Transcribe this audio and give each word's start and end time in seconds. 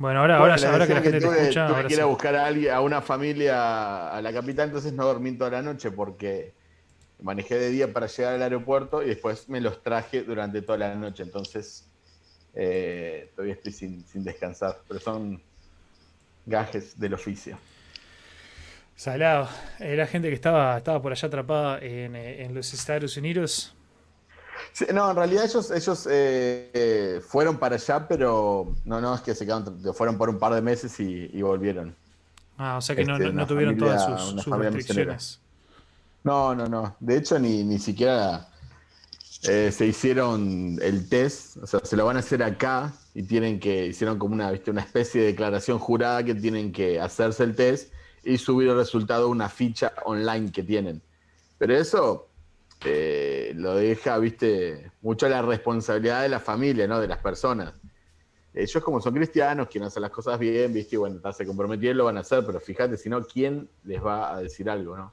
Bueno, 0.00 0.20
ahora, 0.20 0.38
ahora, 0.38 0.54
ahora 0.54 0.86
que 0.86 0.94
la 0.94 1.02
gente 1.02 1.20
te 1.20 1.26
escucha. 1.26 1.68
Tuve 1.68 1.86
que 1.86 1.92
ir 1.92 2.00
a 2.00 2.06
buscar 2.06 2.34
a, 2.34 2.46
alguien, 2.46 2.72
a 2.72 2.80
una 2.80 3.02
familia 3.02 4.08
a 4.08 4.22
la 4.22 4.32
capital, 4.32 4.68
entonces 4.68 4.94
no 4.94 5.04
dormí 5.04 5.32
toda 5.32 5.50
la 5.50 5.60
noche 5.60 5.90
porque 5.90 6.54
manejé 7.20 7.58
de 7.58 7.68
día 7.68 7.92
para 7.92 8.06
llegar 8.06 8.32
al 8.32 8.42
aeropuerto 8.42 9.02
y 9.02 9.08
después 9.08 9.50
me 9.50 9.60
los 9.60 9.82
traje 9.82 10.22
durante 10.22 10.62
toda 10.62 10.78
la 10.78 10.94
noche. 10.94 11.22
Entonces 11.22 11.86
eh, 12.54 13.30
todavía 13.36 13.52
estoy 13.52 13.72
sin, 13.72 14.06
sin 14.06 14.24
descansar, 14.24 14.78
pero 14.88 15.00
son 15.00 15.42
gajes 16.46 16.98
del 16.98 17.12
oficio. 17.12 17.58
Salado. 18.96 19.50
Era 19.78 20.06
gente 20.06 20.28
que 20.28 20.34
estaba, 20.34 20.78
estaba 20.78 21.02
por 21.02 21.12
allá 21.12 21.28
atrapada 21.28 21.78
en, 21.80 22.16
eh, 22.16 22.42
en 22.44 22.54
los 22.54 22.72
Estados 22.72 23.18
Unidos. 23.18 23.74
No, 24.92 25.10
en 25.10 25.16
realidad 25.16 25.44
ellos, 25.44 25.70
ellos 25.70 26.08
eh, 26.10 27.20
fueron 27.26 27.58
para 27.58 27.76
allá, 27.76 28.06
pero 28.08 28.74
no, 28.84 29.00
no, 29.00 29.14
es 29.14 29.20
que 29.20 29.34
se 29.34 29.44
quedaron, 29.44 29.82
fueron 29.94 30.18
por 30.18 30.28
un 30.28 30.38
par 30.38 30.54
de 30.54 30.62
meses 30.62 30.98
y, 31.00 31.42
volvieron. 31.42 31.94
Ah, 32.58 32.76
o 32.76 32.80
sea 32.80 32.94
que 32.94 33.04
no, 33.04 33.16
este, 33.16 33.32
no, 33.32 33.46
tuvieron 33.46 33.76
todas 33.76 34.30
sus, 34.30 34.44
restricciones. 34.46 35.40
No, 36.22 36.54
no, 36.54 36.66
no. 36.66 36.96
De 37.00 37.16
hecho, 37.16 37.38
ni, 37.38 37.64
ni 37.64 37.78
siquiera 37.78 38.50
eh, 39.48 39.72
se 39.72 39.86
hicieron 39.86 40.78
el 40.82 41.08
test, 41.08 41.56
o 41.56 41.66
sea, 41.66 41.80
se 41.82 41.96
lo 41.96 42.04
van 42.04 42.16
a 42.16 42.20
hacer 42.20 42.42
acá 42.42 42.92
y 43.14 43.22
tienen 43.22 43.58
que, 43.58 43.86
hicieron 43.86 44.18
como 44.18 44.34
una, 44.34 44.50
¿viste? 44.50 44.70
una 44.70 44.82
especie 44.82 45.22
de 45.22 45.28
declaración 45.28 45.78
jurada 45.78 46.22
que 46.22 46.34
tienen 46.34 46.72
que 46.72 47.00
hacerse 47.00 47.44
el 47.44 47.56
test 47.56 47.92
y 48.22 48.36
subir 48.36 48.68
el 48.68 48.76
resultado 48.76 49.24
a 49.24 49.28
una 49.28 49.48
ficha 49.48 49.94
online 50.04 50.52
que 50.52 50.62
tienen. 50.62 51.00
Pero 51.56 51.74
eso 51.74 52.28
eh, 52.84 53.52
lo 53.56 53.74
deja, 53.74 54.18
viste, 54.18 54.90
mucho 55.02 55.28
la 55.28 55.42
responsabilidad 55.42 56.22
de 56.22 56.28
la 56.28 56.40
familia, 56.40 56.86
¿no? 56.86 57.00
De 57.00 57.08
las 57.08 57.18
personas. 57.18 57.74
Ellos 58.52 58.82
como 58.82 59.00
son 59.00 59.14
cristianos, 59.14 59.68
quieren 59.68 59.86
hacer 59.86 60.02
las 60.02 60.10
cosas 60.10 60.38
bien, 60.38 60.72
viste, 60.72 60.96
y 60.96 60.98
bueno, 60.98 61.20
se 61.32 61.46
comprometieron, 61.46 61.98
lo 61.98 62.04
van 62.06 62.16
a 62.16 62.20
hacer, 62.20 62.44
pero 62.44 62.58
fíjate, 62.58 62.96
si 62.96 63.08
no, 63.08 63.22
¿quién 63.24 63.68
les 63.84 64.04
va 64.04 64.34
a 64.34 64.42
decir 64.42 64.68
algo, 64.68 64.96
no? 64.96 65.12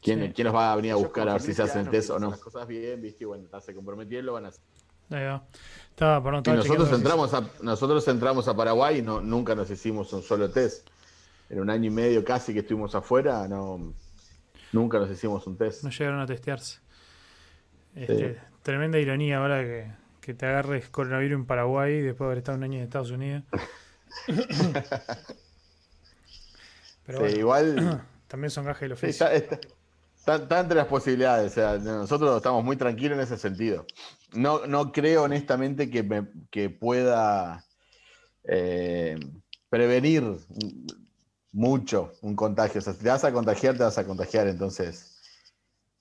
¿Quién, 0.00 0.32
¿Quién, 0.32 0.46
nos 0.46 0.54
va 0.54 0.72
a 0.72 0.76
venir 0.76 0.92
a 0.92 0.96
buscar 0.96 1.28
a 1.28 1.34
ver 1.34 1.42
si 1.42 1.54
se 1.54 1.62
hacen 1.62 1.88
test 1.88 2.10
o 2.10 2.18
no? 2.18 2.30
Las 2.30 2.40
cosas 2.40 2.66
bien, 2.66 3.00
viste, 3.00 3.24
y 3.24 3.26
bueno, 3.26 3.46
se 3.60 3.74
comprometieron, 3.74 4.26
lo 4.26 4.32
van 4.32 4.46
a 4.46 4.48
hacer. 4.48 4.62
Ahí 5.10 5.24
va. 5.24 5.44
Estaba, 5.90 6.42
y 6.46 6.50
nosotros 6.50 6.92
entramos, 6.92 7.34
a, 7.34 7.48
nosotros 7.60 8.08
entramos 8.08 8.48
a 8.48 8.56
Paraguay 8.56 8.98
y 8.98 9.02
no, 9.02 9.20
nunca 9.20 9.54
nos 9.54 9.70
hicimos 9.70 10.12
un 10.12 10.22
solo 10.22 10.50
test. 10.50 10.88
En 11.50 11.60
un 11.60 11.68
año 11.68 11.88
y 11.88 11.90
medio 11.90 12.24
casi 12.24 12.54
que 12.54 12.60
estuvimos 12.60 12.94
afuera, 12.94 13.46
no, 13.46 13.92
nunca 14.72 14.98
nos 14.98 15.10
hicimos 15.10 15.46
un 15.46 15.56
test. 15.56 15.84
No 15.84 15.90
llegaron 15.90 16.20
a 16.20 16.26
testearse. 16.26 16.80
Este, 17.94 18.38
tremenda 18.62 18.98
ironía 18.98 19.38
ahora 19.38 19.62
que, 19.62 19.92
que, 20.20 20.34
te 20.34 20.46
agarres 20.46 20.88
coronavirus 20.88 21.40
en 21.40 21.46
Paraguay 21.46 22.00
después 22.00 22.20
de 22.20 22.24
haber 22.26 22.38
estado 22.38 22.58
un 22.58 22.64
año 22.64 22.78
en 22.78 22.84
Estados 22.84 23.10
Unidos. 23.10 23.44
Pero 27.06 27.28
igual. 27.28 28.02
También 28.28 28.50
son 28.50 28.64
gajes 28.64 28.80
del 28.82 28.92
oficio. 28.92 29.26
Está, 29.28 30.60
entre 30.60 30.76
las 30.76 30.86
posibilidades, 30.86 31.50
o 31.50 31.54
sea, 31.54 31.78
nosotros 31.78 32.36
estamos 32.36 32.62
muy 32.64 32.76
tranquilos 32.76 33.18
en 33.18 33.24
ese 33.24 33.36
sentido. 33.36 33.84
No, 34.32 34.66
no 34.66 34.92
creo 34.92 35.24
honestamente 35.24 35.90
que, 35.90 36.04
me, 36.04 36.28
que 36.50 36.70
pueda 36.70 37.64
eh, 38.44 39.18
prevenir 39.68 40.22
mucho 41.52 42.12
un 42.22 42.34
contagio. 42.34 42.80
O 42.80 42.82
sea, 42.82 42.92
si 42.92 43.02
te 43.02 43.08
vas 43.08 43.24
a 43.24 43.32
contagiar, 43.32 43.76
te 43.76 43.84
vas 43.84 43.98
a 43.98 44.06
contagiar. 44.06 44.48
Entonces, 44.48 45.20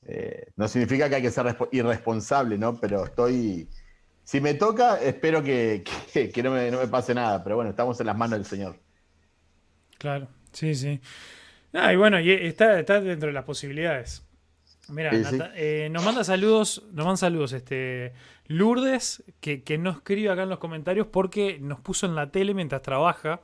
eh, 0.03 0.47
no 0.55 0.67
significa 0.67 1.09
que 1.09 1.15
hay 1.15 1.21
que 1.21 1.31
ser 1.31 1.55
irresponsable, 1.71 2.57
¿no? 2.57 2.79
Pero 2.79 3.05
estoy. 3.05 3.69
Si 4.23 4.39
me 4.39 4.53
toca, 4.53 5.01
espero 5.01 5.43
que, 5.43 5.83
que, 6.13 6.43
no, 6.43 6.51
me, 6.51 6.71
no, 6.71 6.79
me, 6.79 6.87
pase 6.87 7.13
nada. 7.13 7.43
Pero 7.43 7.57
bueno, 7.57 7.71
estamos 7.71 7.99
en 7.99 8.07
las 8.07 8.17
manos 8.17 8.39
del 8.39 8.45
Señor. 8.45 8.77
Claro, 9.97 10.27
sí, 10.51 10.73
sí. 10.73 10.99
Ah, 11.73 11.93
y 11.93 11.95
bueno, 11.95 12.19
y 12.19 12.31
está, 12.31 12.79
está 12.79 13.01
dentro 13.01 13.27
de 13.27 13.33
las 13.33 13.45
posibilidades. 13.45 14.23
Mira, 14.89 15.11
eh, 15.55 15.89
nos 15.91 16.03
manda 16.03 16.23
saludos, 16.23 16.83
nos 16.91 17.05
manda 17.05 17.17
saludos 17.17 17.53
este 17.53 18.13
Lourdes, 18.47 19.23
que, 19.39 19.63
que 19.63 19.77
no 19.77 19.91
escribe 19.91 20.29
acá 20.29 20.43
en 20.43 20.49
los 20.49 20.59
comentarios 20.59 21.07
porque 21.07 21.59
nos 21.61 21.79
puso 21.79 22.07
en 22.07 22.15
la 22.15 22.31
tele 22.31 22.53
mientras 22.53 22.81
trabaja. 22.81 23.41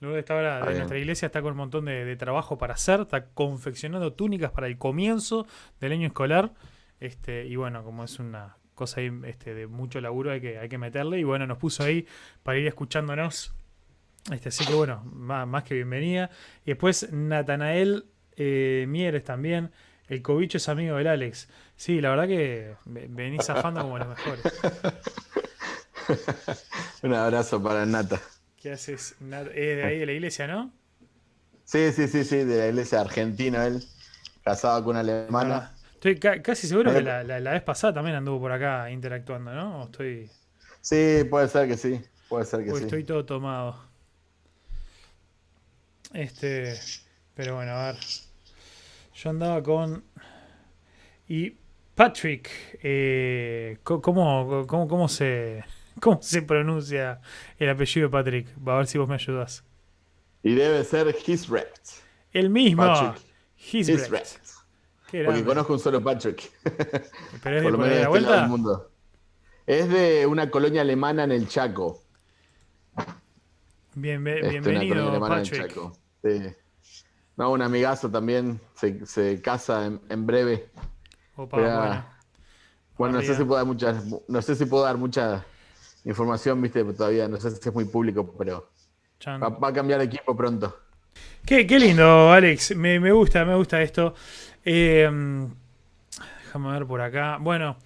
Lourdes 0.00 0.20
está 0.20 0.34
ahora 0.34 0.66
de 0.66 0.74
nuestra 0.74 0.98
iglesia, 0.98 1.26
está 1.26 1.42
con 1.42 1.52
un 1.52 1.58
montón 1.58 1.84
de, 1.84 2.16
trabajo 2.16 2.58
para 2.58 2.74
hacer, 2.74 3.00
está 3.00 3.26
confeccionando 3.26 4.14
túnicas 4.14 4.50
para 4.50 4.66
el 4.66 4.78
comienzo 4.78 5.46
del 5.78 5.92
año 5.92 6.06
escolar. 6.06 6.52
Este, 7.00 7.46
y 7.46 7.56
bueno, 7.56 7.84
como 7.84 8.04
es 8.04 8.18
una 8.18 8.56
cosa 8.74 9.00
ahí, 9.00 9.12
este, 9.24 9.54
de 9.54 9.66
mucho 9.66 10.00
laburo, 10.00 10.32
hay 10.32 10.40
que, 10.40 10.58
hay 10.58 10.68
que 10.68 10.78
meterle. 10.78 11.18
Y 11.18 11.24
bueno, 11.24 11.46
nos 11.46 11.58
puso 11.58 11.84
ahí 11.84 12.06
para 12.42 12.58
ir 12.58 12.66
escuchándonos 12.66 13.54
este, 14.30 14.50
así 14.50 14.66
que 14.66 14.74
bueno, 14.74 15.02
más, 15.04 15.64
que 15.64 15.74
bienvenida. 15.74 16.30
Y 16.64 16.70
después 16.70 17.12
Natanael 17.12 18.06
eh, 18.36 18.84
Mieres 18.88 19.24
también. 19.24 19.72
El 20.08 20.22
cobicho 20.22 20.58
es 20.58 20.68
amigo 20.68 20.96
del 20.96 21.06
Alex. 21.06 21.48
Sí, 21.76 22.00
la 22.00 22.10
verdad 22.10 22.26
que 22.26 22.74
venís 22.84 23.46
zafando 23.46 23.82
como 23.82 23.98
los 23.98 24.08
mejores. 24.08 24.42
Un 27.02 27.14
abrazo 27.14 27.62
para 27.62 27.86
Nata. 27.86 28.20
¿Qué 28.60 28.72
haces? 28.72 29.16
Es 29.20 29.54
de 29.54 29.84
ahí 29.84 29.98
de 29.98 30.06
la 30.06 30.12
iglesia, 30.12 30.46
¿no? 30.46 30.70
Sí, 31.64 31.92
sí, 31.92 32.08
sí, 32.08 32.24
sí, 32.24 32.36
de 32.44 32.58
la 32.58 32.66
iglesia 32.68 33.00
argentina 33.00 33.66
él. 33.66 33.82
Casado 34.44 34.84
con 34.84 34.90
una 34.90 35.00
alemana. 35.00 35.72
Ah, 35.72 35.88
estoy 35.94 36.18
casi 36.18 36.66
seguro 36.66 36.92
que 36.92 37.02
la, 37.02 37.22
vez 37.22 37.62
pasada 37.62 37.94
también 37.94 38.16
anduvo 38.16 38.40
por 38.40 38.52
acá 38.52 38.90
interactuando, 38.90 39.52
¿no? 39.52 39.84
estoy... 39.84 40.30
Sí, 40.80 41.24
puede 41.28 41.48
ser 41.48 41.68
que 41.68 41.76
sí. 41.76 42.00
Puede 42.28 42.44
ser 42.44 42.64
que 42.64 42.70
sí. 42.70 42.84
Estoy 42.84 43.04
todo 43.04 43.24
tomado. 43.24 43.76
Este, 46.12 46.74
pero 47.34 47.56
bueno, 47.56 47.72
a 47.72 47.92
ver. 47.92 47.96
Yo 49.14 49.30
andaba 49.30 49.62
con. 49.62 50.02
Y 51.28 51.54
Patrick, 51.94 52.50
eh, 52.82 53.78
¿cómo, 53.82 54.66
cómo, 54.66 55.08
se, 55.08 55.64
¿cómo 56.00 56.22
se 56.22 56.42
pronuncia 56.42 57.20
el 57.58 57.70
apellido 57.70 58.08
de 58.08 58.12
Patrick? 58.12 58.48
Va 58.66 58.74
a 58.74 58.76
ver 58.78 58.86
si 58.86 58.98
vos 58.98 59.08
me 59.08 59.14
ayudas. 59.14 59.64
Y 60.42 60.54
debe 60.54 60.82
ser 60.84 61.14
Hisrecht. 61.26 62.02
El 62.32 62.50
mismo. 62.50 62.82
Patrick. 62.82 63.22
Hisrecht. 63.56 64.40
Porque 65.10 65.44
conozco 65.44 65.72
un 65.72 65.78
solo 65.78 66.02
Patrick. 66.02 66.50
Pero 67.42 67.56
es 67.56 67.62
de, 67.62 67.62
Por 67.62 67.72
lo 67.72 67.78
menos 67.78 67.88
de 67.88 67.94
la 67.94 67.96
este 67.96 68.08
vuelta. 68.08 68.40
Del 68.40 68.48
mundo. 68.48 68.90
Es 69.66 69.88
de 69.88 70.26
una 70.26 70.50
colonia 70.50 70.82
alemana 70.82 71.24
en 71.24 71.32
el 71.32 71.48
Chaco. 71.48 72.00
Bien, 73.94 74.26
este, 74.26 74.48
bienvenido, 74.48 75.20
Patrick. 75.20 75.78
Sí. 76.22 76.54
No, 77.36 77.52
un 77.52 77.62
amigazo 77.62 78.10
también 78.10 78.60
se, 78.74 79.04
se 79.06 79.40
casa 79.40 79.90
en, 80.08 80.26
breve. 80.26 80.70
Opa, 81.36 82.06
bueno. 82.96 83.18
no 83.18 83.22
sé 83.22 83.34
si 83.34 83.44
puedo 83.44 83.56
dar 83.56 83.66
mucha, 83.66 83.94
no 84.28 84.42
sé 84.42 84.54
si 84.54 84.66
puedo 84.66 84.84
dar 84.84 84.98
mucha 84.98 85.44
información, 86.04 86.60
viste, 86.62 86.84
todavía 86.84 87.28
no 87.28 87.36
sé 87.38 87.50
si 87.50 87.68
es 87.68 87.74
muy 87.74 87.84
público, 87.84 88.34
pero 88.38 88.70
va, 89.26 89.68
a 89.68 89.72
cambiar 89.72 90.00
equipo 90.00 90.36
pronto. 90.36 90.76
Qué, 91.44 91.66
qué 91.66 91.78
lindo, 91.78 92.30
Alex. 92.30 92.76
Me, 92.76 93.00
me, 93.00 93.12
gusta, 93.12 93.44
me 93.44 93.54
gusta 93.54 93.82
esto. 93.82 94.14
Eh, 94.64 95.10
déjame 96.44 96.72
ver 96.72 96.86
por 96.86 97.00
acá. 97.00 97.38
Bueno, 97.40 97.76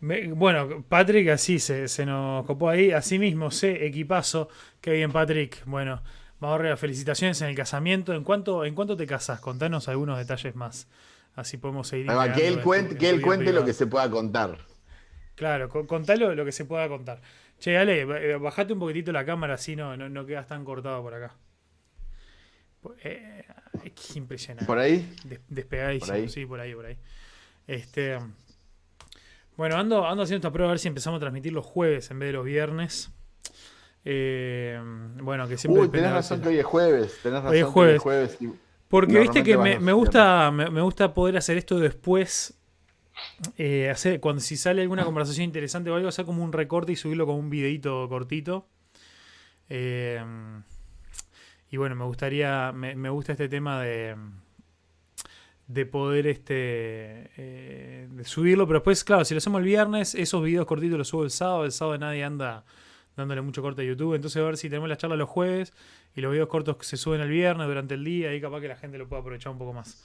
bueno, 0.00 0.84
Patrick 0.88 1.28
así 1.28 1.58
se, 1.58 1.88
se 1.88 2.06
nos 2.06 2.44
copó 2.46 2.68
ahí. 2.68 2.92
Así 2.92 3.18
mismo, 3.18 3.50
sé, 3.50 3.86
equipazo. 3.86 4.48
Qué 4.80 4.92
bien, 4.92 5.12
Patrick. 5.12 5.64
Bueno, 5.64 6.02
Vamos 6.44 6.78
felicitaciones 6.78 7.40
en 7.40 7.48
el 7.48 7.54
casamiento. 7.54 8.12
¿En 8.12 8.22
cuánto, 8.22 8.66
¿En 8.66 8.74
cuánto 8.74 8.98
te 8.98 9.06
casas? 9.06 9.40
Contanos 9.40 9.88
algunos 9.88 10.18
detalles 10.18 10.54
más. 10.54 10.86
Así 11.34 11.56
podemos 11.56 11.88
seguir. 11.88 12.06
que 12.34 12.46
él 12.46 12.60
cuente, 12.60 12.98
que 12.98 13.08
él 13.08 13.22
cuente 13.22 13.50
lo 13.50 13.64
que 13.64 13.72
se 13.72 13.86
pueda 13.86 14.10
contar. 14.10 14.58
Claro, 15.34 15.68
contalo 15.68 16.34
lo 16.34 16.44
que 16.44 16.52
se 16.52 16.64
pueda 16.64 16.88
contar. 16.88 17.20
Che, 17.58 17.76
Ale, 17.76 18.02
eh, 18.02 18.36
bajate 18.36 18.72
un 18.72 18.78
poquitito 18.78 19.12
la 19.12 19.24
cámara 19.24 19.54
así 19.54 19.74
no, 19.74 19.96
no, 19.96 20.26
quedas 20.26 20.46
tan 20.46 20.64
cortado 20.64 21.02
por 21.02 21.14
acá. 21.14 21.34
Eh, 23.02 23.44
es 23.82 24.16
impresionante. 24.16 24.66
¿Por 24.66 24.78
ahí? 24.78 25.14
despegadísimo, 25.48 26.28
sí, 26.28 26.46
por 26.46 26.60
ahí, 26.60 26.74
por 26.74 26.86
ahí. 26.86 26.98
Este, 27.66 28.18
bueno, 29.56 29.76
ando, 29.76 30.06
ando 30.06 30.24
haciendo 30.24 30.46
esta 30.46 30.52
prueba 30.52 30.70
a 30.70 30.72
ver 30.72 30.78
si 30.80 30.88
empezamos 30.88 31.18
a 31.18 31.20
transmitir 31.20 31.52
los 31.52 31.64
jueves 31.64 32.10
en 32.10 32.18
vez 32.18 32.28
de 32.28 32.32
los 32.32 32.44
viernes. 32.44 33.10
Eh, 34.04 34.78
bueno, 35.22 35.46
que 35.48 35.56
siempre. 35.56 35.82
Uy, 35.82 35.88
tenés 35.88 36.10
razón 36.10 36.40
que 36.40 36.48
hoy 36.48 36.58
es 36.58 36.64
jueves. 36.64 37.18
Tenés 37.22 37.42
razón 37.42 37.52
hoy 37.52 37.58
es 37.58 37.66
jueves. 37.66 38.02
jueves 38.02 38.38
Porque 38.88 39.18
viste 39.18 39.42
que 39.42 39.56
me, 39.56 39.92
gusta, 39.92 40.50
me, 40.50 40.80
gusta 40.80 41.14
poder 41.14 41.36
hacer 41.36 41.56
esto 41.56 41.78
después. 41.78 42.54
Eh, 43.56 43.90
hacer, 43.90 44.20
cuando 44.20 44.40
si 44.40 44.56
sale 44.56 44.82
alguna 44.82 45.04
conversación 45.04 45.44
interesante 45.44 45.90
o 45.90 45.96
algo, 45.96 46.08
hacer 46.08 46.24
como 46.24 46.42
un 46.42 46.52
recorte 46.52 46.92
y 46.92 46.96
subirlo 46.96 47.26
como 47.26 47.38
un 47.38 47.50
videito 47.50 48.08
cortito. 48.08 48.66
Eh, 49.68 50.22
y 51.70 51.76
bueno, 51.76 51.94
me 51.96 52.04
gustaría. 52.04 52.72
Me, 52.72 53.08
gusta 53.08 53.32
este 53.32 53.48
tema 53.48 53.82
de. 53.82 54.16
De 55.66 55.86
poder 55.86 56.26
este 56.26 56.54
de 57.34 58.24
subirlo, 58.24 58.66
pero 58.66 58.80
después, 58.80 59.02
claro, 59.02 59.24
si 59.24 59.32
lo 59.32 59.38
hacemos 59.38 59.60
el 59.60 59.64
viernes, 59.64 60.14
esos 60.14 60.42
videos 60.44 60.66
cortitos 60.66 60.98
los 60.98 61.08
subo 61.08 61.24
el 61.24 61.30
sábado, 61.30 61.64
el 61.64 61.72
sábado 61.72 61.96
nadie 61.96 62.22
anda 62.22 62.64
dándole 63.16 63.40
mucho 63.40 63.62
corte 63.62 63.82
a 63.82 63.84
YouTube. 63.84 64.14
Entonces 64.14 64.40
a 64.42 64.44
ver 64.44 64.56
si 64.56 64.68
tenemos 64.68 64.88
la 64.88 64.96
charla 64.96 65.16
los 65.16 65.28
jueves 65.28 65.72
y 66.14 66.20
los 66.20 66.32
videos 66.32 66.48
cortos 66.48 66.76
se 66.80 66.96
suben 66.96 67.20
el 67.20 67.28
viernes 67.28 67.66
durante 67.66 67.94
el 67.94 68.04
día 68.04 68.34
y 68.34 68.40
capaz 68.40 68.60
que 68.60 68.68
la 68.68 68.76
gente 68.76 68.98
lo 68.98 69.08
pueda 69.08 69.20
aprovechar 69.20 69.52
un 69.52 69.58
poco 69.58 69.72
más. 69.72 70.02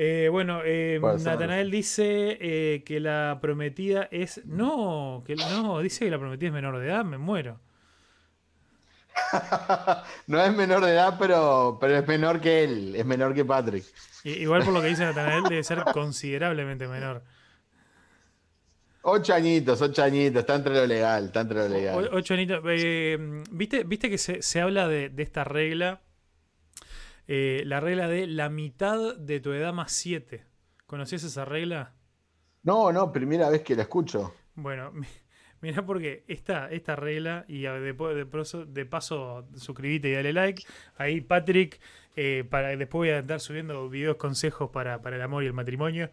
Eh, 0.00 0.28
bueno, 0.30 0.60
eh, 0.64 1.00
Natanael 1.02 1.72
dice 1.72 2.38
eh, 2.40 2.84
que 2.84 3.00
la 3.00 3.38
prometida 3.42 4.08
es. 4.12 4.46
No, 4.46 5.24
que 5.26 5.34
no, 5.34 5.80
dice 5.80 6.04
que 6.04 6.10
la 6.12 6.20
prometida 6.20 6.48
es 6.48 6.54
menor 6.54 6.78
de 6.78 6.86
edad, 6.86 7.04
me 7.04 7.18
muero. 7.18 7.58
no 10.28 10.40
es 10.40 10.54
menor 10.54 10.84
de 10.84 10.92
edad, 10.92 11.16
pero, 11.18 11.78
pero 11.80 11.96
es 11.96 12.06
menor 12.06 12.40
que 12.40 12.62
él, 12.62 12.94
es 12.94 13.04
menor 13.04 13.34
que 13.34 13.44
Patrick. 13.44 13.84
igual 14.22 14.62
por 14.62 14.72
lo 14.72 14.80
que 14.80 14.86
dice 14.86 15.02
Natanael, 15.02 15.42
debe 15.42 15.64
ser 15.64 15.82
considerablemente 15.92 16.86
menor. 16.86 17.24
Ocho 19.02 19.34
añitos, 19.34 19.82
ocho 19.82 20.04
añitos, 20.04 20.40
está 20.40 20.54
entre 20.54 20.74
lo 20.74 20.86
legal, 20.86 21.24
está 21.24 21.40
entre 21.40 21.58
lo 21.58 21.68
legal. 21.68 22.08
ocho 22.12 22.34
añitos. 22.34 22.62
¿viste, 22.62 23.82
¿Viste 23.82 24.08
que 24.08 24.18
se, 24.18 24.42
se 24.42 24.60
habla 24.60 24.86
de, 24.86 25.08
de 25.08 25.22
esta 25.24 25.42
regla 25.42 26.02
eh, 27.30 27.62
la 27.66 27.78
regla 27.80 28.08
de 28.08 28.26
la 28.26 28.48
mitad 28.48 29.14
de 29.14 29.38
tu 29.38 29.52
edad 29.52 29.74
más 29.74 29.92
7. 29.92 30.44
¿Conocías 30.86 31.22
esa 31.24 31.44
regla? 31.44 31.92
No, 32.62 32.90
no, 32.90 33.12
primera 33.12 33.50
vez 33.50 33.60
que 33.60 33.76
la 33.76 33.82
escucho. 33.82 34.32
Bueno, 34.54 34.92
mira 35.60 35.84
porque 35.84 36.24
esta, 36.26 36.70
esta 36.70 36.96
regla, 36.96 37.44
y 37.46 37.62
de, 37.62 37.92
de, 37.92 38.64
de 38.66 38.86
paso 38.86 39.46
suscribite 39.54 40.08
y 40.08 40.12
dale 40.12 40.32
like. 40.32 40.64
Ahí 40.96 41.20
Patrick, 41.20 41.78
eh, 42.16 42.44
para 42.48 42.68
después 42.68 42.92
voy 42.92 43.10
a 43.10 43.18
estar 43.18 43.40
subiendo 43.40 43.90
videos 43.90 44.16
consejos 44.16 44.70
para, 44.70 44.98
el 45.04 45.20
amor 45.20 45.44
y 45.44 45.48
el 45.48 45.52
matrimonio. 45.52 46.10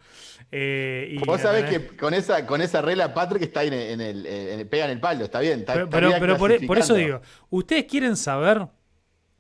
Eh, 0.52 1.18
Vos 1.26 1.40
sabés 1.40 1.64
que 1.64 1.96
con 1.96 2.14
esa, 2.14 2.46
con 2.46 2.62
esa 2.62 2.82
regla 2.82 3.14
Patrick 3.14 3.44
está 3.44 3.62
ahí 3.62 3.70
en, 3.70 4.02
el, 4.02 4.68
pega 4.68 4.84
en 4.84 4.92
el 4.92 5.00
palo, 5.00 5.24
está 5.24 5.40
bien. 5.40 5.64
pero, 5.66 5.90
pero, 5.90 6.38
por, 6.38 6.78
eso 6.78 6.94
digo, 6.94 7.22
ustedes 7.50 7.86
quieren 7.86 8.18
saber, 8.18 8.68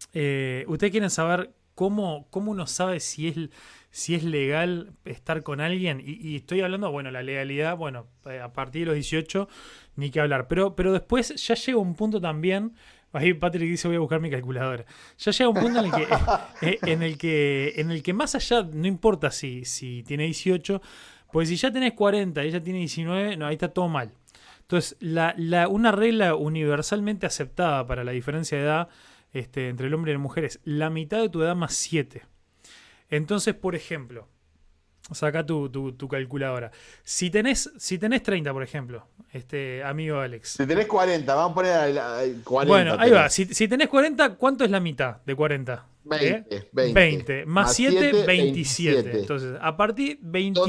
ustedes 0.08 0.92
quieren 0.92 1.10
saber 1.10 1.54
¿cómo, 1.76 2.28
uno 2.34 2.68
sabe 2.68 3.00
si 3.00 3.28
es, 3.28 3.50
si 3.92 4.16
es 4.16 4.24
legal 4.24 4.94
estar 5.04 5.44
con 5.44 5.62
alguien? 5.62 6.02
Y, 6.04 6.36
estoy 6.38 6.62
hablando, 6.62 6.92
bueno, 6.92 7.12
la 7.12 7.22
legalidad, 7.22 7.78
bueno, 7.78 8.08
eh, 8.26 8.40
a 8.40 8.52
partir 8.54 8.82
de 8.82 8.86
los 8.88 8.96
18, 8.96 9.48
ni 9.98 10.10
que 10.10 10.22
hablar. 10.22 10.48
Pero, 10.48 10.76
pero 10.76 10.94
después 10.94 11.36
ya 11.36 11.56
llega 11.56 11.78
un 11.78 11.96
punto 11.96 12.20
también. 12.20 12.74
Ahí 13.12 13.34
Patrick 13.34 13.70
dice 13.70 13.88
voy 13.88 13.98
a 13.98 14.00
buscar 14.00 14.20
mi 14.20 14.30
calculadora. 14.30 14.86
Ya 15.18 15.32
llega 15.32 15.50
un 15.50 15.56
punto 15.56 15.80
en 15.80 15.86
el 15.86 15.92
que, 15.92 16.08
eh, 16.62 16.80
en 16.84 17.04
el 17.04 17.18
que, 17.18 17.74
en 17.78 17.92
el 17.92 18.02
que 18.02 18.14
más 18.14 18.36
allá, 18.36 18.64
no 18.64 18.88
importa 18.88 19.32
si, 19.32 19.64
si 19.66 20.04
tiene 20.04 20.26
18, 20.26 20.82
pues 21.32 21.50
si 21.50 21.56
ya 21.56 21.72
tenés 21.72 21.94
40 21.94 22.44
y 22.44 22.48
ella 22.48 22.64
tiene 22.64 22.80
19, 22.80 23.38
no, 23.38 23.46
ahí 23.46 23.54
está 23.54 23.70
todo 23.70 23.88
mal. 23.88 24.12
Entonces, 24.62 24.98
la, 25.00 25.36
la, 25.38 25.68
una 25.68 25.92
regla 25.92 26.36
universalmente 26.36 27.26
aceptada 27.26 27.86
para 27.86 28.04
la 28.04 28.12
diferencia 28.12 28.58
de 28.58 28.64
edad 28.64 28.90
este, 29.36 29.68
entre 29.68 29.88
el 29.88 29.94
hombre 29.94 30.12
y 30.12 30.16
la 30.16 30.20
mujer 30.20 30.46
es 30.46 30.62
la 30.64 30.90
mitad 30.90 31.20
de 31.20 31.28
tu 31.28 31.44
edad 31.44 31.58
más 31.58 31.74
7. 31.74 32.24
Entonces, 33.10 33.54
por 33.54 33.76
ejemplo, 33.76 34.30
saca 35.12 35.46
tu, 35.46 35.70
tu, 35.70 36.08
calculadora. 36.08 36.72
Si 37.04 37.30
tenés, 37.30 37.70
si 37.78 37.98
tenés 37.98 38.24
30, 38.24 38.54
por 38.54 38.64
ejemplo, 38.64 39.10
este 39.34 39.84
amigo 39.84 40.20
Alex. 40.20 40.52
Si 40.52 40.66
tenés 40.66 40.88
40, 40.88 41.36
vamos 41.36 41.52
a 41.52 41.54
poner 41.54 42.36
40. 42.46 42.66
Bueno, 42.66 42.96
ahí 42.98 43.12
va. 43.12 43.30
Si, 43.30 43.46
tenés 43.68 43.90
40, 43.90 44.36
¿cuánto 44.36 44.64
es 44.64 44.72
la 44.72 44.80
mitad 44.80 45.18
de 45.26 45.36
40? 45.36 45.86
20. 46.06 46.70
20. 46.72 47.46
Más, 47.46 47.76
7, 47.76 48.24
27. 48.26 49.20
Entonces, 49.20 49.58
a 49.60 49.76
partir 49.76 50.18
20. 50.22 50.62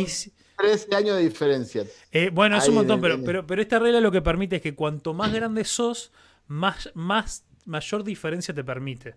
13 0.59 0.95
años 0.97 1.17
de 1.19 1.23
diferencia. 1.23 1.85
Eh, 2.11 2.31
bueno, 2.33 2.57
es 2.57 2.67
un 2.67 2.75
montón, 2.75 3.01
pero, 3.01 3.23
pero, 3.23 3.47
pero 3.47 3.63
esta 3.63 3.79
regla 3.79 4.01
lo 4.01 4.11
que 4.11 4.23
permite 4.23 4.57
es 4.57 4.63
que 4.63 4.75
cuanto 4.75 5.15
más 5.15 5.33
grande 5.33 5.65
sos, 5.65 6.11
más, 6.49 6.91
más 6.95 7.45
mayor 7.67 8.03
diferencia 8.05 8.55
te 8.55 8.65
permite. 8.65 9.15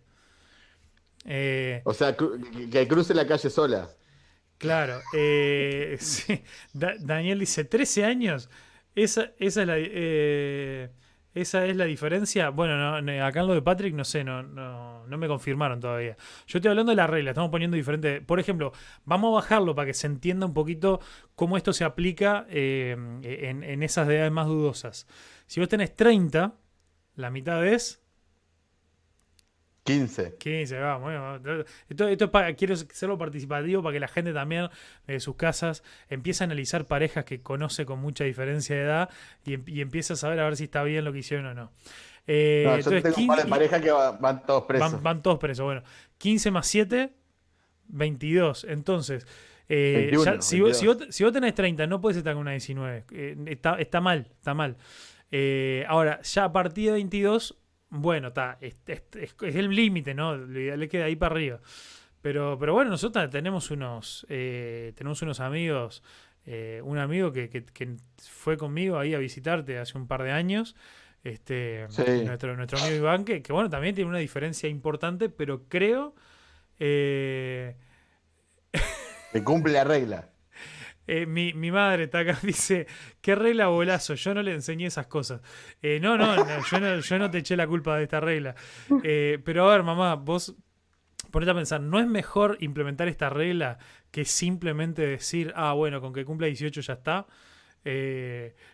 Eh, 1.25 1.81
o 1.85 1.93
sea, 1.93 2.15
que 2.15 2.87
cruce 2.87 3.13
la 3.13 3.27
calle 3.27 3.49
sola. 3.49 3.89
Claro. 4.57 4.99
Eh, 5.13 5.97
Daniel 6.73 7.39
dice, 7.39 7.63
13 7.65 8.05
años. 8.05 8.49
Esa, 8.95 9.31
esa, 9.37 9.61
es 9.61 9.67
la, 9.67 9.75
eh, 9.77 10.89
esa 11.33 11.65
es 11.65 11.75
la 11.75 11.85
diferencia. 11.85 12.49
Bueno, 12.49 12.95
acá 13.23 13.41
en 13.41 13.47
lo 13.47 13.53
de 13.53 13.61
Patrick 13.61 13.93
no 13.93 14.03
sé, 14.03 14.23
no, 14.23 14.43
no, 14.43 15.05
me 15.17 15.27
confirmaron 15.27 15.79
todavía. 15.79 16.17
Yo 16.47 16.57
estoy 16.57 16.69
hablando 16.69 16.91
de 16.91 16.97
la 16.97 17.07
regla, 17.07 17.31
estamos 17.31 17.51
poniendo 17.51 17.77
diferente. 17.77 18.21
Por 18.21 18.39
ejemplo, 18.39 18.73
vamos 19.05 19.31
a 19.31 19.35
bajarlo 19.35 19.75
para 19.75 19.85
que 19.85 19.93
se 19.93 20.07
entienda 20.07 20.45
un 20.45 20.53
poquito 20.53 20.99
cómo 21.35 21.55
esto 21.55 21.71
se 21.71 21.85
aplica 21.85 22.45
en, 22.49 23.21
en 23.23 23.83
esas 23.83 24.09
edades 24.09 24.31
más 24.31 24.47
dudosas. 24.47 25.07
Si 25.47 25.59
vos 25.59 25.69
tenés 25.69 25.95
30, 25.95 26.55
la 27.15 27.29
mitad 27.29 27.65
es 27.65 28.01
15. 29.83 30.35
15, 30.37 30.79
vamos. 30.79 31.41
Esto, 31.89 32.07
esto 32.07 32.31
quiero 32.57 32.73
hacerlo 32.73 33.17
participativo 33.17 33.81
para 33.81 33.93
que 33.93 33.99
la 33.99 34.07
gente 34.07 34.33
también 34.33 34.69
de 35.07 35.19
sus 35.19 35.35
casas 35.35 35.83
empiece 36.09 36.43
a 36.43 36.45
analizar 36.45 36.85
parejas 36.85 37.25
que 37.25 37.41
conoce 37.41 37.85
con 37.85 37.99
mucha 37.99 38.23
diferencia 38.23 38.75
de 38.75 38.83
edad 38.83 39.09
y, 39.45 39.53
em, 39.53 39.63
y 39.65 39.81
empiece 39.81 40.13
a 40.13 40.15
saber 40.15 40.39
a 40.39 40.43
ver 40.45 40.57
si 40.57 40.65
está 40.65 40.83
bien 40.83 41.05
lo 41.05 41.11
que 41.11 41.19
hicieron 41.19 41.47
o 41.47 41.53
no. 41.53 41.71
Eh, 42.31 42.81
yo 42.85 43.01
tengo 43.01 43.17
un 43.17 43.27
par 43.27 43.43
de 43.43 43.49
parejas 43.49 43.81
que 43.81 43.91
van, 43.91 44.45
todos 44.45 44.63
presos. 44.65 45.01
Van, 45.01 45.23
todos 45.23 45.39
presos. 45.39 45.65
Bueno, 45.65 45.81
15 46.19 46.51
más 46.51 46.67
7, 46.67 47.11
22. 47.87 48.65
Entonces, 48.65 49.25
eh, 49.67 50.11
si, 50.39 50.59
Vos, 50.61 50.77
si, 50.77 51.23
vos, 51.23 51.33
tenés 51.33 51.55
30, 51.55 51.87
no 51.87 51.99
puedes 51.99 52.17
estar 52.17 52.35
con 52.35 52.41
una 52.41 52.51
19. 52.51 53.05
Eh, 53.11 53.35
está, 53.47 53.79
está 53.79 53.99
mal, 53.99 54.27
está 54.31 54.53
mal. 54.53 54.77
ahora, 55.87 56.21
ya 56.21 56.43
a 56.43 56.51
partir 56.51 56.85
de 56.85 56.91
22 56.91 57.57
bueno, 57.89 58.29
está, 58.29 58.57
es, 58.61 58.75
el 59.41 59.69
límite, 59.69 60.13
¿no? 60.13 60.35
Le 60.35 60.87
queda 60.87 61.05
ahí 61.05 61.15
para 61.15 61.35
arriba. 61.35 61.59
Pero, 62.21 62.57
pero 62.59 62.73
bueno, 62.73 62.91
nosotros 62.91 63.29
tenemos 63.29 63.71
unos, 63.71 64.25
eh, 64.29 64.93
tenemos 64.95 65.21
unos 65.21 65.39
amigos, 65.39 66.03
eh, 66.45 66.81
un 66.83 66.97
amigo 66.97 67.31
que, 67.31 67.49
que, 67.49 67.95
fue 68.17 68.57
conmigo 68.57 68.99
ahí 68.99 69.13
a 69.13 69.19
visitarte 69.19 69.77
hace 69.79 69.97
un 69.97 70.07
par 70.07 70.23
de 70.23 70.31
años. 70.31 70.75
Este, 71.23 71.87
nuestro, 72.25 72.55
nuestro 72.55 72.79
amigo 72.79 72.95
Iván, 72.95 73.25
que, 73.25 73.41
que, 73.41 73.53
bueno, 73.53 73.69
también 73.69 73.95
tiene 73.95 74.09
una 74.09 74.19
diferencia 74.19 74.69
importante, 74.69 75.29
pero 75.29 75.63
creo... 75.67 76.13
Eh... 76.79 77.75
que 79.31 79.43
cumple 79.43 79.73
la 79.73 79.83
regla. 79.83 80.29
Eh, 81.11 81.25
mi, 81.25 81.71
madre 81.71 82.03
está 82.03 82.23
dice, 82.43 82.85
qué 83.19 83.33
regla 83.33 83.67
bolazo, 83.67 84.13
yo 84.13 84.35
no 84.35 84.43
le 84.43 84.53
enseñé 84.53 84.85
esas 84.85 85.07
cosas. 85.07 85.41
Eh, 85.81 85.99
no, 85.99 86.17
no, 86.17 86.35
yo 87.01 87.17
no, 87.17 87.31
te 87.31 87.39
eché 87.39 87.57
la 87.57 87.65
culpa 87.65 87.97
de 87.97 88.03
esta 88.03 88.19
regla. 88.19 88.53
Eh, 89.03 89.39
pero 89.43 89.67
a 89.67 89.71
ver, 89.71 89.81
mamá, 89.81 90.13
vos 90.15 90.55
ponete 91.31 91.51
a 91.51 91.55
pensar, 91.55 91.81
¿no 91.81 91.99
es 91.99 92.05
mejor 92.05 92.57
implementar 92.59 93.07
esta 93.07 93.29
regla 93.29 93.79
que 94.11 94.23
simplemente 94.23 95.01
decir, 95.01 95.51
ah, 95.55 95.73
bueno, 95.73 95.99
con 95.99 96.13
que 96.13 96.25
cumpla 96.25 96.45
18 96.45 96.81
ya 96.81 96.93
está? 96.93 97.25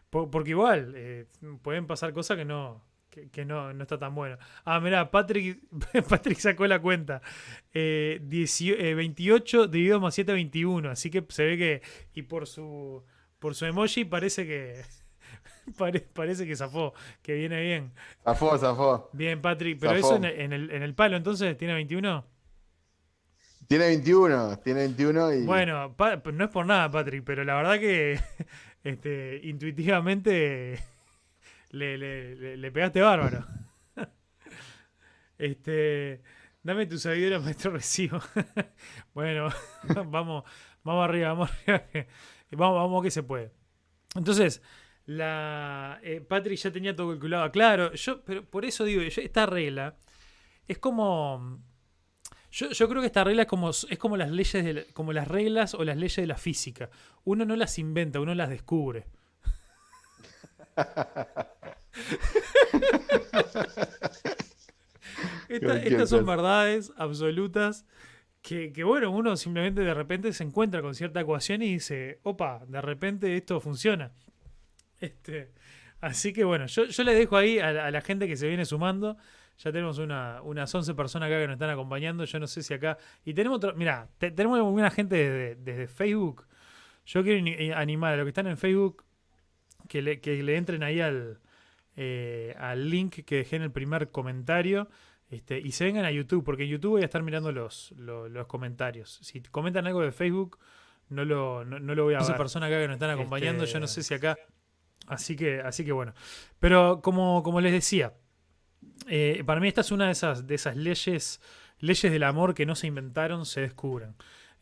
porque 0.09 0.49
igual, 0.49 1.27
pueden 1.61 1.87
pasar 1.87 2.11
cosas 2.11 2.35
que 2.35 2.43
no, 2.43 2.83
que, 3.31 3.45
no, 3.45 3.73
no, 3.73 3.83
está 3.83 3.97
tan 3.97 4.13
bueno. 4.15 4.37
Ah, 4.63 4.79
mirá, 4.79 5.11
Patrick, 5.11 5.59
Patrick 6.09 6.37
sacó 6.39 6.67
la 6.67 6.81
cuenta. 6.81 7.21
Eh, 7.73 8.19
28 8.21 9.63
eh, 9.63 9.67
dividido 9.67 9.99
más 9.99 10.15
7, 10.15 10.33
21. 10.33 10.89
Así 10.89 11.09
que 11.09 11.25
se 11.29 11.45
ve 11.45 11.57
que. 11.57 11.81
Y 12.13 12.23
por 12.23 12.47
su. 12.47 13.03
Por 13.39 13.55
su 13.55 13.65
emoji 13.65 14.05
parece 14.05 14.45
que. 14.45 14.81
parece 16.13 16.45
que 16.45 16.55
zafó, 16.55 16.93
que 17.21 17.33
viene 17.33 17.61
bien. 17.61 17.93
Zafó, 18.23 18.57
zafó. 18.57 19.09
Bien, 19.13 19.41
Patrick. 19.41 19.79
Pero 19.79 19.93
eso 19.95 20.15
en 20.15 20.53
el, 20.53 20.71
en 20.71 20.83
el 20.83 20.93
palo, 20.93 21.17
entonces, 21.17 21.57
¿tiene 21.57 21.73
21? 21.73 22.25
Tiene 23.67 23.85
21, 23.87 24.59
tiene 24.59 24.81
21 24.81 25.33
y... 25.33 25.45
Bueno, 25.45 25.95
no 26.33 26.43
es 26.43 26.51
por 26.51 26.65
nada, 26.65 26.91
Patrick, 26.91 27.23
pero 27.23 27.43
la 27.43 27.55
verdad 27.55 27.79
que 27.79 28.19
este, 28.83 29.39
intuitivamente 29.43 30.83
le, 31.75 31.97
le, 31.97 32.57
le, 32.57 32.71
pegaste 32.71 33.01
bárbaro. 33.01 33.45
este, 35.37 36.21
dame 36.63 36.85
tu 36.85 36.97
seguidora, 36.97 37.39
maestro 37.39 37.71
recibo. 37.71 38.19
bueno, 39.13 39.49
vamos, 40.07 40.43
vamos 40.83 41.03
arriba, 41.03 41.29
vamos 41.33 41.51
arriba. 41.67 41.85
vamos, 42.51 42.77
vamos 42.77 43.03
que 43.03 43.11
se 43.11 43.23
puede. 43.23 43.51
Entonces, 44.15 44.61
la 45.05 45.99
eh, 46.01 46.21
Patrick 46.21 46.57
ya 46.57 46.71
tenía 46.71 46.95
todo 46.95 47.11
calculado. 47.11 47.51
Claro, 47.51 47.93
yo, 47.93 48.23
pero 48.23 48.45
por 48.45 48.63
eso 48.63 48.85
digo, 48.85 49.01
esta 49.01 49.45
regla 49.45 49.97
es 50.67 50.77
como. 50.77 51.61
Yo, 52.51 52.69
yo, 52.69 52.87
creo 52.87 53.01
que 53.01 53.07
esta 53.07 53.25
regla 53.25 53.41
es 53.41 53.49
como, 53.49 53.71
es 53.71 53.97
como 53.99 54.15
las 54.15 54.31
leyes 54.31 54.87
como 54.93 55.11
las 55.11 55.27
reglas 55.27 55.73
o 55.73 55.83
las 55.83 55.97
leyes 55.97 56.15
de 56.15 56.27
la 56.27 56.37
física. 56.37 56.89
Uno 57.25 57.43
no 57.43 57.57
las 57.57 57.77
inventa, 57.79 58.21
uno 58.21 58.33
las 58.33 58.49
descubre. 58.49 59.07
Estas 65.49 66.09
son 66.09 66.25
verdades 66.25 66.91
absolutas 66.97 67.85
que, 68.41 68.83
bueno, 68.83 69.11
uno 69.11 69.35
simplemente 69.37 69.81
de 69.81 69.93
repente 69.93 70.31
se 70.33 70.43
encuentra 70.43 70.81
con 70.81 70.93
cierta 70.93 71.21
ecuación 71.21 71.61
y 71.63 71.73
dice, 71.73 72.19
opa, 72.23 72.63
de 72.67 72.81
repente 72.81 73.35
esto 73.35 73.59
funciona. 73.59 74.11
Este, 74.99 75.51
Así 76.05 76.33
que 76.33 76.43
bueno, 76.43 76.67
yo, 76.67 76.85
yo 76.85 77.03
le 77.03 77.15
dejo 77.15 77.35
ahí 77.35 77.57
a, 77.57 77.89
la 77.89 78.01
gente 78.01 78.27
que 78.27 78.35
se 78.35 78.47
viene 78.47 78.63
sumando. 78.63 79.17
Ya 79.57 79.71
tenemos 79.71 79.97
una, 79.97 80.39
unas 80.43 80.73
11 80.73 80.93
personas 80.93 81.27
acá 81.27 81.39
que 81.39 81.47
nos 81.47 81.55
están 81.55 81.71
acompañando. 81.71 82.25
Yo 82.25 82.39
no 82.39 82.45
sé 82.45 82.61
si 82.61 82.75
acá. 82.75 82.99
Y 83.23 83.33
tenemos 83.33 83.57
otro. 83.57 83.73
Mira, 83.75 84.09
tenemos 84.19 84.59
una 84.61 84.91
gente 84.91 85.55
desde, 85.55 85.87
Facebook. 85.87 86.45
Yo 87.07 87.23
quiero 87.23 87.43
eh, 87.47 87.73
animar 87.73 88.13
a 88.13 88.17
los 88.17 88.25
que 88.25 88.29
están 88.29 88.45
en 88.45 88.57
Facebook 88.57 89.03
que 89.87 90.01
le, 90.01 90.19
que 90.19 90.41
le 90.41 90.57
entren 90.57 90.83
ahí 90.83 91.01
al, 91.01 91.39
eh, 91.95 92.55
al 92.59 92.89
link 92.89 93.23
que 93.25 93.37
dejé 93.37 93.55
en 93.55 93.63
el 93.63 93.71
primer 93.71 94.11
comentario. 94.11 94.89
Este, 95.29 95.59
y 95.59 95.71
se 95.71 95.85
vengan 95.85 96.05
a 96.05 96.11
YouTube, 96.11 96.43
porque 96.43 96.63
en 96.63 96.69
YouTube 96.69 96.91
voy 96.91 97.01
a 97.01 97.05
estar 97.05 97.23
mirando 97.23 97.51
los, 97.51 97.91
los, 97.97 98.47
comentarios. 98.47 99.19
Si 99.23 99.41
comentan 99.41 99.87
algo 99.87 100.01
de 100.01 100.11
Facebook, 100.11 100.59
no 101.09 101.25
lo, 101.25 101.65
no, 101.65 101.79
lo 101.79 102.03
voy 102.03 102.13
a 102.13 102.17
ver. 102.17 102.23
Esa 102.23 102.37
persona 102.37 102.67
acá 102.67 102.79
que 102.79 102.87
nos 102.87 102.95
están 102.95 103.09
acompañando, 103.09 103.65
yo 103.65 103.79
no 103.79 103.87
sé 103.87 104.03
si 104.03 104.13
acá. 104.13 104.37
Así 105.07 105.35
que, 105.35 105.61
así 105.61 105.83
que 105.85 105.91
bueno. 105.91 106.13
Pero 106.59 107.01
como, 107.01 107.43
como 107.43 107.61
les 107.61 107.71
decía, 107.71 108.13
eh, 109.07 109.43
para 109.45 109.59
mí 109.59 109.67
esta 109.67 109.81
es 109.81 109.91
una 109.91 110.07
de 110.07 110.11
esas, 110.11 110.47
de 110.47 110.55
esas 110.55 110.75
leyes, 110.75 111.41
leyes 111.79 112.11
del 112.11 112.23
amor 112.23 112.53
que 112.53 112.65
no 112.65 112.75
se 112.75 112.87
inventaron, 112.87 113.45
se 113.45 113.61
descubren. 113.61 114.15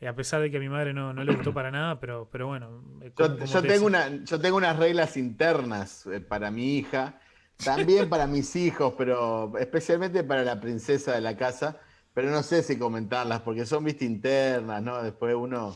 Eh, 0.03 0.07
a 0.07 0.15
pesar 0.15 0.41
de 0.41 0.51
que 0.51 0.57
a 0.57 0.59
mi 0.59 0.69
madre 0.69 0.93
no, 0.93 1.13
le 1.13 1.33
gustó 1.33 1.53
para 1.53 1.71
nada, 1.71 1.99
pero, 1.99 2.27
pero 2.29 2.47
bueno. 2.47 2.83
Eh, 3.01 3.13
yo, 3.15 3.61
tengo 3.61 3.85
una, 3.85 4.23
yo 4.25 4.39
tengo 4.39 4.57
unas 4.57 4.77
reglas 4.77 5.15
internas 5.15 6.07
para 6.27 6.51
mi 6.51 6.77
hija 6.77 7.19
también 7.63 8.09
para 8.09 8.27
mis 8.27 8.55
hijos, 8.55 8.93
pero 8.97 9.57
especialmente 9.57 10.23
para 10.23 10.43
la 10.43 10.59
princesa 10.59 11.13
de 11.13 11.21
la 11.21 11.37
casa. 11.37 11.79
Pero 12.13 12.29
no 12.29 12.43
sé 12.43 12.61
si 12.61 12.77
comentarlas, 12.77 13.41
porque 13.41 13.65
son, 13.65 13.85
viste, 13.85 14.05
internas, 14.05 14.83
¿no? 14.83 15.01
Después 15.01 15.35
uno... 15.35 15.75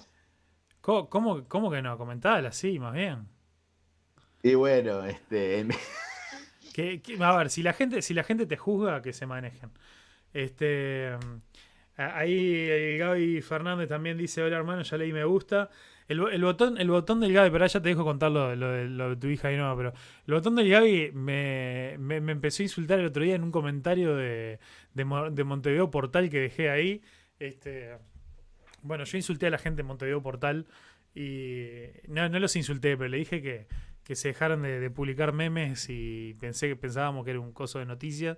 ¿Cómo, 0.81 1.47
cómo, 1.47 1.71
que 1.71 1.81
no? 1.81 1.97
Comentarlas, 1.97 2.55
sí, 2.55 2.77
más 2.79 2.93
bien. 2.93 3.27
Y 4.43 4.53
bueno, 4.53 5.03
este... 5.03 5.65
a 7.21 7.37
ver, 7.37 7.49
si 7.49 7.63
la, 7.63 7.73
gente, 7.73 8.01
si 8.03 8.13
la 8.13 8.23
gente 8.23 8.45
te 8.45 8.55
juzga, 8.55 9.01
que 9.01 9.13
se 9.13 9.25
manejen. 9.25 9.71
Este... 10.31 11.17
Ahí 11.97 12.97
Gaby 12.99 13.41
Fernández 13.41 13.89
también 13.89 14.17
dice, 14.17 14.43
hola 14.43 14.57
hermano, 14.57 14.83
ya 14.83 14.97
leí 14.97 15.11
me 15.11 15.23
gusta. 15.23 15.69
El, 16.07 16.41
botón, 16.41 16.77
el 16.77 16.89
botón 16.89 17.19
del 17.19 17.33
Gaby, 17.33 17.49
pero 17.49 17.65
ya 17.65 17.81
te 17.81 17.89
dejo 17.89 18.05
contar 18.05 18.31
lo, 18.31 18.55
de 18.55 19.15
tu 19.17 19.27
hija 19.27 19.51
y 19.51 19.57
no, 19.57 19.75
pero 19.75 19.93
el 20.25 20.33
botón 20.33 20.55
del 20.55 20.69
Gaby 20.69 21.11
me, 21.11 21.95
empezó 21.95 22.63
a 22.63 22.65
insultar 22.65 22.99
el 22.99 23.07
otro 23.07 23.23
día 23.23 23.35
en 23.35 23.43
un 23.43 23.51
comentario 23.51 24.15
de, 24.15 24.59
de, 24.93 25.03
Montevideo 25.03 25.91
Portal 25.91 26.29
que 26.29 26.39
dejé 26.39 26.69
ahí. 26.69 27.01
Este, 27.39 27.97
bueno, 28.83 29.03
yo 29.03 29.17
insulté 29.17 29.47
a 29.47 29.49
la 29.49 29.57
gente 29.57 29.77
de 29.81 29.87
Montevideo 29.87 30.21
Portal 30.21 30.67
y 31.13 31.81
no, 32.07 32.29
no 32.29 32.39
los 32.39 32.55
insulté, 32.55 32.95
pero 32.95 33.09
le 33.09 33.17
dije 33.17 33.41
que, 33.41 34.15
se 34.15 34.29
dejaran 34.29 34.61
de, 34.61 34.89
publicar 34.91 35.33
memes 35.33 35.89
y 35.89 36.35
pensé 36.39 36.69
que 36.69 36.77
pensábamos 36.77 37.25
que 37.25 37.31
era 37.31 37.39
un 37.41 37.51
coso 37.51 37.79
de 37.79 37.85
noticias. 37.85 38.37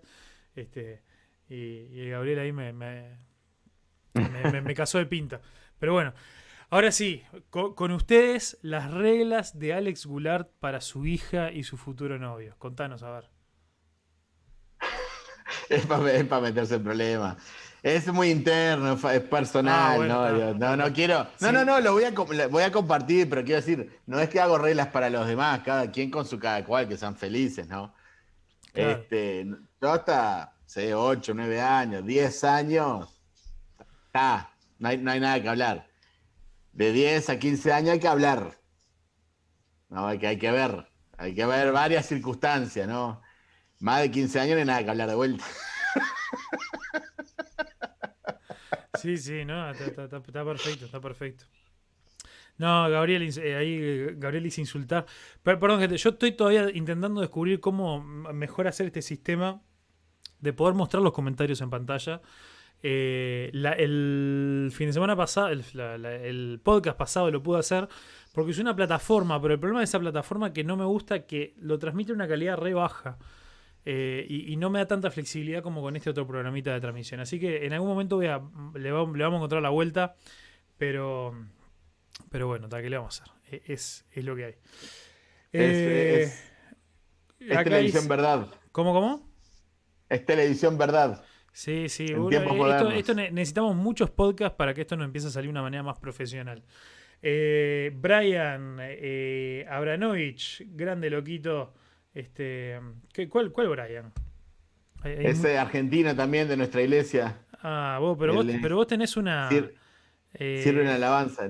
Este, 0.56 1.04
y, 1.50 2.10
Gabriel 2.10 2.40
ahí 2.40 2.52
me, 2.52 2.74
me, 2.74 3.29
me 4.14 4.74
casó 4.76 4.98
de 4.98 5.06
pinta. 5.06 5.42
Pero 5.80 5.94
bueno, 5.94 6.14
Ahora 6.72 6.92
sí, 6.92 7.24
con, 7.50 7.92
ustedes 7.92 8.60
las 8.62 8.92
reglas 8.92 9.58
de 9.58 9.74
Alex 9.74 10.06
Goulart 10.06 10.50
para 10.60 10.82
su 10.82 11.08
hija 11.08 11.52
y 11.52 11.64
su 11.64 11.78
futuro 11.78 12.20
novio. 12.20 12.54
Contanos, 12.60 13.02
a 13.02 13.10
ver. 13.10 13.30
es 15.70 15.86
para 15.88 16.42
meterse 16.42 16.76
en 16.76 16.84
problemas. 16.84 17.38
Es 17.82 18.08
muy 18.14 18.30
interno, 18.30 18.94
es 19.10 19.22
personal, 19.22 20.12
ah, 20.12 20.54
no, 20.56 20.76
no, 20.76 20.94
quiero. 20.94 21.26
No, 21.40 21.52
no, 21.52 21.66
no, 21.66 21.80
lo 21.80 21.94
voy 21.94 22.04
a, 22.04 22.12
voy 22.12 22.64
a 22.64 22.72
compartir, 22.72 23.28
pero 23.30 23.44
quiero 23.44 23.62
decir, 23.62 24.00
no 24.06 24.20
es 24.20 24.30
que 24.30 24.40
hago 24.40 24.58
reglas 24.58 24.88
para 24.88 25.10
los 25.10 25.26
demás, 25.26 25.62
cada 25.64 25.90
quien 25.90 26.12
con 26.12 26.26
su 26.26 26.38
cada 26.38 26.64
cual, 26.66 26.88
que 26.88 26.98
sean 26.98 27.16
felices, 27.16 27.68
¿no? 27.68 27.94
Este, 28.74 29.48
yo 29.82 29.92
hasta, 29.92 30.54
sé, 30.66 30.94
8, 30.94 31.34
9 31.34 31.62
años, 31.62 32.06
10 32.06 32.44
años, 32.44 33.19
no 34.78 34.90
hay, 34.90 34.98
no 34.98 35.12
hay 35.12 35.20
nada 35.20 35.42
que 35.42 35.50
hablar 35.50 35.90
de 36.80 36.94
10 36.94 37.30
a 37.30 37.40
15 37.40 37.74
años 37.74 37.90
hay 37.92 38.00
que 38.00 38.08
hablar. 38.08 38.58
No, 39.90 40.08
hay 40.08 40.20
que, 40.20 40.28
hay 40.28 40.38
que 40.38 40.50
ver. 40.50 40.88
Hay 41.18 41.36
que 41.36 41.46
ver 41.46 41.72
varias 41.74 42.06
circunstancias, 42.06 42.88
¿no? 42.88 43.22
Más 43.80 44.02
de 44.02 44.12
15 44.12 44.40
años 44.40 44.54
no 44.54 44.60
hay 44.60 44.66
nada 44.66 44.84
que 44.84 44.90
hablar 44.90 45.10
de 45.10 45.16
vuelta. 45.16 45.44
Sí, 49.00 49.18
sí, 49.18 49.46
no, 49.46 49.72
está, 49.72 49.86
perfecto, 50.20 50.84
está 50.84 51.00
perfecto. 51.00 51.46
No, 52.58 52.90
Gabriel, 52.90 53.22
eh, 53.38 53.56
ahí 53.56 54.14
Gabriel 54.18 54.46
insultar. 54.46 55.06
perdón, 55.42 55.80
gente, 55.80 55.96
yo 55.96 56.10
estoy 56.10 56.34
todavía 56.34 56.70
intentando 56.74 57.22
descubrir 57.22 57.62
cómo 57.62 58.04
mejor 58.04 58.68
hacer 58.68 58.88
este 58.88 59.02
sistema 59.02 59.62
de 60.42 60.52
poder 60.52 60.76
mostrar 60.76 61.02
los 61.02 61.14
comentarios 61.14 61.62
en 61.62 61.70
pantalla. 61.70 62.22
Eh, 62.82 63.52
el 63.54 64.72
fin 64.74 64.88
de 64.88 64.94
semana 64.94 65.16
pasado, 65.16 65.50
el, 65.50 66.62
podcast 66.64 66.98
pasado 66.98 67.30
lo 67.30 67.44
pude 67.44 67.60
hacer 67.60 67.90
porque 68.34 68.52
es 68.52 68.60
una 68.60 68.76
plataforma, 68.76 69.42
pero 69.42 69.54
el 69.54 69.60
problema 69.60 69.82
de 69.82 69.86
esa 69.86 70.00
plataforma 70.00 70.48
es 70.48 70.54
que 70.54 70.64
no 70.64 70.78
me 70.78 70.86
gusta 70.86 71.26
que 71.26 71.56
lo 71.60 71.78
transmite 71.78 72.14
una 72.14 72.28
calidad 72.28 72.58
re 72.58 72.74
baja. 72.74 73.18
Eh, 73.86 74.26
y, 74.30 74.56
no 74.58 74.70
me 74.70 74.80
da 74.80 74.88
tanta 74.88 75.10
flexibilidad 75.10 75.64
como 75.64 75.82
con 75.82 75.96
este 75.96 76.10
otro 76.10 76.28
programita 76.28 76.74
de 76.74 76.82
transmisión. 76.82 77.22
Así 77.22 77.40
que 77.40 77.66
en 77.66 77.74
algún 77.74 77.90
momento 77.90 78.18
voy 78.18 78.28
a, 78.28 78.42
le, 78.76 78.92
vamos, 78.92 79.20
a 79.20 79.36
encontrar 79.36 79.62
la 79.62 79.70
vuelta, 79.70 80.16
pero, 80.78 81.34
pero 82.30 82.48
bueno, 82.48 82.70
¿qué 82.70 82.90
le 82.90 82.98
vamos 82.98 83.22
a 83.22 83.24
hacer? 83.24 83.34
E, 83.52 83.74
es, 83.74 84.06
lo 84.16 84.36
que 84.36 84.46
hay. 84.46 84.56
es, 85.52 86.44
eh, 87.40 87.64
televisión 87.64 88.08
verdad. 88.08 88.48
¿Cómo, 88.72 88.94
cómo? 88.94 89.28
Es 90.08 90.26
televisión 90.26 90.78
verdad. 90.78 91.24
Sí, 91.52 91.90
sí, 91.90 92.06
esto, 92.06 93.14
necesitamos 93.14 93.76
muchos 93.76 94.10
podcasts 94.12 94.56
para 94.56 94.74
que 94.74 94.82
esto 94.82 94.96
nos 94.96 95.06
empiece 95.06 95.28
a 95.28 95.32
salir 95.32 95.48
de 95.48 95.52
una 95.52 95.62
manera 95.62 95.84
más 95.84 95.98
profesional. 96.00 96.64
Eh, 97.22 97.92
Brian 97.96 98.78
eh, 98.80 99.66
Abranovich, 99.70 100.64
grande 100.68 101.10
loquito. 101.10 101.74
Este, 102.14 102.80
¿cuál, 103.30 103.52
¿Cuál 103.52 103.70
Brian? 103.70 104.14
Ese 105.04 105.58
argentino 105.58 106.16
también 106.16 106.48
de 106.48 106.58
nuestra 106.58 106.82
iglesia. 106.82 107.38
Ah, 107.62 107.98
vos, 108.00 108.18
pero, 108.20 108.34
vos, 108.34 108.46
pero 108.62 108.76
vos 108.76 108.88
tenés 108.88 109.18
una. 109.18 109.50
Eh, 110.34 110.62
sirve 110.64 110.82
en 110.82 110.88
alabanza. 110.88 111.50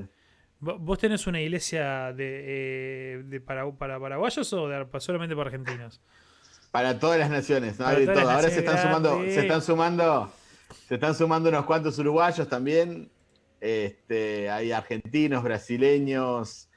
¿Vos 0.60 1.00
tenés 1.00 1.26
una 1.26 1.40
iglesia 1.42 2.12
de, 2.12 2.44
eh, 2.46 3.24
de 3.24 3.40
para, 3.40 3.72
para 3.72 4.00
paraguayos 4.00 4.52
o 4.52 4.68
de, 4.68 4.86
solamente 5.00 5.36
para 5.36 5.50
argentinos? 5.50 6.02
Para 6.72 7.00
todas 7.00 7.20
las 7.20 7.30
naciones, 7.30 7.80
Ahora 7.82 8.50
se 8.50 8.60
están 8.60 8.82
sumando, 8.82 9.22
se 9.24 9.40
están 9.40 9.62
sumando, 9.62 10.32
se 10.88 10.96
están 10.96 11.16
sumando 11.16 11.50
unos 11.50 11.66
cuantos 11.66 11.98
uruguayos 11.98 12.48
también. 12.48 13.10
Este, 13.60 14.50
hay 14.50 14.72
argentinos, 14.72 15.44
brasileños, 15.44 16.70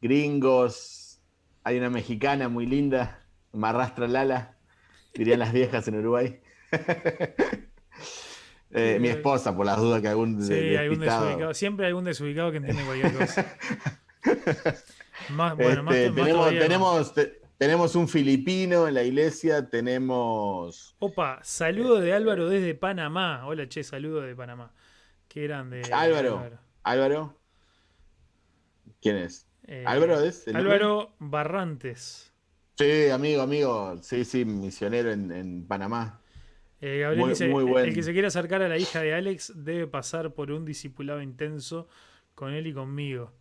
gringos. 0.00 1.20
Hay 1.64 1.78
una 1.78 1.90
mexicana 1.90 2.48
muy 2.48 2.66
linda, 2.66 3.20
Marrastra 3.52 4.08
Lala, 4.08 4.56
dirían 5.14 5.40
las 5.40 5.52
viejas 5.52 5.86
en 5.88 5.96
Uruguay. 5.96 6.40
Eh, 8.74 8.96
mi 8.98 9.08
esposa, 9.08 9.54
por 9.54 9.66
las 9.66 9.76
dudas 9.76 10.00
que 10.00 10.08
algún, 10.08 10.42
sí, 10.42 10.74
algún 10.74 11.00
desubicado. 11.00 11.52
Siempre 11.52 11.84
hay 11.84 11.90
algún 11.90 12.04
desubicado 12.04 12.50
que 12.50 12.56
entiende 12.56 12.82
cualquier 12.84 13.12
cosa. 13.12 13.54
más, 15.28 15.56
bueno, 15.56 15.90
este, 15.90 16.10
tenemos, 16.10 16.48
tenemos, 16.48 17.12
tenemos 17.58 17.94
un 17.94 18.08
filipino 18.08 18.88
en 18.88 18.94
la 18.94 19.02
iglesia, 19.04 19.68
tenemos. 19.68 20.96
Opa, 20.98 21.40
saludo 21.42 22.00
de 22.00 22.12
Álvaro 22.12 22.48
desde 22.48 22.74
Panamá. 22.74 23.46
Hola, 23.46 23.68
che, 23.68 23.84
saludo 23.84 24.20
de 24.20 24.34
Panamá. 24.34 24.72
Qué 25.28 25.44
grande. 25.44 25.82
Álvaro. 25.92 26.50
Álvaro. 26.82 27.38
¿Quién 29.00 29.16
es? 29.16 29.46
Eh, 29.66 29.84
Álvaro 29.86 30.20
es. 30.20 30.46
Álvaro 30.48 31.14
Barrantes. 31.18 32.32
Sí, 32.76 33.10
amigo, 33.10 33.42
amigo. 33.42 33.96
Sí, 34.02 34.24
sí, 34.24 34.44
misionero 34.44 35.12
en, 35.12 35.66
Panamá. 35.66 36.20
Eh, 36.80 36.98
Gabriel 37.00 37.28
dice, 37.28 37.52
el 37.52 37.94
que 37.94 38.02
se 38.02 38.12
quiere 38.12 38.26
acercar 38.26 38.62
a 38.62 38.68
la 38.68 38.76
hija 38.76 39.00
de 39.00 39.14
Alex 39.14 39.52
debe 39.54 39.86
pasar 39.86 40.34
por 40.34 40.50
un 40.50 40.64
discipulado 40.64 41.22
intenso 41.22 41.88
con 42.34 42.52
él 42.52 42.66
y 42.66 42.72
conmigo. 42.72 43.32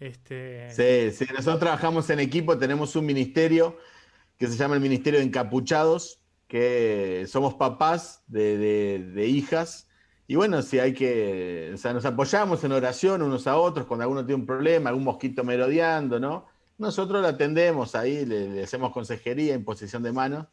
Este... 0.00 0.70
Sí, 0.70 1.14
sí, 1.26 1.30
nosotros 1.30 1.60
trabajamos 1.60 2.08
en 2.08 2.20
equipo, 2.20 2.56
tenemos 2.56 2.96
un 2.96 3.04
ministerio 3.04 3.76
que 4.38 4.46
se 4.46 4.56
llama 4.56 4.74
el 4.74 4.80
Ministerio 4.80 5.20
de 5.20 5.26
Encapuchados, 5.26 6.22
que 6.48 7.26
somos 7.28 7.54
papás 7.54 8.22
de, 8.26 9.26
hijas. 9.28 9.86
Y 10.26 10.36
bueno, 10.36 10.62
si 10.62 10.78
hay 10.78 10.94
que, 10.94 11.72
o 11.74 11.76
sea, 11.76 11.92
nos 11.92 12.06
apoyamos 12.06 12.64
en 12.64 12.72
oración 12.72 13.20
unos 13.20 13.46
a 13.46 13.58
otros 13.58 13.86
cuando 13.86 14.04
alguno 14.04 14.24
tiene 14.24 14.40
un 14.40 14.46
problema, 14.46 14.88
algún 14.88 15.04
mosquito 15.04 15.44
merodeando, 15.44 16.18
¿no? 16.18 16.46
Nosotros 16.78 17.20
lo 17.20 17.28
atendemos 17.28 17.94
ahí, 17.94 18.24
le, 18.24 18.62
hacemos 18.62 18.92
consejería, 18.92 19.54
imposición 19.54 20.02
de 20.02 20.12
manos 20.12 20.46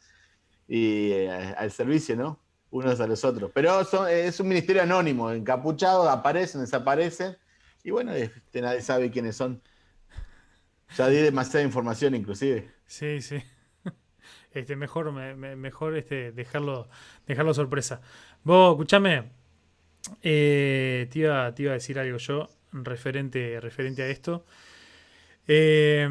y 0.68 1.12
eh, 1.12 1.56
al 1.58 1.72
servicio, 1.72 2.18
¿no? 2.18 2.42
Unos 2.70 3.00
a 3.00 3.08
los 3.08 3.24
otros. 3.24 3.52
Pero 3.54 3.80
es 4.10 4.40
un 4.42 4.48
ministerio 4.50 4.82
anónimo, 4.82 5.32
encapuchados, 5.32 6.10
aparecen, 6.10 6.60
desaparecen 6.60 7.38
y 7.88 7.92
bueno, 7.92 8.12
este, 8.12 8.62
nadie 8.62 8.82
sabe 8.82 9.10
quiénes 9.10 9.38
son. 9.38 9.62
Ya 10.98 11.08
di 11.08 11.16
demasiada 11.16 11.66
información, 11.66 12.16
inclusive. 12.16 12.70
Sí, 12.86 13.22
sí. 13.22 13.42
Este, 14.52 14.76
mejor 14.76 15.14
mejor 15.14 15.96
este, 15.96 16.34
dejarlo, 16.34 16.90
dejarlo 17.28 17.54
sorpresa. 17.54 18.02
Vos, 18.44 18.74
escúchame, 18.74 19.32
eh, 20.22 21.08
te, 21.10 21.20
iba, 21.20 21.54
te, 21.54 21.64
iba, 21.64 21.72
a 21.72 21.76
decir 21.76 21.98
algo 21.98 22.18
yo 22.18 22.50
referente, 22.74 23.60
referente 23.62 24.04
a 24.04 24.08
esto. 24.08 24.46
Eh, 25.48 26.10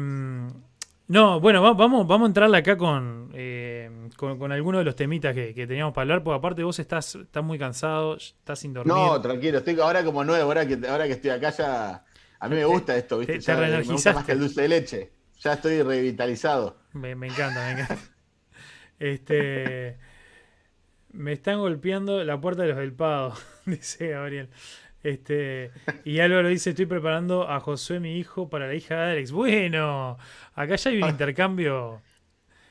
no, 1.07 1.39
bueno, 1.39 1.61
vamos, 1.61 2.05
vamos 2.05 2.25
a 2.25 2.27
entrarle 2.27 2.57
acá 2.57 2.77
con, 2.77 3.31
eh, 3.33 3.89
con, 4.17 4.51
algunos 4.51 4.79
de 4.79 4.85
los 4.85 4.95
temitas 4.95 5.33
que, 5.33 5.53
teníamos 5.53 5.93
para 5.93 6.03
hablar, 6.03 6.23
porque 6.23 6.37
aparte 6.37 6.63
vos 6.63 6.77
estás, 6.79 7.15
estás 7.15 7.43
muy 7.43 7.57
cansado, 7.57 8.17
estás 8.17 8.59
sin 8.59 8.73
dormir. 8.73 8.93
No, 8.93 9.21
tranquilo, 9.21 9.59
estoy 9.59 9.79
ahora 9.79 10.03
como 10.03 10.23
nuevo, 10.25 10.43
ahora 10.43 10.67
que, 10.67 10.79
ahora 10.87 11.05
que 11.05 11.13
estoy 11.13 11.31
acá 11.31 11.51
ya... 11.51 12.03
A 12.39 12.49
mí 12.49 12.55
me 12.55 12.65
gusta 12.65 12.95
esto, 12.95 13.19
¿viste? 13.19 13.39
Te, 13.39 13.55
me 13.55 13.81
gusta 13.83 14.13
más 14.13 14.25
que 14.25 14.33
el 14.33 14.39
dulce 14.39 14.61
de 14.61 14.67
leche. 14.67 15.11
Ya 15.39 15.53
estoy 15.53 15.81
revitalizado. 15.81 16.77
Me, 16.93 17.11
encanta, 17.11 17.65
me 17.65 17.71
encanta. 17.71 17.97
Este... 18.99 19.97
Me 21.13 21.33
están 21.33 21.59
golpeando 21.59 22.23
la 22.23 22.39
puerta 22.39 22.63
de 22.63 22.69
los 22.69 22.77
del 22.77 22.93
Pado, 22.93 23.33
dice 23.65 24.09
Gabriel. 24.09 24.49
Este, 25.07 25.71
y 26.03 26.19
Álvaro 26.19 26.49
dice, 26.49 26.71
estoy 26.71 26.85
preparando 26.85 27.49
a 27.49 27.61
Josué, 27.61 28.01
mi 28.01 28.17
hijo, 28.17 28.49
para 28.49 28.67
la 28.67 28.75
hija 28.75 28.95
de 28.95 29.11
Alex. 29.13 29.31
Bueno, 29.31 30.17
acá 30.53 30.75
ya 30.75 30.89
hay 30.89 30.97
un 30.97 31.05
ah. 31.05 31.09
intercambio. 31.09 32.01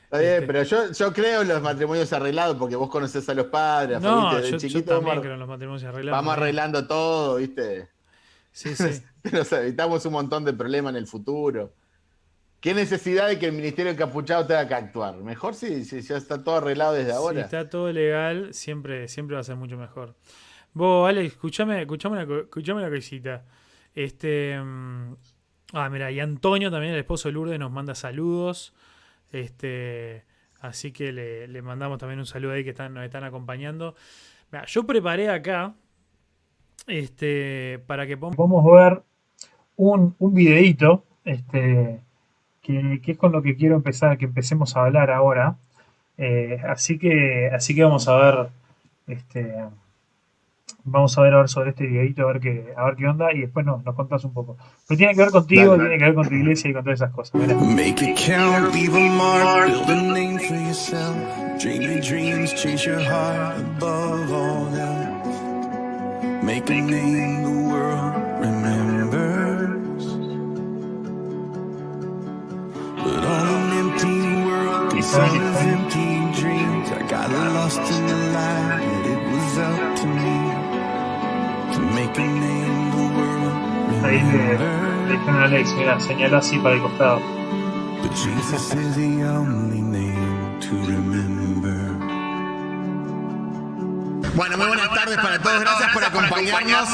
Está 0.03 0.19
bien, 0.19 0.33
este, 0.33 0.45
pero 0.45 0.61
yo, 0.61 0.91
yo 0.91 1.13
creo 1.13 1.41
en 1.41 1.47
los 1.47 1.63
matrimonios 1.63 2.13
arreglados 2.13 2.57
porque 2.57 2.75
vos 2.75 2.91
conoces 2.91 3.27
a 3.27 3.33
los 3.33 3.47
padres. 3.47 3.99
No, 4.01 4.39
yo, 4.39 4.83
también 4.83 5.19
creo 5.21 5.33
en 5.33 5.39
los 5.39 5.49
matrimonios 5.49 5.83
arreglados. 5.83 6.15
Vamos 6.15 6.37
arreglando 6.37 6.85
todo, 6.85 7.37
¿viste? 7.37 7.89
Sí, 8.51 8.75
sí. 8.75 9.01
Nos 9.31 9.51
evitamos 9.53 10.05
un 10.05 10.13
montón 10.13 10.45
de 10.45 10.53
problemas 10.53 10.91
en 10.91 10.97
el 10.97 11.07
futuro. 11.07 11.73
¿Qué 12.59 12.75
necesidad 12.75 13.29
de 13.29 13.39
que 13.39 13.47
el 13.47 13.53
Ministerio 13.53 13.91
Encapuchado 13.91 14.45
tenga 14.45 14.67
que 14.67 14.75
actuar? 14.75 15.15
Mejor 15.15 15.55
si, 15.55 15.83
si 15.85 16.01
ya 16.01 16.17
está 16.17 16.43
todo 16.43 16.57
arreglado 16.57 16.93
desde 16.93 17.13
ahora. 17.13 17.39
Si 17.39 17.45
está 17.45 17.67
todo 17.67 17.91
legal, 17.91 18.53
siempre, 18.53 19.07
siempre 19.07 19.33
va 19.33 19.41
a 19.41 19.43
ser 19.43 19.55
mucho 19.55 19.75
mejor. 19.75 20.15
Vos, 20.73 21.09
Alex, 21.09 21.33
escuchame, 21.33 21.81
escuchame, 21.81 22.23
una, 22.23 22.89
cosita. 22.89 23.43
Este. 23.95 24.59
Mm, 24.61 25.15
ah, 25.73 25.89
mira, 25.89 26.11
y 26.11 26.19
Antonio 26.19 26.69
también, 26.69 26.93
el 26.93 26.99
esposo 26.99 27.29
de 27.29 27.33
Lourdes, 27.33 27.59
nos 27.59 27.71
manda 27.71 27.95
saludos. 27.95 28.73
Este. 29.31 30.23
Así 30.61 30.91
que 30.91 31.11
le, 31.11 31.61
mandamos 31.61 31.99
también 31.99 32.19
un 32.19 32.25
saludo 32.25 32.53
ahí 32.53 32.63
que 32.63 32.71
están, 32.71 32.93
nos 32.93 33.03
están 33.03 33.23
acompañando. 33.23 33.95
yo 34.67 34.85
preparé 34.85 35.29
acá. 35.29 35.73
Este. 36.85 37.79
Para 37.87 38.05
que 38.05 38.17
podamos 38.17 38.63
ver 38.65 39.01
un, 39.77 40.15
un 40.19 40.33
videito. 40.33 41.03
Este. 41.25 42.01
Que, 42.61 43.01
es 43.03 43.17
con 43.17 43.31
lo 43.31 43.41
que 43.41 43.55
quiero 43.55 43.75
empezar, 43.75 44.17
que 44.17 44.25
empecemos 44.25 44.75
a 44.75 44.85
hablar 44.85 45.09
ahora. 45.09 45.57
Eh, 46.17 46.61
así 46.67 46.99
que. 46.99 47.49
Así 47.53 47.73
que 47.73 47.83
vamos 47.83 48.07
a 48.07 48.15
ver. 48.15 48.49
Este 49.07 49.55
vamos 50.87 51.17
a 51.17 51.21
ver 51.21 51.33
ahora 51.33 51.47
sobre 51.47 51.71
este 51.71 51.85
videito, 51.85 52.23
a 52.23 52.33
ver 52.33 52.39
qué, 52.39 52.73
a 52.75 52.85
ver 52.85 52.95
qué 52.95 53.05
onda, 53.07 53.31
y 53.33 53.41
después 53.41 53.65
nos, 53.65 53.83
nos 53.83 53.95
contás 53.95 54.23
un 54.23 54.33
poco. 54.33 54.57
Pero 54.87 54.97
tiene 54.97 55.13
que 55.13 55.21
ver 55.21 55.31
contigo, 55.31 55.75
tiene 55.75 55.97
que 55.97 56.03
ver 56.05 56.15
con 56.15 56.27
tu 56.27 56.33
iglesia 56.33 56.69
y 56.69 56.73
con 56.73 56.83
todas 56.83 57.01
esas 57.01 57.11
cosas. 57.13 57.35
Make 57.35 58.01
it 58.01 58.17
count, 58.17 58.73
leave 58.73 58.95
a 58.95 59.09
mark, 59.09 59.67
build 59.67 59.89
a 59.89 60.01
name 60.13 60.39
for 60.39 60.55
yourself. 60.55 61.15
Dream 61.59 61.81
your 61.81 61.99
dreams, 62.01 62.53
chase 62.53 62.85
your 62.85 62.99
heart 62.99 63.57
above 63.59 64.31
all 64.31 64.67
else. 64.75 66.43
Make 66.43 66.69
a 66.69 66.81
name 66.81 67.43
the 67.43 67.69
world 67.69 68.13
remembers. 68.39 70.05
But 73.03 73.23
on 73.25 73.47
an 73.47 73.71
empty 73.79 74.45
world, 74.45 74.91
full 75.03 75.21
of 75.21 75.57
empty 75.57 76.39
dreams, 76.39 76.91
I 76.91 77.07
got 77.09 77.29
lost 77.31 77.79
in 77.91 78.07
the 78.07 78.15
light, 78.33 79.05
it 79.05 79.19
was 79.33 79.57
up 79.57 79.95
to 79.97 80.05
me. 80.07 80.36
Ahí 81.97 82.07
le, 84.21 84.57
le 85.07 85.31
a 85.31 85.43
Alex, 85.45 85.73
mira, 85.73 85.99
señala 85.99 86.37
así 86.37 86.59
para 86.59 86.75
el 86.75 86.81
costado. 86.83 87.19
Bueno, 94.35 94.57
muy 94.57 94.67
buenas 94.67 94.89
tardes 94.93 95.17
para 95.17 95.39
todos, 95.41 95.59
gracias 95.59 95.91
por 95.91 96.03
acompañarnos. 96.03 96.89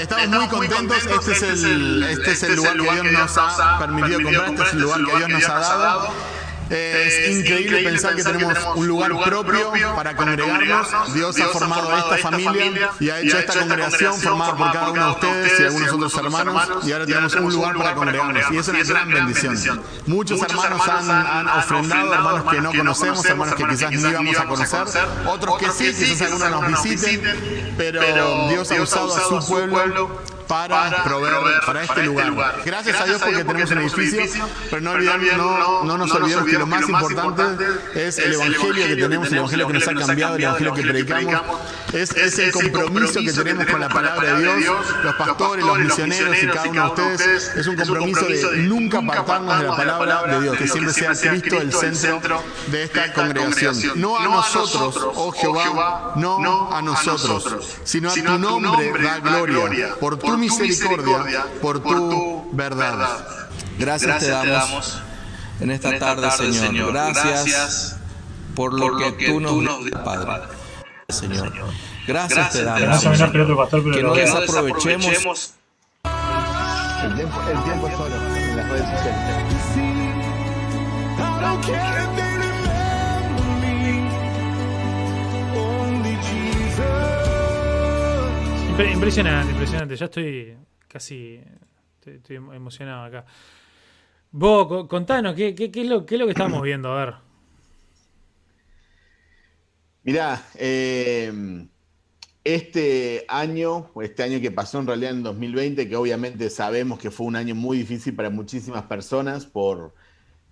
Estamos 0.00 0.28
muy 0.28 0.48
contentos, 0.48 1.06
este 1.06 1.32
es 1.32 1.64
el, 1.64 2.04
este 2.04 2.30
es 2.30 2.42
el 2.44 2.54
lugar 2.54 2.76
que 2.76 2.82
Dios 2.82 3.12
nos 3.12 3.36
ha 3.36 3.78
permitido 3.80 4.22
comprar, 4.22 4.50
este 4.50 4.62
es 4.62 4.72
el 4.74 4.80
lugar 4.80 5.00
que 5.04 5.16
Dios 5.16 5.28
nos 5.28 5.48
ha 5.48 5.58
dado. 5.58 6.29
Es 6.70 7.36
increíble 7.36 7.82
pensar 7.82 8.14
que 8.14 8.22
tenemos 8.22 8.56
un 8.76 8.86
lugar 8.86 9.10
propio 9.24 9.72
para 9.96 10.14
congregarnos. 10.14 11.14
Dios 11.14 11.38
ha 11.40 11.48
formado 11.48 11.96
esta 11.96 12.18
familia 12.18 12.90
y 13.00 13.10
ha 13.10 13.20
hecho 13.20 13.38
esta 13.38 13.58
congregación 13.58 14.14
formada 14.14 14.56
por 14.56 14.72
cada 14.72 14.90
uno 14.90 15.04
de 15.04 15.10
ustedes 15.12 15.60
y 15.60 15.64
algunos 15.64 15.92
otros 15.92 16.14
hermanos. 16.14 16.86
Y 16.86 16.92
ahora 16.92 17.06
tenemos 17.06 17.34
un 17.34 17.52
lugar 17.52 17.76
para 17.76 17.94
congregarnos. 17.94 18.50
Y 18.52 18.56
es 18.58 18.68
una 18.68 18.84
gran 18.84 19.08
bendición. 19.10 19.82
Muchos 20.06 20.40
hermanos 20.42 20.88
han, 20.88 21.48
ofrendado, 21.48 22.14
hermanos 22.14 22.44
que 22.50 22.60
no 22.60 22.72
conocemos, 22.72 23.24
hermanos 23.24 23.54
que 23.54 23.66
quizás 23.66 23.90
ni 23.90 24.08
íbamos 24.08 24.38
a 24.38 24.46
conocer. 24.46 24.80
Otros 25.26 25.58
que 25.58 25.70
sí, 25.70 25.92
quizás 25.92 26.32
algunos 26.32 26.70
nos 26.70 26.82
visiten. 26.84 27.74
Pero 27.76 28.48
Dios 28.48 28.70
ha 28.70 28.80
usado 28.80 29.14
a 29.14 29.20
su 29.20 29.48
pueblo 29.48 30.20
para, 30.50 31.04
proveer, 31.04 31.36
para 31.64 31.82
este, 31.82 32.00
este 32.00 32.06
lugar. 32.06 32.62
Gracias, 32.64 33.00
a 33.00 33.04
Dios 33.04 33.22
porque 33.22 33.44
tenemos 33.44 33.70
un 33.70 33.78
edificio, 33.78 34.48
pero 34.68 34.82
no, 34.82 34.98
no, 34.98 35.84
no 35.84 35.98
nos 35.98 36.10
olvidemos 36.10 36.46
que 36.46 36.58
lo 36.58 36.66
más 36.66 36.88
importante 36.88 37.66
es 37.94 38.18
el 38.18 38.34
evangelio 38.34 38.86
que 38.88 38.96
tenemos, 38.96 39.28
el 39.28 39.38
evangelio 39.38 39.66
que 39.68 39.72
nos 39.74 39.88
ha 39.88 39.94
cambiado, 39.94 40.36
el 40.36 40.42
evangelio 40.42 40.74
que 40.74 40.82
predicamos. 40.82 41.40
Es, 41.92 42.10
es 42.16 42.38
el 42.38 42.52
compromiso 42.52 43.20
que 43.20 43.32
tenemos 43.32 43.66
con 43.66 43.80
la 43.80 43.88
palabra 43.88 44.34
de 44.34 44.58
Dios, 44.58 44.76
los 45.04 45.14
pastores, 45.14 45.64
los 45.64 45.78
misioneros 45.78 46.36
y 46.42 46.46
cada 46.46 46.68
uno 46.68 46.94
de 46.94 47.02
ustedes. 47.02 47.56
Es 47.56 47.66
un 47.66 47.76
compromiso 47.76 48.26
de 48.26 48.56
nunca 48.58 48.98
apartarnos 48.98 49.58
de 49.58 49.84
la 49.86 49.98
palabra 49.98 50.34
de 50.34 50.42
Dios, 50.42 50.56
que 50.56 50.66
siempre 50.66 50.92
sea 50.92 51.14
Cristo 51.14 51.60
el 51.60 51.72
centro 51.72 52.42
de 52.66 52.82
esta 52.84 53.12
congregación. 53.12 53.76
No 53.94 54.18
a 54.18 54.24
nosotros, 54.24 54.98
oh 55.14 55.30
Jehová, 55.30 56.14
no 56.16 56.74
a 56.74 56.82
nosotros, 56.82 57.78
sino 57.84 58.10
a 58.10 58.14
tu 58.14 58.38
nombre 58.38 58.92
da 59.00 59.18
gloria 59.18 59.94
por 60.00 60.18
tu 60.18 60.39
misericordia, 60.40 61.44
por 61.60 61.82
tu 61.82 62.48
verdad. 62.52 63.24
Gracias, 63.78 64.18
te, 64.18 64.28
damos 64.28 65.00
en 65.60 65.70
esta, 65.70 65.98
tarde, 65.98 66.30
Señor. 66.52 66.92
Gracias, 66.92 67.96
por 68.54 68.74
lo, 68.74 68.96
que, 68.96 69.26
tú 69.26 69.40
nos 69.40 69.90
das, 69.90 70.02
Padre. 70.02 70.42
Señor. 71.08 71.52
Gracias, 72.06 72.52
te 72.52 72.64
damos. 72.64 73.02
que 73.02 74.02
no 74.02 74.14
desaprovechemos. 74.14 75.54
El 77.02 77.14
tiempo, 77.14 77.40
el 77.50 77.62
tiempo 77.64 77.88
es 77.88 77.94
oro 77.94 78.36
en 78.36 78.56
las 78.56 78.68
redes 78.68 78.90
sociales. 78.90 79.50
Impresionante, 88.88 89.52
impresionante. 89.52 89.96
Ya 89.96 90.04
estoy 90.06 90.56
casi 90.88 91.40
emocionado 92.26 93.04
acá. 93.04 93.24
Vos, 94.30 94.86
contanos, 94.88 95.34
¿qué, 95.34 95.48
es 95.48 95.86
lo, 95.86 96.06
¿qué, 96.06 96.14
es 96.14 96.18
lo, 96.18 96.26
que 96.26 96.32
estamos 96.32 96.62
viendo? 96.62 96.92
A 96.92 97.04
ver. 97.04 97.14
Mirá, 100.02 100.42
eh, 100.54 101.66
este 102.42 103.26
año, 103.28 103.90
este 104.00 104.22
año 104.22 104.40
que 104.40 104.50
pasó 104.50 104.78
en 104.78 104.86
realidad 104.86 105.10
en 105.10 105.22
2020, 105.24 105.88
que 105.88 105.96
obviamente 105.96 106.48
sabemos 106.48 106.98
que 106.98 107.10
fue 107.10 107.26
un 107.26 107.36
año 107.36 107.54
muy 107.54 107.78
difícil 107.78 108.14
para 108.14 108.30
muchísimas 108.30 108.84
personas, 108.84 109.44
por 109.44 109.92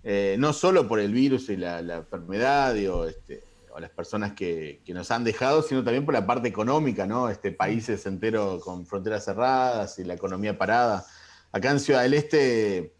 eh, 0.03 0.35
no 0.37 0.53
solo 0.53 0.87
por 0.87 0.99
el 0.99 1.13
virus 1.13 1.49
y 1.49 1.57
la, 1.57 1.81
la 1.81 1.97
enfermedad, 1.97 2.75
digo, 2.75 3.05
este, 3.05 3.48
las 3.79 3.91
personas 3.91 4.33
que, 4.33 4.81
nos 4.87 5.11
han 5.11 5.23
dejado, 5.23 5.61
sino 5.61 5.83
también 5.83 6.05
por 6.05 6.13
la 6.13 6.25
parte 6.25 6.47
económica, 6.47 7.05
¿no? 7.05 7.29
Este 7.29 7.51
países 7.51 8.05
entero 8.05 8.59
con 8.59 8.85
fronteras 8.85 9.25
cerradas 9.25 9.99
y 9.99 10.03
la 10.03 10.15
economía 10.15 10.57
parada. 10.57 11.05
Acá 11.51 11.71
en 11.71 11.79
Ciudad 11.79 12.01
del 12.03 12.13
Este 12.13 12.93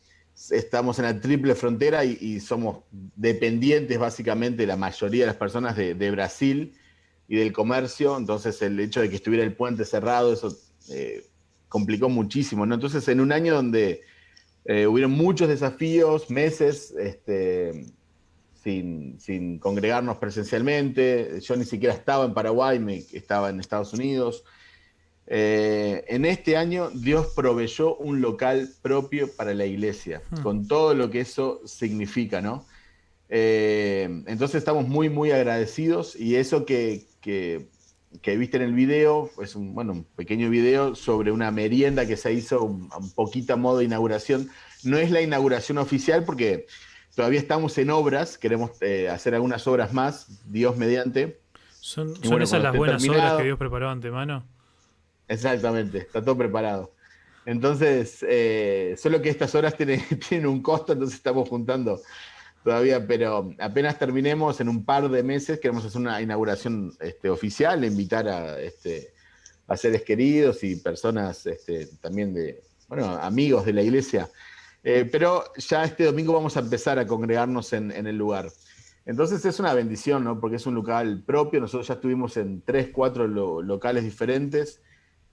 estamos 0.51 0.99
en 0.99 1.05
la 1.05 1.19
triple 1.19 1.55
frontera 1.55 2.05
y, 2.05 2.39
somos 2.39 2.83
dependientes 2.91 3.97
básicamente 3.97 4.65
la 4.65 4.77
mayoría 4.77 5.23
de 5.23 5.27
las 5.27 5.35
personas 5.35 5.75
de, 5.75 6.11
Brasil 6.11 6.77
y 7.27 7.35
del 7.35 7.51
comercio, 7.51 8.17
entonces 8.17 8.61
el 8.61 8.79
hecho 8.79 9.01
de 9.01 9.09
que 9.09 9.17
estuviera 9.17 9.43
el 9.43 9.53
puente 9.53 9.85
cerrado, 9.85 10.33
eso 10.33 10.57
eh, 10.89 11.25
complicó 11.67 12.09
muchísimo, 12.09 12.65
¿no? 12.65 12.75
Entonces 12.75 13.07
en 13.09 13.19
un 13.19 13.31
año 13.31 13.53
donde 13.53 14.01
eh, 14.65 14.87
hubieron 14.87 15.11
muchos 15.11 15.47
desafíos, 15.47 16.29
meses, 16.29 16.93
este, 16.97 17.85
sin, 19.17 19.59
congregarnos 19.59 20.17
presencialmente. 20.17 21.39
Yo 21.41 21.55
ni 21.55 21.65
siquiera 21.65 21.93
estaba 21.93 22.25
en 22.25 22.33
Paraguay, 22.33 22.79
me, 22.79 22.97
estaba 23.13 23.49
en 23.49 23.59
Estados 23.59 23.93
Unidos. 23.93 24.43
Eh, 25.27 26.05
en 26.07 26.25
este 26.25 26.57
año 26.57 26.89
Dios 26.89 27.27
proveyó 27.35 27.95
un 27.97 28.19
local 28.19 28.69
propio 28.81 29.29
para 29.35 29.53
la 29.53 29.65
iglesia, 29.65 30.23
hmm. 30.31 30.41
con 30.41 30.67
todo 30.67 30.95
lo 30.95 31.11
que 31.11 31.21
eso 31.21 31.61
significa, 31.65 32.41
¿no? 32.41 32.65
Eh, 33.29 34.23
entonces 34.25 34.55
estamos 34.55 34.87
muy, 34.87 35.09
muy 35.09 35.31
agradecidos 35.31 36.15
y 36.15 36.35
eso 36.35 36.65
que, 36.65 37.05
viste 38.25 38.57
en 38.57 38.63
el 38.63 38.73
video 38.73 39.29
es 39.41 39.55
un, 39.55 39.75
bueno, 39.75 39.93
un 39.93 40.03
pequeño 40.03 40.49
video 40.49 40.95
sobre 40.95 41.31
una 41.31 41.51
merienda 41.51 42.07
que 42.07 42.17
se 42.17 42.33
hizo 42.33 42.63
un, 42.63 42.89
poquito 43.13 43.53
a 43.53 43.55
modo 43.55 43.77
de 43.77 43.85
inauguración. 43.85 44.49
No 44.83 44.97
es 44.97 45.11
la 45.11 45.21
inauguración 45.21 45.77
oficial 45.77 46.23
porque 46.23 46.65
todavía 47.19 47.41
estamos 47.41 47.77
en 47.77 47.89
obras, 47.89 48.37
queremos 48.37 48.81
eh, 48.81 49.09
hacer 49.09 49.35
algunas 49.35 49.67
obras 49.67 49.91
más, 49.91 50.41
Dios 50.49 50.77
mediante. 50.77 51.41
¿Son, 51.81 52.13
esas 52.41 52.63
las 52.63 52.73
buenas 52.73 53.05
obras 53.09 53.33
que 53.33 53.43
Dios 53.43 53.59
preparó 53.59 53.89
antemano? 53.89 54.45
Exactamente, 55.27 55.97
está 55.97 56.23
todo 56.23 56.37
preparado. 56.37 56.93
Entonces, 57.45 58.25
eh, 58.25 58.95
solo 58.97 59.21
que 59.21 59.27
estas 59.27 59.53
horas 59.53 59.75
tienen, 59.75 60.01
tienen, 60.29 60.47
un 60.47 60.61
costo, 60.61 60.93
entonces 60.93 61.17
estamos 61.17 61.49
juntando 61.49 61.99
todavía, 62.63 63.05
pero 63.05 63.53
apenas 63.59 63.99
terminemos, 63.99 64.61
en 64.61 64.69
un 64.69 64.85
par 64.85 65.09
de 65.09 65.21
meses, 65.21 65.59
queremos 65.59 65.83
hacer 65.83 65.99
una 65.99 66.21
inauguración 66.21 66.93
este, 67.01 67.29
oficial, 67.29 67.83
invitar 67.83 68.29
a, 68.29 68.61
este, 68.61 69.11
a 69.67 69.75
seres 69.75 70.03
queridos 70.03 70.63
y 70.63 70.77
personas 70.77 71.45
este, 71.45 71.87
también 71.99 72.33
de, 72.33 72.61
bueno, 72.87 73.09
amigos 73.21 73.65
de 73.65 73.73
la 73.73 73.81
iglesia. 73.81 74.29
Eh, 74.83 75.07
pero 75.11 75.43
ya 75.57 75.83
este 75.83 76.05
domingo 76.05 76.33
vamos 76.33 76.55
a 76.57 76.61
empezar 76.61 76.99
a 76.99 77.07
congregarnos 77.07 77.73
en, 77.73 77.91
el 77.91 78.17
lugar. 78.17 78.49
Entonces 79.05 79.43
es 79.45 79.59
una 79.59 79.73
bendición, 79.73 80.23
¿no? 80.23 80.39
Porque 80.39 80.57
es 80.57 80.65
un 80.65 80.75
local 80.75 81.23
propio. 81.25 81.59
Nosotros 81.59 81.87
ya 81.87 81.95
estuvimos 81.95 82.37
en 82.37 82.61
tres, 82.61 82.89
cuatro 82.93 83.27
locales 83.27 84.03
diferentes, 84.03 84.81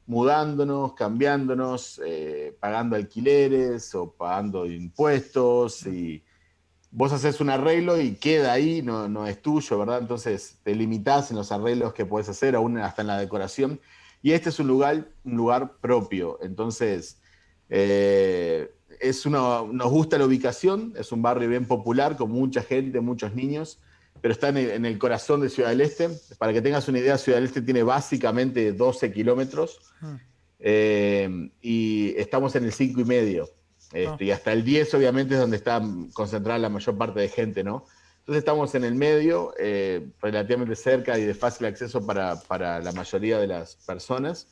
mudándonos, 0.07 0.95
cambiándonos, 0.95 2.01
eh, 2.05 2.57
pagando 2.59 2.97
alquileres 2.97 3.95
o 3.95 4.13
pagando 4.13 4.67
impuestos 4.67 5.87
y 5.87 6.23
vos 6.91 7.13
haces 7.13 7.41
un 7.41 7.51
arreglo 7.51 8.01
y 8.01 8.15
queda 8.15 8.53
ahí, 8.53 8.81
no, 8.83 9.09
no 9.09 9.27
es 9.27 9.43
tuyo, 9.43 9.79
¿verdad? 9.79 9.99
Entonces 10.01 10.59
te 10.63 10.75
limitás 10.75 11.31
en 11.31 11.37
los 11.37 11.53
arreglos 11.53 11.93
que 11.93 12.07
puedes 12.07 12.29
hacer, 12.29 12.57
aún 12.57 12.79
hasta 12.79 13.03
en 13.03 13.09
la 13.09 13.19
decoración. 13.19 13.81
Y 14.23 14.33
este 14.33 14.49
es 14.49 14.59
un 14.59 14.67
lugar, 14.67 15.09
un 15.25 15.37
lugar 15.37 15.77
propio. 15.79 16.39
Entonces, 16.41 17.21
eh, 17.69 18.73
es 19.01 19.27
uno, 19.27 19.69
nos 19.73 19.91
gusta 19.91 20.19
la 20.19 20.27
ubicación, 20.27 20.93
es 20.97 21.13
un 21.13 21.23
barrio 21.23 21.49
bien 21.49 21.67
popular, 21.67 22.17
con 22.17 22.31
mucha 22.31 22.63
gente, 22.63 23.01
muchos 23.01 23.35
niños, 23.35 23.79
pero 24.21 24.33
está 24.33 24.49
en 24.49 24.85
el, 24.85 24.99
corazón 24.99 25.41
de 25.41 25.49
Ciudad 25.49 25.71
del 25.71 25.81
Este. 25.81 26.09
Para 26.39 26.53
que 26.53 26.63
tengas 26.63 26.89
una 26.89 26.99
idea, 26.99 27.19
Ciudad 27.19 27.39
del 27.39 27.47
Este 27.47 27.63
tiene 27.63 27.83
básicamente 27.83 28.73
12 28.73 29.13
kilómetros 29.13 29.79
ah. 30.01 30.19
eh, 30.59 31.51
y 31.61 32.15
estamos 32.17 32.55
en 32.57 32.65
el 32.65 32.73
5 32.73 33.01
y 33.01 33.05
medio. 33.05 33.51
Este, 33.93 34.09
ah. 34.09 34.17
Y 34.19 34.31
hasta 34.31 34.53
el 34.53 34.65
10, 34.65 34.95
obviamente, 34.95 35.35
es 35.35 35.41
donde 35.41 35.57
está 35.57 35.83
concentrada 36.13 36.59
la 36.59 36.69
mayor 36.69 36.97
parte 36.97 37.21
de 37.21 37.29
gente, 37.29 37.63
¿no? 37.63 37.85
Entonces 38.21 38.41
estamos 38.41 38.75
en 38.75 38.83
el 38.83 38.97
medio, 38.97 39.55
eh, 39.57 40.09
relativamente 40.21 40.75
cerca 40.75 41.17
y 41.17 41.25
de 41.25 41.35
fácil 41.35 41.67
acceso 41.67 42.05
para, 42.05 42.41
para, 42.41 42.81
la 42.81 42.91
mayoría 42.91 43.39
de 43.39 43.47
las 43.47 43.77
personas. 43.77 44.49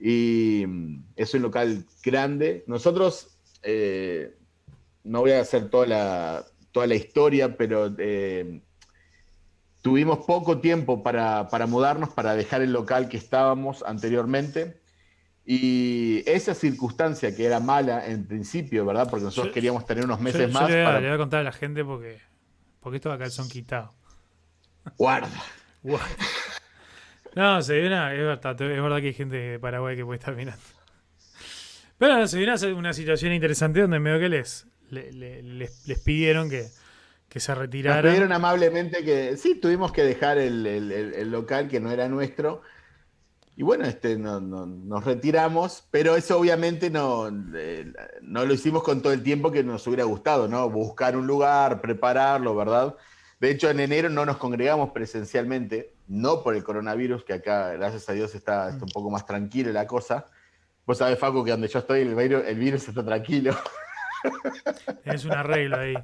Y 0.00 0.64
mm, 0.66 1.04
es 1.16 1.34
un 1.34 1.42
local 1.42 1.84
grande. 2.02 2.64
Nosotros, 2.66 3.35
eh, 3.66 4.38
no 5.02 5.20
voy 5.20 5.32
a 5.32 5.40
hacer 5.40 5.68
toda 5.68 5.86
la, 5.86 6.44
toda 6.70 6.86
la 6.86 6.94
historia, 6.94 7.56
pero 7.56 7.92
eh, 7.98 8.60
tuvimos 9.82 10.24
poco 10.24 10.58
tiempo 10.58 11.02
para, 11.02 11.48
para 11.48 11.66
mudarnos, 11.66 12.10
para 12.10 12.36
dejar 12.36 12.62
el 12.62 12.72
local 12.72 13.08
que 13.08 13.16
estábamos 13.16 13.82
anteriormente. 13.84 14.80
Y 15.44 16.22
esa 16.26 16.54
circunstancia 16.54 17.34
que 17.34 17.44
era 17.44 17.60
mala 17.60 18.06
en 18.06 18.26
principio, 18.26 18.84
¿verdad? 18.84 19.08
Porque 19.10 19.24
nosotros 19.24 19.52
queríamos 19.52 19.84
tener 19.84 20.04
unos 20.04 20.20
meses 20.20 20.52
más. 20.52 20.70
le, 20.70 20.84
voy 20.84 21.06
a, 21.06 21.16
contar 21.16 21.40
a 21.40 21.44
la 21.44 21.52
gente 21.52 21.84
porque, 21.84 22.20
porque 22.80 22.96
esto 22.96 23.12
acá 23.12 23.28
son 23.30 23.48
quitados. 23.48 23.90
Guarda. 24.96 25.42
No, 27.36 27.60
se 27.60 27.78
viene, 27.78 27.94
es 28.14 28.18
verdad, 28.18 28.62
es 28.62 28.82
verdad 28.82 28.96
que 28.96 29.08
hay 29.08 29.12
gente 29.12 29.36
de 29.36 29.58
Paraguay 29.58 29.94
que 29.94 30.06
puede 30.06 30.18
estar 30.18 30.34
mirando. 30.34 30.62
Pero 31.98 32.26
se 32.26 32.38
viene 32.38 32.54
una 32.74 32.92
situación 32.92 33.32
interesante 33.32 33.80
donde 33.80 33.98
medio 33.98 34.18
que 34.18 34.28
les, 34.28 34.66
les, 34.90 35.14
les, 35.14 36.00
pidieron 36.00 36.50
que, 36.50 36.66
que 37.28 37.40
se 37.40 37.54
retiraran. 37.54 38.02
Nos 38.04 38.10
pidieron 38.10 38.32
amablemente 38.32 39.04
que 39.04 39.36
sí, 39.36 39.54
tuvimos 39.54 39.92
que 39.92 40.04
dejar 40.04 40.38
el, 40.38 40.66
el, 40.66 40.92
el 40.92 41.30
local 41.30 41.68
que 41.68 41.80
no 41.80 41.90
era 41.90 42.08
nuestro 42.08 42.62
y 43.58 43.62
bueno, 43.62 43.86
este, 43.86 44.18
no, 44.18 44.38
nos 44.38 45.04
retiramos, 45.04 45.88
pero 45.90 46.14
eso 46.14 46.38
obviamente 46.38 46.90
no, 46.90 47.28
eh, 47.54 47.90
no 48.20 48.44
lo 48.44 48.52
hicimos 48.52 48.82
con 48.82 49.00
todo 49.00 49.14
el 49.14 49.22
tiempo 49.22 49.50
que 49.50 49.64
nos 49.64 49.86
hubiera 49.86 50.04
gustado, 50.04 50.46
¿no? 50.46 50.68
Buscar 50.68 51.16
un 51.16 51.26
lugar, 51.26 51.80
prepararlo, 51.80 52.54
¿verdad? 52.54 52.96
De 53.40 53.50
hecho, 53.50 53.70
en 53.70 53.80
enero 53.80 54.10
no 54.10 54.26
nos 54.26 54.36
congregamos 54.36 54.90
presencialmente, 54.90 55.94
no 56.06 56.42
por 56.42 56.54
el 56.54 56.64
coronavirus, 56.64 57.24
que 57.24 57.32
acá, 57.32 57.72
gracias 57.72 58.06
a 58.10 58.12
Dios, 58.12 58.34
está, 58.34 58.76
un 58.78 58.90
poco 58.90 59.10
más 59.10 59.24
tranquila 59.24 59.72
la 59.72 59.86
cosa. 59.86 60.26
Vos 60.86 60.98
sabés, 60.98 61.18
Facu, 61.18 61.44
que 61.44 61.50
donde 61.50 61.68
yo 61.68 61.80
estoy, 61.80 62.02
el 62.02 62.14
virus, 62.14 62.44
el 62.46 62.58
virus 62.58 62.88
está 62.88 63.04
tranquilo. 63.04 63.56
Es 65.04 65.24
una 65.24 65.42
regla 65.42 65.80
ahí. 65.80 65.94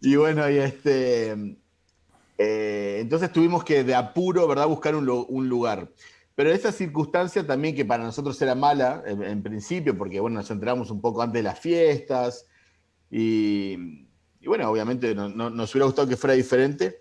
Y 0.00 0.16
bueno, 0.16 0.48
y 0.50 0.58
este, 0.58 1.56
eh, 2.38 2.98
entonces 3.00 3.30
tuvimos 3.32 3.64
que 3.64 3.84
de 3.84 3.94
apuro, 3.94 4.48
¿verdad?, 4.48 4.66
buscar 4.66 4.94
un, 4.94 5.04
lugar. 5.04 5.90
Pero 6.34 6.50
esa 6.50 6.72
circunstancia 6.72 7.46
también 7.46 7.74
que 7.74 7.84
para 7.84 8.02
nosotros 8.02 8.40
era 8.40 8.54
mala 8.54 9.02
en, 9.06 9.42
principio, 9.42 9.96
porque 9.96 10.20
bueno, 10.20 10.38
nos 10.38 10.50
enteramos 10.50 10.90
un 10.90 11.02
poco 11.02 11.20
antes 11.20 11.34
de 11.34 11.42
las 11.42 11.60
fiestas 11.60 12.46
y, 13.10 14.06
bueno, 14.46 14.70
obviamente 14.70 15.14
no, 15.14 15.28
nos 15.28 15.74
hubiera 15.74 15.84
gustado 15.84 16.08
que 16.08 16.16
fuera 16.16 16.32
diferente, 16.32 16.96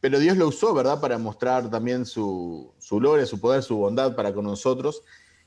pero 0.00 0.18
Dios 0.18 0.38
lo 0.38 0.48
usó, 0.48 0.72
¿verdad?, 0.72 0.98
para 0.98 1.18
mostrar 1.18 1.68
también 1.68 2.06
su, 2.06 2.72
su 2.78 2.96
gloria, 2.96 3.26
su 3.26 3.38
poder, 3.38 3.62
su 3.62 3.76
bondad 3.76 4.16
para 4.16 4.32
con 4.32 4.46
nosotros. 4.46 5.02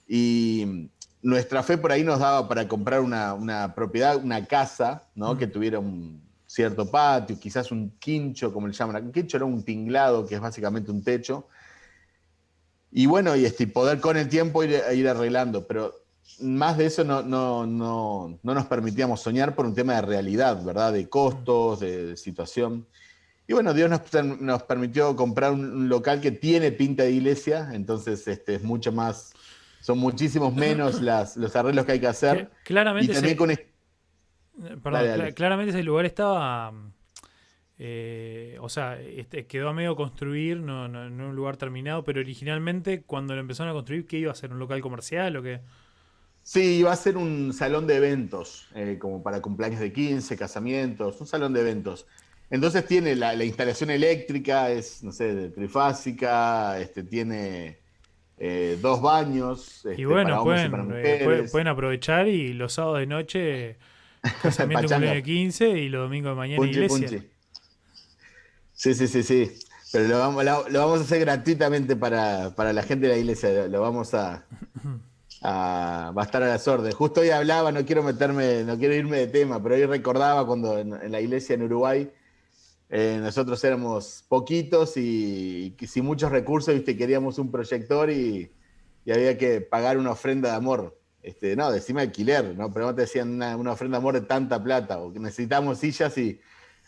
Y 0.07 0.89
nuestra 1.21 1.63
fe 1.63 1.77
por 1.77 1.91
ahí 1.91 2.03
nos 2.03 2.19
daba 2.19 2.47
para 2.47 2.67
comprar 2.67 3.01
una, 3.01 3.73
propiedad, 3.75 4.17
una 4.17 4.45
casa, 4.45 5.03
¿no? 5.15 5.37
Que 5.37 5.47
tuviera 5.47 5.79
un, 5.79 6.21
cierto 6.45 6.89
patio, 6.89 7.39
quizás 7.39 7.71
un 7.71 7.91
quincho, 7.99 8.53
como 8.53 8.67
le 8.67 8.73
llaman. 8.73 9.05
Un 9.05 9.11
quincho 9.11 9.37
era 9.37 9.45
un 9.45 9.63
tinglado, 9.63 10.25
que 10.25 10.35
es 10.35 10.41
básicamente 10.41 10.91
un 10.91 11.03
techo. 11.03 11.47
Y 12.91 13.07
bueno, 13.07 13.35
y 13.35 13.45
este, 13.45 13.65
poder 13.65 13.99
con 13.99 14.17
el 14.17 14.29
tiempo 14.29 14.63
ir, 14.63 14.79
ir 14.93 15.09
arreglando, 15.09 15.65
pero 15.65 16.03
más 16.39 16.77
de 16.77 16.85
eso 16.85 17.03
no, 17.03 17.21
no, 17.21 17.65
no, 17.65 18.39
no, 18.41 18.53
nos 18.53 18.65
permitíamos 18.65 19.21
soñar 19.21 19.55
por 19.55 19.65
un 19.65 19.75
tema 19.75 19.95
de 19.95 20.01
realidad, 20.01 20.63
¿verdad? 20.63 20.93
De 20.93 21.09
costos, 21.09 21.79
de, 21.79 22.15
situación. 22.17 22.85
Y 23.47 23.53
bueno, 23.53 23.73
Dios 23.73 23.89
nos, 23.89 24.01
nos, 24.39 24.63
permitió 24.63 25.15
comprar 25.15 25.51
un, 25.51 25.89
local 25.89 26.21
que 26.21 26.31
tiene 26.31 26.71
pinta 26.71 27.03
de 27.03 27.11
iglesia, 27.11 27.69
entonces 27.73 28.27
este, 28.27 28.55
es 28.55 28.63
mucho 28.63 28.91
más, 28.91 29.33
son 29.83 29.97
muchísimos 29.97 30.55
menos 30.55 31.01
las, 31.01 31.35
los 31.35 31.53
arreglos 31.57 31.85
que 31.85 31.91
hay 31.91 31.99
que 31.99 32.07
hacer. 32.07 32.49
Claramente. 32.63 33.11
Y 33.11 33.15
también 33.15 33.35
con 33.35 33.53
Perdón, 34.81 35.31
claramente 35.33 35.71
ese 35.71 35.83
lugar 35.83 36.05
estaba. 36.05 36.71
Eh, 37.77 38.55
o 38.61 38.69
sea, 38.69 39.01
este, 39.01 39.45
quedó 39.45 39.67
a 39.67 39.73
medio 39.73 39.95
construir, 39.97 40.61
no, 40.61 40.85
en 40.85 41.19
un 41.19 41.35
lugar 41.35 41.57
terminado, 41.57 42.03
pero 42.05 42.21
originalmente 42.21 43.01
cuando 43.01 43.33
lo 43.33 43.41
empezaron 43.41 43.71
a 43.71 43.73
construir, 43.73 44.07
¿qué 44.07 44.19
iba 44.19 44.31
a 44.31 44.35
ser? 44.35 44.53
¿Un 44.53 44.59
local 44.59 44.79
comercial 44.79 45.35
o 45.35 45.43
qué? 45.43 45.59
Sí, 46.43 46.77
iba 46.77 46.93
a 46.93 46.95
ser 46.95 47.17
un 47.17 47.51
salón 47.51 47.85
de 47.85 47.97
eventos, 47.97 48.69
eh, 48.75 48.97
como 49.01 49.21
para 49.21 49.41
cumpleaños 49.41 49.81
de 49.81 49.91
15, 49.91 50.37
casamientos, 50.37 51.19
un 51.19 51.27
salón 51.27 51.51
de 51.51 51.59
eventos. 51.59 52.05
Entonces 52.49 52.85
tiene 52.85 53.15
la, 53.15 53.35
instalación 53.43 53.89
eléctrica, 53.89 54.69
es, 54.69 55.03
no 55.03 55.11
sé, 55.11 55.49
trifásica, 55.49 56.79
este, 56.79 57.03
tiene 57.03 57.82
eh, 58.37 58.77
dos 58.81 59.01
baños. 59.01 59.81
y 59.85 59.89
este, 59.91 60.05
bueno, 60.05 60.43
pueden, 60.43 60.71
pueden 61.51 61.67
aprovechar 61.67 62.27
y 62.27 62.53
los 62.53 62.73
sábados 62.73 62.99
de 62.99 63.07
noche 63.07 63.77
Casamiento 64.41 64.99
de 64.99 65.21
15 65.21 65.69
y 65.69 65.89
los 65.89 66.03
domingos 66.03 66.31
de 66.31 66.35
mañana 66.35 66.65
iglesia. 66.65 67.23
Sí, 68.73 68.93
sí, 68.93 69.07
sí, 69.07 69.23
sí. 69.23 69.51
Pero 69.91 70.07
lo 70.07 70.19
vamos, 70.19 70.43
lo, 70.43 70.79
vamos 70.79 70.99
a 70.99 71.03
hacer 71.03 71.19
gratuitamente 71.19 71.95
para, 71.95 72.49
la 72.49 72.83
gente 72.83 73.07
de 73.07 73.13
la 73.13 73.19
iglesia. 73.19 73.67
Lo, 73.67 73.81
vamos 73.81 74.13
a, 74.13 74.45
a, 75.41 76.11
va 76.17 76.21
a 76.21 76.25
estar 76.25 76.41
a 76.41 76.47
las 76.47 76.67
órdenes. 76.67 76.95
Justo 76.95 77.21
hoy 77.21 77.29
hablaba, 77.29 77.71
no 77.71 77.85
quiero 77.85 78.01
meterme, 78.01 78.63
no 78.63 78.77
quiero 78.77 78.95
irme 78.95 79.17
de 79.17 79.27
tema, 79.27 79.61
pero 79.61 79.75
hoy 79.75 79.85
recordaba 79.85 80.47
cuando 80.47 80.79
en, 80.79 81.11
la 81.11 81.21
iglesia 81.21 81.55
en 81.55 81.63
Uruguay 81.63 82.09
eh, 82.95 83.17
nosotros 83.19 83.63
éramos 83.63 84.23
poquitos 84.29 84.97
y, 84.97 85.75
sin 85.87 86.05
muchos 86.05 86.31
recursos, 86.31 86.75
viste, 86.75 86.95
queríamos 86.95 87.39
un 87.39 87.49
proyector 87.49 88.11
y, 88.11 88.51
y 89.03 89.11
había 89.11 89.35
que 89.35 89.61
pagar 89.61 89.97
una 89.97 90.11
ofrenda 90.11 90.51
de 90.51 90.55
amor. 90.57 91.01
Este, 91.23 91.55
no, 91.55 91.71
decime 91.71 92.01
alquiler, 92.01 92.55
¿no? 92.55 92.71
Pero 92.71 92.85
no 92.85 92.93
te 92.93 93.01
decían 93.01 93.33
una, 93.33 93.71
ofrenda 93.71 93.97
de 93.97 93.99
amor 93.99 94.13
de 94.13 94.21
tanta 94.21 94.63
plata, 94.63 94.99
o 94.99 95.11
que 95.11 95.31
sillas 95.31 96.15
y. 96.19 96.39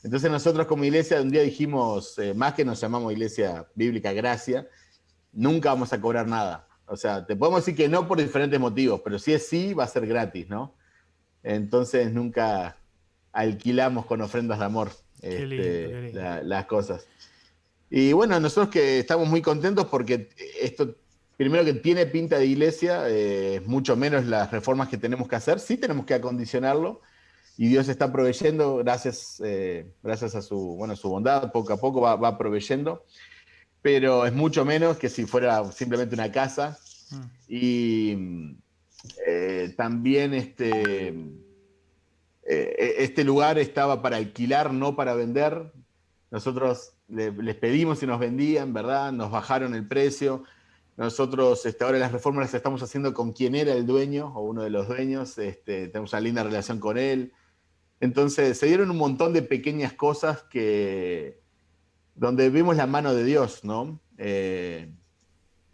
Entonces 0.03 0.29
nosotros 0.29 0.67
como 0.67 0.83
iglesia 0.83 1.19
un 1.19 1.31
día 1.31 1.41
dijimos, 1.41 2.19
eh, 2.19 2.35
más 2.35 2.53
que 2.53 2.63
nos 2.63 2.79
llamamos 2.79 3.11
Iglesia 3.11 3.67
Bíblica 3.73 4.13
Gracia, 4.13 4.67
nunca 5.31 5.69
vamos 5.69 5.91
a 5.91 5.99
cobrar 5.99 6.27
nada. 6.27 6.67
O 6.85 6.95
sea, 6.97 7.25
te 7.25 7.35
podemos 7.35 7.65
decir 7.65 7.75
que 7.75 7.89
no 7.89 8.07
por 8.07 8.19
diferentes 8.19 8.59
motivos, 8.59 9.01
pero 9.03 9.17
si 9.17 9.33
es 9.33 9.47
sí, 9.47 9.73
va 9.73 9.85
a 9.85 9.87
ser 9.87 10.05
gratis, 10.05 10.49
¿no? 10.49 10.75
Entonces 11.41 12.13
nunca, 12.13 12.77
alquilamos 13.31 14.05
con 14.05 14.21
ofrendas 14.21 14.59
de 14.59 14.65
amor 14.65 14.91
este, 15.25 16.11
las 16.43 16.65
cosas. 16.65 17.07
Y 17.89 18.13
bueno, 18.13 18.39
nosotros 18.39 18.69
que 18.69 18.99
estamos 18.99 19.27
muy 19.27 19.41
contentos 19.41 19.85
porque 19.85 20.29
esto, 20.61 20.95
primero 21.37 21.63
que 21.63 21.73
tiene 21.73 22.05
pinta 22.05 22.37
de 22.37 22.45
iglesia, 22.45 23.03
eh, 23.07 23.61
mucho 23.65 23.95
menos 23.95 24.25
las 24.25 24.51
reformas 24.51 24.89
que 24.89 24.97
tenemos 24.97 25.27
que 25.27 25.35
hacer, 25.35 25.59
sí 25.59 25.77
tenemos 25.77 26.05
que 26.05 26.13
acondicionarlo 26.13 27.01
y 27.57 27.67
Dios 27.67 27.87
está 27.87 28.11
proveyendo, 28.11 28.77
gracias, 28.77 29.41
eh, 29.45 29.87
gracias 30.03 30.35
a 30.35 30.41
su, 30.41 30.75
bueno, 30.75 30.95
su 30.95 31.09
bondad, 31.09 31.51
poco 31.51 31.73
a 31.73 31.77
poco 31.77 32.01
va, 32.01 32.15
va, 32.15 32.37
proveyendo, 32.37 33.05
pero 33.81 34.25
es 34.25 34.33
mucho 34.33 34.65
menos 34.65 34.97
que 34.97 35.09
si 35.09 35.25
fuera 35.25 35.71
simplemente 35.71 36.15
una 36.15 36.31
casa. 36.31 36.77
Mm. 37.11 37.21
Y 37.47 38.57
eh, 39.25 39.73
también 39.77 40.33
este, 40.33 41.13
este 42.45 43.23
lugar 43.23 43.57
estaba 43.57 44.01
para 44.01 44.17
alquilar, 44.17 44.71
no 44.71 44.95
para 44.95 45.15
vender. 45.15 45.73
Nosotros 46.29 46.93
les 47.07 47.55
pedimos 47.55 47.99
si 47.99 48.07
nos 48.07 48.19
vendían, 48.19 48.73
¿verdad? 48.73 49.11
Nos 49.11 49.31
bajaron 49.31 49.73
el 49.75 49.87
precio. 49.87 50.43
Nosotros 50.97 51.65
este, 51.65 51.83
ahora 51.83 51.99
las 51.99 52.11
reformas 52.11 52.45
las 52.45 52.53
estamos 52.53 52.81
haciendo 52.81 53.13
con 53.13 53.33
quien 53.33 53.55
era 53.55 53.73
el 53.73 53.85
dueño 53.85 54.31
o 54.35 54.41
uno 54.41 54.63
de 54.63 54.69
los 54.69 54.87
dueños. 54.87 55.37
Este, 55.37 55.87
tenemos 55.87 56.13
una 56.13 56.21
linda 56.21 56.43
relación 56.43 56.79
con 56.79 56.97
él. 56.97 57.33
Entonces 57.99 58.57
se 58.57 58.67
dieron 58.67 58.91
un 58.91 58.97
montón 58.97 59.33
de 59.33 59.41
pequeñas 59.41 59.93
cosas 59.93 60.43
que 60.43 61.41
donde 62.15 62.49
vimos 62.49 62.77
la 62.77 62.87
mano 62.87 63.13
de 63.13 63.23
Dios, 63.25 63.63
¿no? 63.63 63.99
Eh, 64.17 64.89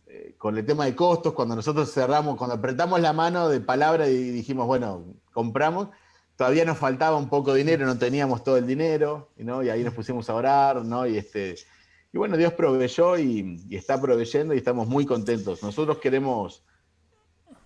eh, 0.08 0.36
con 0.38 0.58
el 0.58 0.66
tema 0.66 0.86
de 0.86 0.96
costos, 0.96 1.34
cuando 1.34 1.56
nosotros 1.56 1.92
cerramos, 1.94 2.36
cuando 2.36 2.56
apretamos 2.56 3.00
la 3.00 3.14
mano 3.14 3.48
de 3.48 3.62
palabra 3.62 4.10
y 4.10 4.32
dijimos, 4.32 4.66
bueno, 4.66 5.06
compramos, 5.32 5.90
todavía 6.42 6.66
nos 6.66 6.80
faltaba 6.80 7.18
un 7.18 7.30
poco 7.30 7.54
de 7.54 7.60
dinero, 7.60 7.86
no 7.86 8.00
teníamos 8.00 8.44
todo 8.44 8.58
el 8.58 8.66
dinero, 8.66 9.30
¿no? 9.38 9.62
y 9.62 9.70
ahí 9.70 9.84
nos 9.84 9.94
pusimos 9.94 10.28
a 10.28 10.34
orar, 10.34 10.84
¿no? 10.84 11.06
y, 11.06 11.16
este, 11.16 11.54
y 12.12 12.18
bueno, 12.18 12.36
Dios 12.36 12.54
proveyó 12.54 13.16
y, 13.20 13.64
está 13.70 14.02
proveyendo 14.02 14.56
y 14.56 14.58
estamos 14.58 14.88
muy 14.88 15.06
contentos. 15.06 15.62
Nosotros 15.62 16.00
queremos... 16.00 16.66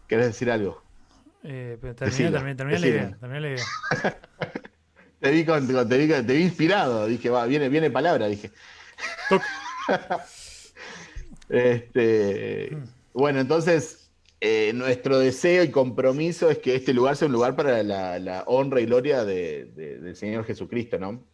¿Querés 0.10 0.28
decir 0.28 0.52
algo? 0.52 0.84
Eh, 1.46 1.78
termina, 1.96 2.42
la 2.42 2.80
idea. 2.86 3.18
la 3.22 3.40
idea. 3.40 3.64
te, 5.22 5.32
vi 5.32 5.46
te, 5.46 6.34
vi, 6.34 6.44
inspirado, 6.44 7.08
dije, 7.08 7.30
va, 7.30 7.46
viene, 7.46 7.70
viene 7.70 7.90
palabra, 7.90 8.28
dije. 8.28 8.52
este, 11.48 12.76
mm. 12.76 12.84
bueno, 13.14 13.40
entonces 13.40 14.05
eh, 14.48 14.74
nuestro 14.74 15.18
deseo 15.18 15.64
y 15.64 15.72
compromiso 15.72 16.52
es 16.52 16.60
que 16.60 16.76
este 16.76 16.94
lugar 16.94 17.16
sea 17.16 17.26
un 17.26 17.32
lugar 17.32 17.56
para 17.56 17.82
la, 17.82 18.44
honra 18.46 18.80
y 18.80 18.86
gloria 18.86 19.26
del 19.26 20.16
Señor 20.16 20.46
Jesucristo, 20.46 21.00
¿no? 21.00 21.26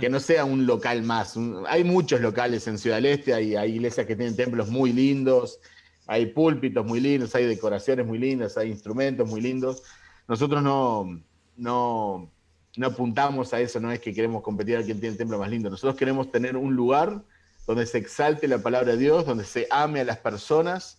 Que 0.00 0.10
no 0.10 0.20
sea 0.20 0.44
un 0.44 0.66
local 0.66 1.02
más. 1.02 1.34
hay 1.66 1.82
muchos 1.82 2.20
locales 2.20 2.66
en 2.66 2.76
Ciudad 2.76 2.96
del 2.96 3.06
Este, 3.06 3.32
hay, 3.32 3.56
iglesias 3.72 4.06
que 4.06 4.16
tienen 4.16 4.36
templos 4.36 4.68
muy 4.68 4.92
lindos, 4.92 5.60
hay 6.06 6.26
púlpitos 6.26 6.84
muy 6.84 7.00
lindos, 7.00 7.34
hay 7.34 7.46
decoraciones 7.46 8.06
muy 8.06 8.18
lindas, 8.18 8.58
hay 8.58 8.68
instrumentos 8.68 9.26
muy 9.26 9.40
lindos. 9.40 9.82
Nosotros 10.28 10.62
no, 10.62 11.22
no, 11.56 12.30
no 12.76 12.86
apuntamos 12.86 13.54
a 13.54 13.62
eso, 13.62 13.80
no 13.80 13.90
es 13.90 14.00
que 14.00 14.12
queremos 14.12 14.42
competir 14.42 14.76
a 14.76 14.82
quien 14.82 15.00
tiene 15.00 15.12
el 15.12 15.18
templo 15.18 15.38
más 15.38 15.48
lindo. 15.48 15.70
Nosotros 15.70 15.96
queremos 15.96 16.30
tener 16.30 16.58
un 16.58 16.76
lugar 16.76 17.22
donde 17.66 17.86
se 17.86 17.96
exalte 17.96 18.46
la 18.46 18.58
palabra 18.58 18.92
de 18.92 18.98
Dios, 18.98 19.24
donde 19.24 19.44
se 19.44 19.66
ame 19.70 20.00
a 20.00 20.04
las 20.04 20.18
personas 20.18 20.98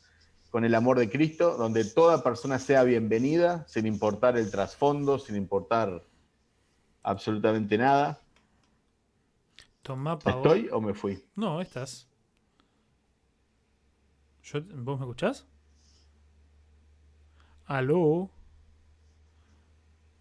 con 0.53 0.63
el 0.65 0.75
amor 0.75 0.99
de 0.99 1.09
Cristo, 1.09 1.57
donde 1.57 1.83
toda 1.83 2.21
persona 2.21 2.59
sea 2.59 2.83
bienvenida, 2.83 3.65
sin 3.67 3.87
importar 3.87 4.37
el 4.37 4.51
trasfondo, 4.51 5.17
sin 5.17 5.35
importar 5.35 6.03
absolutamente 7.01 7.75
nada. 7.75 8.21
Toma, 9.81 10.19
¿Estoy 10.23 10.69
o 10.71 10.79
me 10.79 10.93
fui? 10.93 11.25
No, 11.35 11.59
estás. 11.59 12.07
¿Vos 14.75 14.99
me 14.99 15.05
escuchás? 15.05 15.47
¿Aló? 17.65 18.29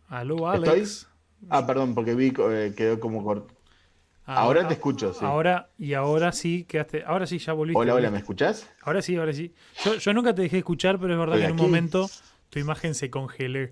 ¿Aló, 0.09 0.49
Alex? 0.49 1.11
Ah, 1.51 1.67
perdón, 1.67 1.95
porque 1.95 2.15
vi 2.15 2.33
eh, 2.39 2.73
quedó 2.75 2.99
como 3.01 3.52
Ahora, 4.35 4.67
te 4.67 4.75
escucho, 4.75 5.13
sí. 5.13 5.25
Ahora, 5.25 5.71
y 5.79 5.95
ahora 5.95 6.33
sí 6.33 6.65
quedaste. 6.65 7.05
Ahora 7.05 7.27
sí 7.27 7.39
ya 7.39 7.53
volviste. 7.53 7.81
Hola, 7.81 7.95
hola, 7.95 8.11
¿me 8.11 8.19
escuchás? 8.19 8.71
Ahora 8.83 9.03
sí, 9.03 9.17
ahora 9.17 9.33
sí. 9.33 9.55
Yo, 10.01 10.13
nunca 10.13 10.35
te 10.35 10.43
dejé 10.43 10.59
escuchar, 10.59 10.99
pero 10.99 11.13
es 11.15 11.19
verdad 11.19 11.39
que 11.39 11.45
en 11.45 11.53
un 11.53 11.57
momento 11.57 12.09
tu 12.51 12.59
imagen 12.59 12.95
se 12.95 13.11
congeló. 13.11 13.69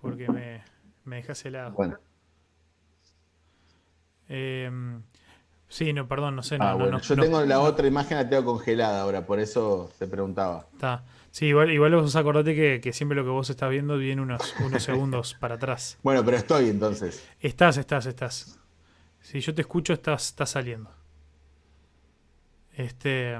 Porque 0.00 0.28
me, 0.28 0.62
me 1.04 1.16
dejas 1.16 1.44
helado. 1.44 1.72
Bueno. 1.72 1.98
Em, 4.28 5.02
sí, 5.72 5.92
no, 5.92 6.06
perdón, 6.06 6.36
no 6.36 6.42
sé. 6.42 6.56
Ah, 6.60 6.76
no, 6.78 7.00
yo 7.00 7.16
tengo 7.16 7.42
la 7.44 7.60
otra 7.60 7.86
imagen, 7.86 8.18
la 8.18 8.28
tengo 8.28 8.44
congelada 8.44 9.02
ahora, 9.02 9.26
por 9.26 9.40
eso 9.40 9.90
te 9.98 10.06
preguntaba. 10.06 10.66
Está. 10.72 11.02
Sí, 11.32 11.46
igual, 11.46 11.70
igual 11.70 11.94
vos 11.94 12.14
acordate 12.14 12.54
que, 12.54 12.92
siempre 12.92 13.16
lo 13.16 13.24
que 13.24 13.30
vos 13.30 13.48
estás 13.48 13.70
viendo 13.70 13.96
viene 13.96 14.20
unos, 14.20 14.54
unos 14.60 14.82
segundos 14.82 15.34
para 15.40 15.54
atrás. 15.54 15.98
Bueno, 16.02 16.22
pero 16.22 16.36
estoy 16.36 16.68
entonces. 16.68 17.26
Estás, 17.40 17.78
estás, 17.78 18.04
estás. 18.04 18.58
Si 19.20 19.40
yo 19.40 19.54
te 19.54 19.62
escucho, 19.62 19.94
estás, 19.94 20.26
estás 20.26 20.50
saliendo. 20.50 20.90
Este. 22.74 23.38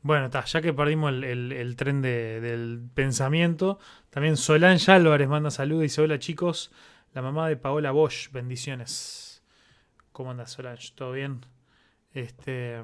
Bueno, 0.00 0.26
está, 0.26 0.44
ya 0.46 0.62
que 0.62 0.72
perdimos 0.72 1.12
el, 1.12 1.74
tren 1.76 2.00
del 2.00 2.80
pensamiento, 2.94 3.78
también 4.08 4.38
Solange 4.38 4.90
Álvarez 4.90 5.28
manda 5.28 5.50
saludos 5.50 5.82
y 5.82 5.84
dice: 5.84 6.00
Hola 6.00 6.18
chicos, 6.18 6.72
la 7.12 7.20
mamá 7.20 7.48
de 7.48 7.58
Paola 7.58 7.90
Bosch, 7.90 8.30
bendiciones. 8.32 9.27
¿Cómo 10.18 10.32
andas, 10.32 10.50
Solange? 10.50 10.90
¿Todo 10.96 11.12
bien? 11.12 11.46
Este. 12.12 12.82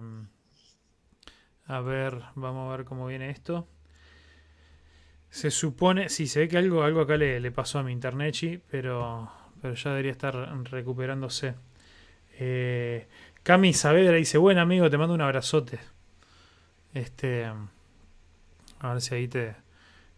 A 1.66 1.81
ver, 1.81 2.23
vamos 2.37 2.73
a 2.73 2.77
ver 2.77 2.87
cómo 2.87 3.09
viene 3.09 3.29
esto. 3.29 3.66
Se 5.31 5.51
supone, 5.51 6.11
sí, 6.11 6.29
se 6.29 6.38
ve 6.38 6.49
que 6.49 6.59
algo, 6.59 6.85
algo 6.85 7.01
acá 7.01 7.16
le, 7.16 7.51
pasó 7.51 7.81
a 7.81 7.83
mi 7.83 7.90
internet, 7.90 8.62
pero, 8.70 9.29
pero 9.61 9.75
ya 9.75 9.90
debería 9.90 10.12
estar 10.12 10.37
recuperándose. 10.70 11.57
Eh, 12.38 13.09
Cami 13.42 13.73
Saavedra 13.73 14.14
dice, 14.14 14.38
buen 14.38 14.59
amigo, 14.59 14.88
te 14.88 14.97
mando 14.97 15.14
un 15.14 15.20
abrazote. 15.20 15.81
Este, 16.92 17.47
a 18.79 18.92
ver 18.92 19.01
si 19.01 19.12
ahí 19.12 19.27
te, 19.27 19.57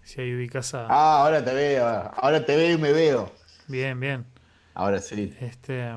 si 0.02 0.20
ahí 0.20 0.34
ubicas 0.34 0.74
a... 0.74 0.86
Ah, 0.90 1.22
ahora 1.22 1.42
te 1.42 1.54
veo, 1.54 1.86
ahora 1.86 2.44
te 2.44 2.54
veo 2.54 2.74
y 2.74 2.78
me 2.78 2.92
veo. 2.92 3.32
Bien, 3.68 3.98
bien. 3.98 4.26
Ahora 4.74 5.00
sí. 5.00 5.34
Este, 5.40 5.94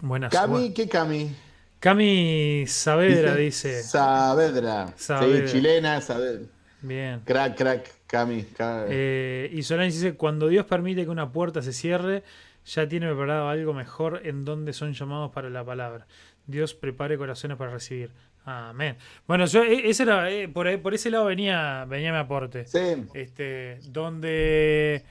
buenas. 0.00 0.32
Cami, 0.32 0.72
¿qué 0.72 0.88
Cami? 0.88 1.34
Cami 1.80 2.64
Saavedra 2.66 3.34
dice. 3.36 3.82
Saavedra. 3.82 4.94
Sí, 4.96 5.14
chilena, 5.46 6.00
Saavedra. 6.00 6.46
Bien. 6.80 7.20
Crack, 7.24 7.56
crack. 7.56 7.94
Cami, 8.06 8.46
eh, 8.60 9.50
y 9.52 9.62
Solani 9.64 9.90
dice, 9.90 10.14
cuando 10.14 10.46
Dios 10.46 10.66
permite 10.66 11.02
que 11.02 11.10
una 11.10 11.32
puerta 11.32 11.62
se 11.62 11.72
cierre, 11.72 12.22
ya 12.64 12.88
tiene 12.88 13.08
preparado 13.08 13.48
algo 13.48 13.74
mejor 13.74 14.20
en 14.24 14.44
donde 14.44 14.72
son 14.72 14.92
llamados 14.92 15.32
para 15.32 15.50
la 15.50 15.64
palabra. 15.64 16.06
Dios 16.46 16.74
prepare 16.74 17.18
corazones 17.18 17.56
para 17.56 17.72
recibir. 17.72 18.12
Amén. 18.44 18.96
Bueno, 19.26 19.46
yo 19.46 19.64
e, 19.64 19.88
ese 19.88 20.04
era, 20.04 20.30
eh, 20.30 20.48
por, 20.48 20.80
por, 20.80 20.94
ese 20.94 21.10
lado 21.10 21.24
venía, 21.24 21.86
venía 21.86 22.12
mi 22.12 22.18
aporte. 22.18 22.66
Sí. 22.66 23.04
Este, 23.14 23.80
donde, 23.88 25.04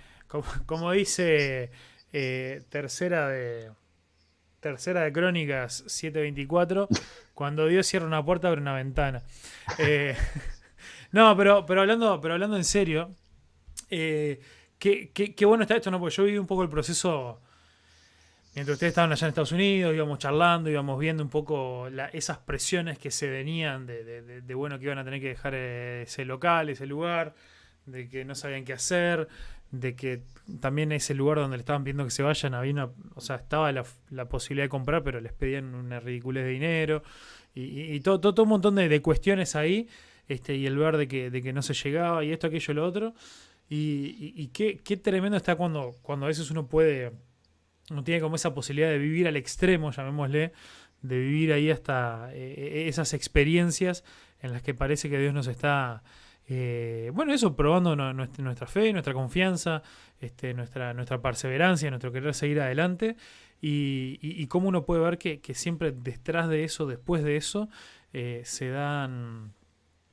como, 0.66 0.92
dice 0.92 1.72
eh, 2.14 2.62
tercera 2.70 3.28
de 3.28 3.72
tercera 4.64 5.02
de 5.02 5.14
Crónicas 5.14 5.84
724, 5.86 6.88
cuando 7.36 7.68
Dios 7.68 7.86
cierra 7.86 8.08
una 8.08 8.26
puerta 8.26 8.48
abre 8.48 8.62
una 8.62 8.74
ventana. 8.74 9.22
Eh, 9.78 10.16
no, 11.12 11.38
pero, 11.38 11.66
pero, 11.68 11.82
hablando, 11.82 12.20
pero 12.20 12.34
hablando 12.34 12.58
en 12.58 12.64
serio, 12.64 13.14
eh, 13.92 14.40
qué, 14.80 15.46
bueno 15.46 15.64
está 15.64 15.76
esto, 15.76 15.92
¿no? 15.92 16.00
Porque 16.00 16.16
yo 16.16 16.24
viví 16.24 16.40
un 16.40 16.48
poco 16.48 16.64
el 16.64 16.70
proceso. 16.70 17.40
Mientras 18.56 18.76
ustedes 18.76 18.92
estaban 18.92 19.12
allá 19.12 19.26
en 19.26 19.30
Estados 19.30 19.52
Unidos, 19.52 19.96
íbamos 19.96 20.20
charlando, 20.20 20.70
íbamos 20.70 21.00
viendo 21.00 21.24
un 21.24 21.30
poco 21.30 21.88
esas 22.12 22.38
presiones 22.38 23.00
que 23.00 23.10
se 23.10 23.28
venían 23.28 23.88
de, 23.88 24.54
bueno 24.54 24.78
que 24.78 24.86
iban 24.86 25.00
a 25.00 25.04
tener 25.04 25.20
que 25.20 25.30
dejar 25.30 25.56
ese 25.56 26.24
local, 26.24 26.70
ese 26.70 26.86
lugar, 26.86 27.34
de 27.88 28.08
que 28.08 28.24
no 28.26 28.36
sabían 28.36 28.64
qué 28.64 28.74
hacer, 28.74 29.28
de 29.74 29.96
que 29.96 30.22
también 30.60 30.92
ese 30.92 31.16
lugar 31.16 31.40
donde 31.40 31.58
le 31.58 31.62
estaban 31.62 31.84
pidiendo 31.84 32.06
que 32.06 32.12
se 32.12 32.22
vayan, 32.22 32.54
había 32.54 32.72
una, 32.74 32.90
o 33.16 33.22
sea, 33.22 33.38
estaba 33.38 33.72
la, 33.72 33.84
posibilidad 34.30 34.66
de 34.66 34.70
comprar, 34.70 35.04
pero 35.04 35.20
les 35.20 35.34
pedían 35.34 35.74
una 35.74 36.00
ridiculez 36.00 36.46
de 36.46 36.52
dinero 36.52 37.04
y, 37.56 38.00
todo, 38.02 38.20
todo, 38.20 38.36
todo, 38.36 38.44
un 38.44 38.50
montón 38.50 38.76
de, 38.76 39.02
cuestiones 39.02 39.56
ahí 39.56 39.88
este, 40.28 40.56
y 40.56 40.68
el 40.68 40.78
ver 40.78 40.98
de 40.98 41.08
que, 41.08 41.32
de 41.32 41.42
que 41.42 41.54
no 41.54 41.64
se 41.64 41.74
llegaba 41.74 42.24
y 42.24 42.32
esto, 42.32 42.48
aquello, 42.48 42.74
lo 42.76 42.86
otro. 42.86 43.14
Y, 43.68 44.48
qué, 44.54 44.78
qué, 44.78 44.96
tremendo 44.96 45.38
está 45.38 45.56
cuando, 45.56 45.96
cuando 46.04 46.28
a 46.28 46.30
veces 46.30 46.52
uno 46.52 46.68
puede, 46.68 47.12
no 47.90 48.04
tiene 48.04 48.22
como 48.22 48.36
esa 48.36 48.54
posibilidad 48.54 48.90
de 48.90 49.00
vivir 49.00 49.28
al 49.28 49.38
extremo, 49.38 49.92
llamémosle, 49.92 50.54
de 51.02 51.20
vivir 51.20 51.52
ahí 51.52 51.72
hasta 51.72 52.30
eh, 52.34 52.86
esas 52.88 53.16
experiencias 53.16 54.04
en 54.40 54.52
las 54.52 54.62
que 54.62 54.76
parece 54.76 55.10
que 55.10 55.18
Dios 55.18 55.34
nos 55.34 55.48
está 55.48 56.04
Eh, 56.48 57.12
bueno, 57.14 57.34
eso 57.34 57.56
probando 57.56 57.96
nuestra, 57.96 58.68
fe, 58.68 58.92
nuestra 58.92 59.14
confianza, 59.14 59.82
este, 60.20 60.54
nuestra, 60.54 60.94
nuestra 60.94 61.22
perseverancia, 61.22 61.90
nuestro 61.90 62.12
querer 62.12 62.34
seguir 62.34 62.62
adelante. 62.62 63.16
Y, 63.62 64.20
y, 64.22 64.46
cómo 64.48 64.68
uno 64.68 64.86
puede 64.86 65.02
ver 65.02 65.18
que, 65.18 65.40
siempre 65.54 65.94
detrás 65.94 66.50
de 66.50 66.66
eso, 66.66 66.86
después 66.86 67.24
de 67.24 67.38
eso, 67.38 67.70
eh, 68.12 68.42
se 68.46 68.70
dan... 68.70 69.54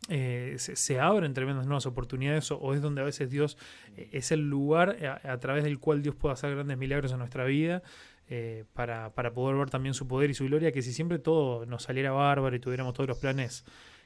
Eh, 0.08 0.56
se, 0.58 0.98
abren 0.98 1.34
tremendas 1.34 1.66
nuevas 1.66 1.86
oportunidades 1.86 2.50
o, 2.50 2.74
es 2.74 2.80
donde 2.80 3.00
a 3.00 3.04
veces 3.04 3.30
Dios 3.30 3.58
es 3.96 4.32
el 4.32 4.48
lugar 4.48 4.96
a, 5.22 5.38
través 5.38 5.62
del 5.62 5.78
cual 5.78 6.02
Dios 6.02 6.16
puede 6.16 6.32
hacer 6.32 6.52
grandes 6.54 6.78
milagros 6.78 7.12
en 7.12 7.18
nuestra 7.18 7.44
vida 7.44 7.82
para, 8.72 9.12
para, 9.12 9.32
poder 9.34 9.56
ver 9.56 9.70
también 9.70 9.94
su 9.94 10.08
poder 10.08 10.30
y 10.30 10.34
su 10.34 10.46
gloria, 10.46 10.72
que 10.72 10.82
si 10.82 10.92
siempre 10.92 11.18
todo 11.18 11.66
nos 11.66 11.82
saliera 11.82 12.12
bárbaro 12.12 12.56
y 12.56 12.60
tuviéramos 12.60 12.94
todos 12.94 13.08
los 13.08 13.18
planes 13.18 13.64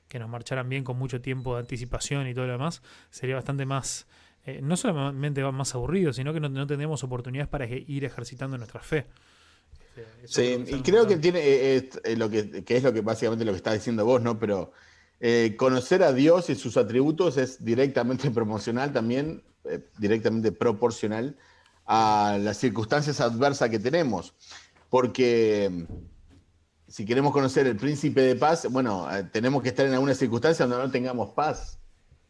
que 0.09 0.19
nos 0.19 0.29
marcharan 0.29 0.69
bien 0.69 0.85
con 0.85 0.99
mucho 0.99 1.21
tiempo 1.21 1.55
de 1.55 1.61
anticipación 1.61 2.27
y 2.29 2.35
todo 2.35 2.47
lo 2.47 2.53
demás, 2.53 2.83
sería 3.11 3.35
bastante 3.35 3.67
más, 3.67 4.07
eh, 4.47 4.61
no 4.63 4.77
solamente 4.77 5.43
más 5.51 5.75
aburrido, 5.75 6.13
sino 6.13 6.33
que 6.33 6.41
no, 6.41 6.49
no 6.49 6.67
tendríamos 6.67 7.03
oportunidades 7.05 7.49
para 7.49 7.67
ir 7.67 8.05
ejercitando 8.05 8.57
nuestra 8.57 8.81
fe. 8.81 9.07
Este, 10.23 10.67
sí, 10.67 10.75
y 10.75 10.83
creo 10.83 11.07
que 11.07 11.17
tiene 11.17 11.41
eh, 11.41 11.91
eh, 12.05 12.17
lo 12.17 12.29
que, 12.29 12.65
es 12.67 12.83
lo 12.83 12.93
que 12.93 13.01
básicamente 13.01 13.45
lo 13.45 13.53
que 13.53 13.59
estás 13.59 13.75
diciendo 13.75 14.05
vos, 14.05 14.21
¿no? 14.21 14.39
Pero 14.39 14.73
conocer 15.57 16.03
a 16.03 16.13
Dios 16.13 16.51
y 16.51 16.55
sus 16.55 16.77
atributos 16.77 17.39
es 17.39 17.65
directamente 17.65 18.31
promocional 18.33 18.93
también, 18.93 19.43
directamente 19.99 20.53
proporcional 20.53 21.37
a 21.87 22.39
las 22.41 22.59
circunstancias 22.59 23.21
adversas 23.21 23.71
que 23.71 23.79
tenemos. 23.79 24.35
Porque 24.91 25.87
si 26.95 27.05
queremos 27.05 27.33
conocer 27.33 27.67
el 27.67 27.75
príncipe 27.75 28.21
de 28.21 28.37
paz, 28.37 28.69
bueno, 28.71 29.13
eh, 29.13 29.25
tenemos 29.25 29.65
que 29.65 29.71
estar 29.71 29.85
en 29.85 29.95
alguna 29.95 30.15
circunstancia 30.15 30.65
donde 30.65 30.87
no 30.87 30.93
tengamos 30.93 31.31
paz, 31.31 31.81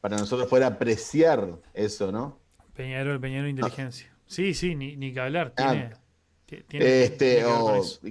para 0.01 0.17
nosotros 0.17 0.49
poder 0.49 0.65
apreciar 0.65 1.47
eso, 1.75 2.11
¿no? 2.11 2.39
Peñarol, 2.73 3.21
Peñarol 3.21 3.51
Inteligencia. 3.51 4.11
Sí, 4.27 4.55
sí, 4.55 4.75
ni, 4.75 4.97
ni 4.97 5.13
que 5.13 5.21
hablar. 5.21 5.53
Ah. 5.59 5.91
Tiene, 6.67 7.03
este, 7.03 7.45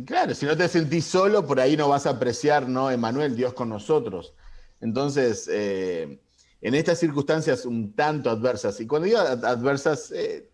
claro, 0.06 0.36
si 0.36 0.46
no 0.46 0.56
te 0.56 0.68
sentís 0.68 1.06
solo, 1.06 1.44
por 1.44 1.60
ahí 1.60 1.76
no 1.76 1.90
vas 1.90 2.06
a 2.06 2.12
apreciar, 2.12 2.70
¿no? 2.70 2.92
Emanuel, 2.92 3.36
Dios 3.36 3.54
con 3.54 3.70
nosotros. 3.70 4.36
Entonces, 4.80 5.50
eh, 5.52 6.20
en 6.62 6.76
estas 6.76 7.00
circunstancias 7.00 7.66
un 7.66 7.94
tanto 7.94 8.30
adversas, 8.30 8.80
y 8.80 8.86
cuando 8.86 9.08
digo 9.08 9.18
adversas, 9.18 10.12
eh, 10.12 10.52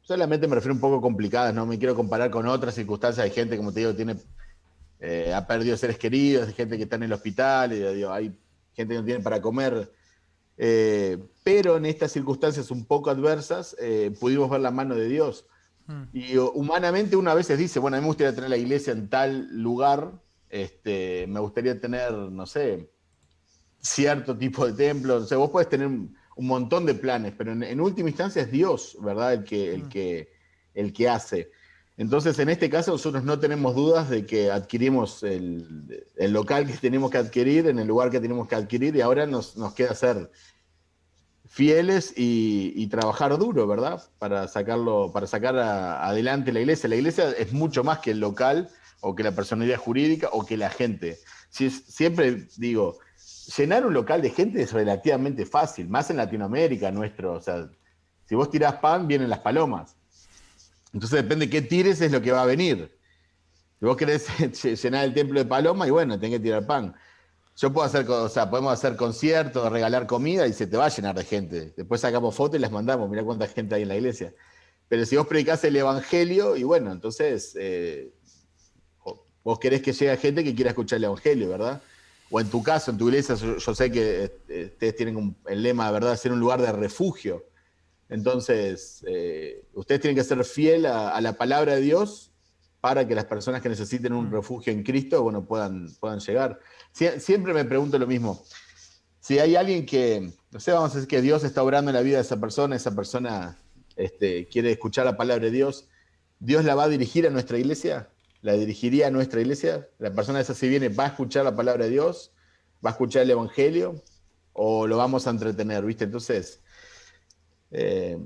solamente 0.00 0.46
me 0.46 0.54
refiero 0.54 0.74
un 0.74 0.80
poco 0.80 1.00
complicadas, 1.00 1.52
no 1.52 1.66
me 1.66 1.76
quiero 1.76 1.96
comparar 1.96 2.30
con 2.30 2.46
otras 2.46 2.76
circunstancias, 2.76 3.24
hay 3.24 3.32
gente, 3.32 3.56
como 3.56 3.72
te 3.72 3.80
digo, 3.80 3.96
tiene 3.96 4.14
eh, 5.00 5.32
ha 5.34 5.46
perdido 5.46 5.76
seres 5.78 5.98
queridos, 5.98 6.46
hay 6.46 6.54
gente 6.54 6.76
que 6.76 6.82
está 6.82 6.96
en 6.96 7.04
el 7.04 7.12
hospital, 7.12 7.72
y, 7.72 8.04
hay 8.04 8.36
gente 8.74 8.94
que 8.94 9.00
no 9.00 9.04
tiene 9.04 9.22
para 9.22 9.40
comer. 9.40 9.90
Eh, 10.58 11.16
pero 11.42 11.78
en 11.78 11.86
estas 11.86 12.12
circunstancias 12.12 12.70
un 12.70 12.84
poco 12.84 13.08
adversas 13.08 13.74
eh, 13.80 14.14
pudimos 14.20 14.50
ver 14.50 14.60
la 14.60 14.70
mano 14.70 14.94
de 14.94 15.08
Dios. 15.08 15.46
Hmm. 15.86 16.04
Y 16.12 16.36
humanamente 16.36 17.16
uno 17.16 17.30
a 17.30 17.34
veces 17.34 17.58
dice, 17.58 17.78
bueno, 17.78 17.96
a 17.96 18.00
mí 18.00 18.02
me 18.02 18.08
gustaría 18.08 18.34
tener 18.34 18.50
la 18.50 18.58
iglesia 18.58 18.92
en 18.92 19.08
tal 19.08 19.48
lugar, 19.56 20.12
este, 20.50 21.26
me 21.28 21.40
gustaría 21.40 21.80
tener, 21.80 22.12
no 22.12 22.44
sé, 22.44 22.90
cierto 23.80 24.36
tipo 24.36 24.66
de 24.66 24.74
templo, 24.74 25.16
o 25.16 25.24
sea, 25.24 25.38
vos 25.38 25.50
puedes 25.50 25.70
tener 25.70 25.86
un 25.86 26.46
montón 26.46 26.84
de 26.84 26.94
planes, 26.94 27.32
pero 27.38 27.52
en, 27.52 27.80
última 27.80 28.10
instancia 28.10 28.42
es 28.42 28.50
Dios, 28.50 28.98
¿verdad? 29.00 29.32
El 29.32 29.44
que, 29.44 29.74
el 29.74 29.84
hmm. 29.84 29.88
que, 29.88 30.32
el 30.74 30.92
que 30.92 31.08
hace. 31.08 31.50
Entonces, 31.96 32.38
en 32.38 32.48
este 32.48 32.70
caso, 32.70 32.92
nosotros 32.92 33.24
no 33.24 33.38
tenemos 33.38 33.74
dudas 33.74 34.08
de 34.08 34.24
que 34.24 34.50
adquirimos 34.50 35.22
el, 35.22 35.86
local 36.16 36.66
que 36.66 36.72
tenemos 36.78 37.10
que 37.10 37.18
adquirir, 37.18 37.66
en 37.66 37.78
el 37.78 37.88
lugar 37.88 38.10
que 38.10 38.20
tenemos 38.20 38.48
que 38.48 38.54
adquirir, 38.54 38.96
y 38.96 39.02
ahora 39.02 39.26
nos, 39.26 39.54
queda 39.74 39.94
ser 39.94 40.30
fieles 41.46 42.14
y, 42.16 42.86
trabajar 42.86 43.36
duro, 43.36 43.66
¿verdad? 43.66 44.02
Para 44.18 44.48
sacarlo, 44.48 45.10
para 45.12 45.26
sacar 45.26 45.58
adelante 45.58 46.52
la 46.52 46.60
iglesia. 46.60 46.88
La 46.88 46.96
iglesia 46.96 47.30
es 47.32 47.52
mucho 47.52 47.84
más 47.84 47.98
que 47.98 48.12
el 48.12 48.20
local, 48.20 48.70
o 49.00 49.14
que 49.14 49.22
la 49.22 49.32
personalidad 49.32 49.78
jurídica, 49.78 50.30
o 50.32 50.46
que 50.46 50.56
la 50.56 50.70
gente. 50.70 51.18
Si 51.50 51.70
siempre 51.70 52.46
digo, 52.56 52.98
llenar 53.56 53.86
un 53.86 53.94
local 53.94 54.22
de 54.22 54.30
gente 54.30 54.62
es 54.62 54.72
relativamente 54.72 55.44
fácil, 55.44 55.88
más 55.88 56.10
en 56.10 56.16
Latinoamérica 56.16 56.90
nuestro. 56.90 57.34
O 57.34 57.40
sea, 57.40 57.68
si 58.24 58.34
vos 58.34 58.50
tirás 58.50 58.76
pan, 58.76 59.06
vienen 59.06 59.28
las 59.28 59.40
palomas. 59.40 59.96
Entonces 60.92 61.22
depende 61.22 61.46
de 61.46 61.50
qué 61.50 61.62
tires 61.62 62.00
es 62.00 62.12
lo 62.12 62.20
que 62.20 62.32
va 62.32 62.42
a 62.42 62.46
venir. 62.46 62.96
Si 63.78 63.86
vos 63.86 63.96
querés 63.96 64.26
llenar 64.82 65.04
el 65.04 65.14
templo 65.14 65.38
de 65.38 65.46
Paloma, 65.46 65.86
y 65.86 65.90
bueno, 65.90 66.18
tenés 66.18 66.38
que 66.38 66.42
tirar 66.42 66.66
pan. 66.66 66.94
Yo 67.56 67.72
puedo 67.72 67.86
hacer, 67.86 68.08
o 68.08 68.28
sea, 68.28 68.48
podemos 68.48 68.72
hacer 68.72 68.96
conciertos, 68.96 69.70
regalar 69.70 70.06
comida 70.06 70.46
y 70.46 70.52
se 70.52 70.66
te 70.66 70.76
va 70.76 70.86
a 70.86 70.88
llenar 70.88 71.14
de 71.14 71.24
gente. 71.24 71.74
Después 71.76 72.00
sacamos 72.00 72.34
fotos 72.34 72.56
y 72.56 72.60
las 72.60 72.70
mandamos, 72.70 73.08
mirá 73.10 73.22
cuánta 73.22 73.46
gente 73.46 73.74
hay 73.74 73.82
en 73.82 73.88
la 73.88 73.96
iglesia. 73.96 74.32
Pero 74.88 75.04
si 75.06 75.16
vos 75.16 75.26
predicás 75.26 75.62
el 75.64 75.76
evangelio, 75.76 76.56
y 76.56 76.62
bueno, 76.62 76.90
entonces 76.90 77.56
eh, 77.58 78.12
vos 79.44 79.58
querés 79.58 79.82
que 79.82 79.92
llegue 79.92 80.16
gente 80.16 80.44
que 80.44 80.54
quiera 80.54 80.70
escuchar 80.70 80.96
el 80.98 81.04
evangelio, 81.04 81.48
¿verdad? 81.48 81.82
O 82.30 82.40
en 82.40 82.48
tu 82.48 82.62
caso, 82.62 82.90
en 82.90 82.98
tu 82.98 83.08
iglesia, 83.08 83.34
yo, 83.34 83.74
sé 83.74 83.90
que 83.90 84.32
eh, 84.48 84.70
ustedes 84.72 84.96
tienen 84.96 85.36
el 85.46 85.62
lema, 85.62 85.90
¿verdad?, 85.90 86.16
ser 86.16 86.32
un 86.32 86.40
lugar 86.40 86.62
de 86.62 86.72
refugio. 86.72 87.44
Entonces, 88.10 89.04
eh, 89.06 89.64
ustedes 89.72 90.00
tienen 90.00 90.16
que 90.16 90.24
ser 90.24 90.44
fiel 90.44 90.84
a, 90.86 91.18
la 91.20 91.32
palabra 91.34 91.76
de 91.76 91.80
Dios 91.80 92.32
para 92.80 93.06
que 93.06 93.14
las 93.14 93.26
personas 93.26 93.62
que 93.62 93.68
necesiten 93.68 94.12
un 94.12 94.28
mm. 94.28 94.32
refugio 94.32 94.72
en 94.72 94.82
Cristo, 94.82 95.22
bueno, 95.22 95.44
puedan, 95.44 95.88
puedan 96.00 96.18
llegar. 96.18 96.58
siempre 96.92 97.54
me 97.54 97.64
pregunto 97.64 97.98
lo 97.98 98.06
mismo. 98.06 98.42
Si 99.20 99.38
hay 99.38 99.54
alguien 99.54 99.86
que, 99.86 100.32
no 100.50 100.60
sé, 100.60 100.72
vamos 100.72 100.92
a 100.92 100.94
decir 100.94 101.08
que 101.08 101.22
Dios 101.22 101.44
está 101.44 101.62
obrando 101.62 101.90
en 101.90 101.94
la 101.94 102.02
vida 102.02 102.16
de 102.16 102.22
esa 102.22 102.40
persona, 102.40 102.74
esa 102.74 102.94
persona 102.94 103.58
este, 103.96 104.48
quiere 104.48 104.72
escuchar 104.72 105.04
la 105.04 105.16
palabra 105.16 105.44
de 105.44 105.50
Dios, 105.50 105.88
¿Dios 106.40 106.64
la 106.64 106.74
va 106.74 106.84
a 106.84 106.88
dirigir 106.88 107.26
a 107.26 107.30
nuestra 107.30 107.58
iglesia? 107.58 108.08
¿La 108.40 108.54
dirigiría 108.54 109.08
a 109.08 109.10
nuestra 109.10 109.42
iglesia? 109.42 109.88
¿La 109.98 110.10
persona 110.14 110.40
esa 110.40 110.54
si 110.54 110.68
viene 110.70 110.88
va 110.88 111.04
a 111.04 111.08
escuchar 111.08 111.44
la 111.44 111.54
palabra 111.54 111.84
de 111.84 111.90
Dios? 111.90 112.32
¿Va 112.84 112.90
a 112.90 112.92
escuchar 112.92 113.22
el 113.22 113.30
Evangelio? 113.30 114.02
¿O 114.54 114.86
lo 114.86 114.96
vamos 114.96 115.26
a 115.26 115.30
entretener? 115.30 115.84
¿Viste? 115.84 116.04
Entonces, 116.04 116.62
eh, 117.70 118.18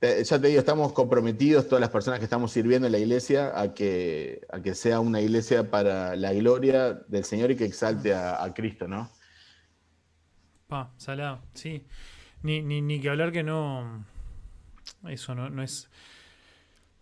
ya 0.00 0.40
te 0.40 0.48
digo, 0.48 0.60
estamos 0.60 0.92
comprometidos, 0.92 1.66
todas 1.66 1.80
las 1.80 1.90
personas 1.90 2.18
que 2.18 2.24
estamos 2.24 2.52
sirviendo 2.52 2.86
en 2.86 2.92
la 2.92 2.98
iglesia, 2.98 3.58
a 3.58 3.74
que, 3.74 4.46
a 4.50 4.60
que 4.60 4.74
sea 4.74 5.00
una 5.00 5.20
iglesia 5.20 5.70
para 5.70 6.16
la 6.16 6.32
gloria 6.32 6.94
del 7.08 7.24
Señor 7.24 7.50
y 7.50 7.56
que 7.56 7.64
exalte 7.64 8.14
a, 8.14 8.52
Cristo, 8.54 8.86
¿no? 8.86 9.10
Pa, 10.66 10.92
salado, 10.96 11.40
sí. 11.54 11.86
Ni, 12.42 12.62
ni, 12.62 13.00
que 13.00 13.08
hablar 13.08 13.32
que 13.32 13.42
no. 13.42 14.04
Eso 15.08 15.34
no, 15.34 15.50
no 15.50 15.62
es. 15.62 15.88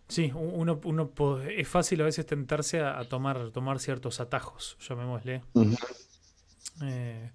Sí, 0.07 0.31
uno, 0.33 0.79
uno 0.83 1.11
es 1.49 1.67
fácil 1.67 2.01
a 2.01 2.05
veces 2.05 2.25
tentarse 2.25 2.79
a, 2.79 3.03
tomar, 3.09 3.51
tomar 3.51 3.79
ciertos 3.79 4.19
atajos, 4.19 4.77
llamémosle. 4.87 5.41
Eh, 6.81 7.31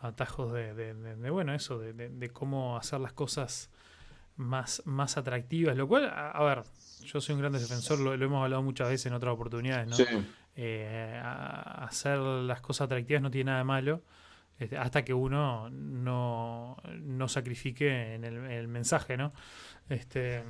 atajos 0.00 0.52
de, 0.52 0.74
de, 0.74 1.30
bueno, 1.30 1.54
eso, 1.54 1.78
de, 1.78 2.30
cómo 2.30 2.76
hacer 2.76 3.00
las 3.00 3.12
cosas 3.12 3.70
más, 4.36 4.82
más 4.84 5.16
atractivas, 5.16 5.76
lo 5.76 5.88
cual, 5.88 6.10
a, 6.12 6.42
ver, 6.44 6.62
yo 7.04 7.20
soy 7.20 7.34
un 7.34 7.40
gran 7.40 7.52
defensor, 7.52 7.98
lo, 7.98 8.14
hemos 8.14 8.42
hablado 8.42 8.62
muchas 8.62 8.88
veces 8.88 9.06
en 9.06 9.14
otras 9.14 9.34
oportunidades, 9.34 9.88
¿no? 9.88 9.96
Eh, 10.58 11.20
hacer 11.22 12.18
las 12.18 12.60
cosas 12.62 12.86
atractivas 12.86 13.22
no 13.22 13.30
tiene 13.30 13.50
nada 13.50 13.58
de 13.58 13.64
malo, 13.64 14.02
este, 14.58 14.78
hasta 14.78 15.04
que 15.04 15.12
uno 15.12 15.68
no, 15.70 16.78
no 17.02 17.28
sacrifique 17.28 18.14
en 18.14 18.24
el, 18.24 18.68
mensaje, 18.68 19.16
¿no? 19.16 19.32
Este, 19.88 20.42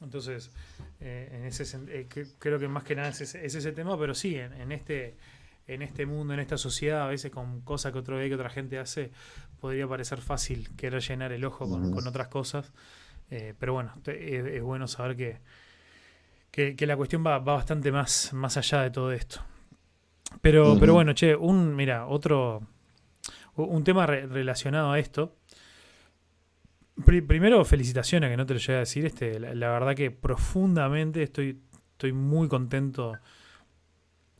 entonces, 0.00 0.52
eh, 1.00 1.28
en 1.32 1.44
ese 1.44 1.78
eh, 1.88 2.06
creo 2.38 2.58
que 2.58 2.68
más 2.68 2.84
que 2.84 2.94
nada 2.94 3.08
es 3.08 3.20
ese, 3.20 3.44
es 3.44 3.54
ese 3.56 3.72
tema, 3.72 3.98
pero 3.98 4.14
sí, 4.14 4.36
en, 4.36 4.70
este 4.70 5.16
en 5.68 5.82
este 5.82 6.06
mundo, 6.06 6.34
en 6.34 6.40
esta 6.40 6.56
sociedad, 6.56 7.02
a 7.02 7.06
veces 7.08 7.30
con 7.30 7.60
cosas 7.60 7.92
que 7.92 7.98
otro 7.98 8.18
día 8.18 8.28
que 8.28 8.34
otra 8.34 8.48
gente 8.48 8.78
hace, 8.78 9.12
podría 9.60 9.86
parecer 9.86 10.20
fácil 10.20 10.74
querer 10.76 11.02
llenar 11.02 11.30
el 11.30 11.44
ojo 11.44 11.68
con, 11.68 12.06
otras 12.06 12.28
cosas. 12.28 12.72
Eh, 13.30 13.54
pero 13.58 13.74
bueno, 13.74 13.92
es, 14.06 14.62
bueno 14.62 14.88
saber 14.88 15.16
que, 16.50 16.74
que, 16.74 16.86
la 16.86 16.96
cuestión 16.96 17.24
va, 17.24 17.38
bastante 17.38 17.92
más, 17.92 18.32
más 18.32 18.56
allá 18.56 18.82
de 18.82 18.90
todo 18.90 19.12
esto. 19.12 19.42
Pero, 20.40 20.78
pero 20.80 20.94
bueno, 20.94 21.14
che, 21.14 21.36
un, 21.36 21.76
mira, 21.76 22.06
otro, 22.06 22.62
un 23.56 23.84
tema 23.84 24.06
relacionado 24.06 24.92
a 24.92 24.98
esto. 24.98 25.36
primero, 27.04 27.62
felicitaciones, 27.66 28.30
que 28.30 28.36
no 28.38 28.46
te 28.46 28.54
lo 28.54 28.60
llegué 28.60 28.76
a 28.76 28.80
decir. 28.80 29.04
Este, 29.04 29.38
la, 29.38 29.70
verdad 29.70 29.94
que 29.94 30.10
profundamente 30.10 31.22
estoy, 31.22 31.60
estoy 31.92 32.12
muy 32.14 32.48
contento 32.48 33.18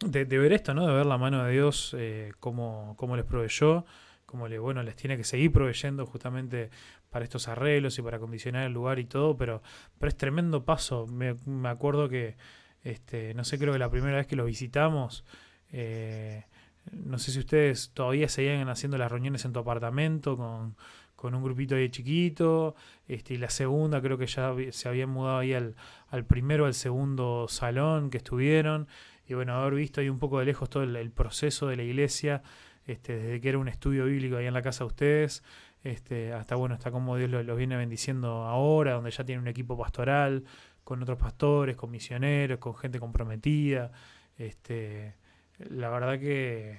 de, 0.01 0.25
ver 0.25 0.53
esto, 0.53 0.75
¿no? 0.75 0.87
De 0.87 0.95
ver 0.95 1.07
la 1.07 1.19
mano 1.19 1.45
de 1.45 1.53
Dios, 1.53 1.95
eh, 1.99 2.33
cómo, 2.41 2.95
cómo 2.97 3.17
les 3.17 3.25
proveyó 3.25 3.85
como 4.29 4.47
le, 4.47 4.59
bueno, 4.59 4.83
les 4.83 4.95
tiene 4.95 5.17
que 5.17 5.25
seguir 5.25 5.51
proveyendo 5.51 6.05
justamente 6.05 6.69
para 7.09 7.25
estos 7.25 7.49
arreglos 7.49 7.99
y 7.99 8.03
para 8.03 8.19
condicionar 8.19 8.67
el 8.67 8.75
lugar 8.75 8.99
y 8.99 9.07
todo, 9.07 9.39
pero, 9.39 9.63
pero 9.99 10.11
es 10.11 10.19
tremendo 10.19 10.67
paso. 10.67 11.07
Me, 11.07 11.35
acuerdo 11.67 12.11
que, 12.11 12.37
este, 12.83 13.33
no 13.33 13.43
sé, 13.43 13.59
creo 13.59 13.73
que 13.73 13.79
la 13.79 13.91
primera 13.91 14.19
vez 14.19 14.27
que 14.27 14.37
los 14.37 14.45
visitamos, 14.45 15.25
eh, 15.73 16.45
no 16.93 17.19
sé 17.19 17.33
si 17.33 17.39
ustedes 17.39 17.91
todavía 17.95 18.29
seguían 18.29 18.69
haciendo 18.69 18.99
las 18.99 19.11
reuniones 19.11 19.47
en 19.47 19.55
tu 19.55 19.61
apartamento 19.61 20.37
con, 20.37 20.77
con 21.17 21.35
un 21.35 21.43
grupito 21.43 21.77
ahí 21.77 21.89
chiquito, 21.89 22.75
este, 23.07 23.33
y 23.33 23.39
la 23.39 23.49
segunda 23.49 24.03
creo 24.03 24.19
que 24.19 24.27
ya 24.27 24.55
se 24.73 24.89
habían 24.91 25.09
mudado 25.09 25.39
ahí 25.39 25.55
al, 25.55 25.75
al 26.11 26.27
primero, 26.27 26.67
al 26.67 26.75
segundo 26.75 27.47
salón 27.49 28.11
que 28.11 28.19
estuvieron, 28.19 28.89
y 29.29 29.35
bueno, 29.35 29.55
haber 29.55 29.75
visto 29.75 30.01
ahí 30.01 30.09
un 30.09 30.19
poco 30.19 30.39
de 30.39 30.47
lejos 30.47 30.71
todo 30.71 30.83
el, 30.83 31.11
proceso 31.11 31.69
de 31.69 31.77
la 31.77 31.83
iglesia, 31.83 32.43
este, 32.87 33.17
desde 33.19 33.41
que 33.41 33.51
era 33.51 33.59
un 33.59 33.69
estudio 33.69 34.07
bíblico 34.07 34.37
ahí 34.37 34.47
en 34.47 34.55
la 34.55 34.63
casa 34.63 34.85
de 34.85 34.89
ustedes, 34.89 35.45
este, 35.85 36.33
hasta 36.33 36.57
bueno, 36.57 36.75
hasta 36.75 36.91
como 36.91 37.17
Dios 37.17 37.31
los, 37.31 37.57
viene 37.57 37.77
bendiciendo 37.77 38.45
ahora, 38.45 38.95
donde 38.95 39.11
ya 39.11 39.25
tiene 39.25 39.43
un 39.43 39.49
equipo 39.49 39.77
pastoral, 39.77 40.45
con 40.83 41.03
otros 41.03 41.19
pastores, 41.19 41.77
con 41.77 41.91
misioneros, 41.91 42.59
con 42.59 42.75
gente 42.75 42.99
comprometida. 42.99 43.93
Este, 44.39 45.15
la 45.59 45.91
verdad 45.91 46.19
que, 46.19 46.79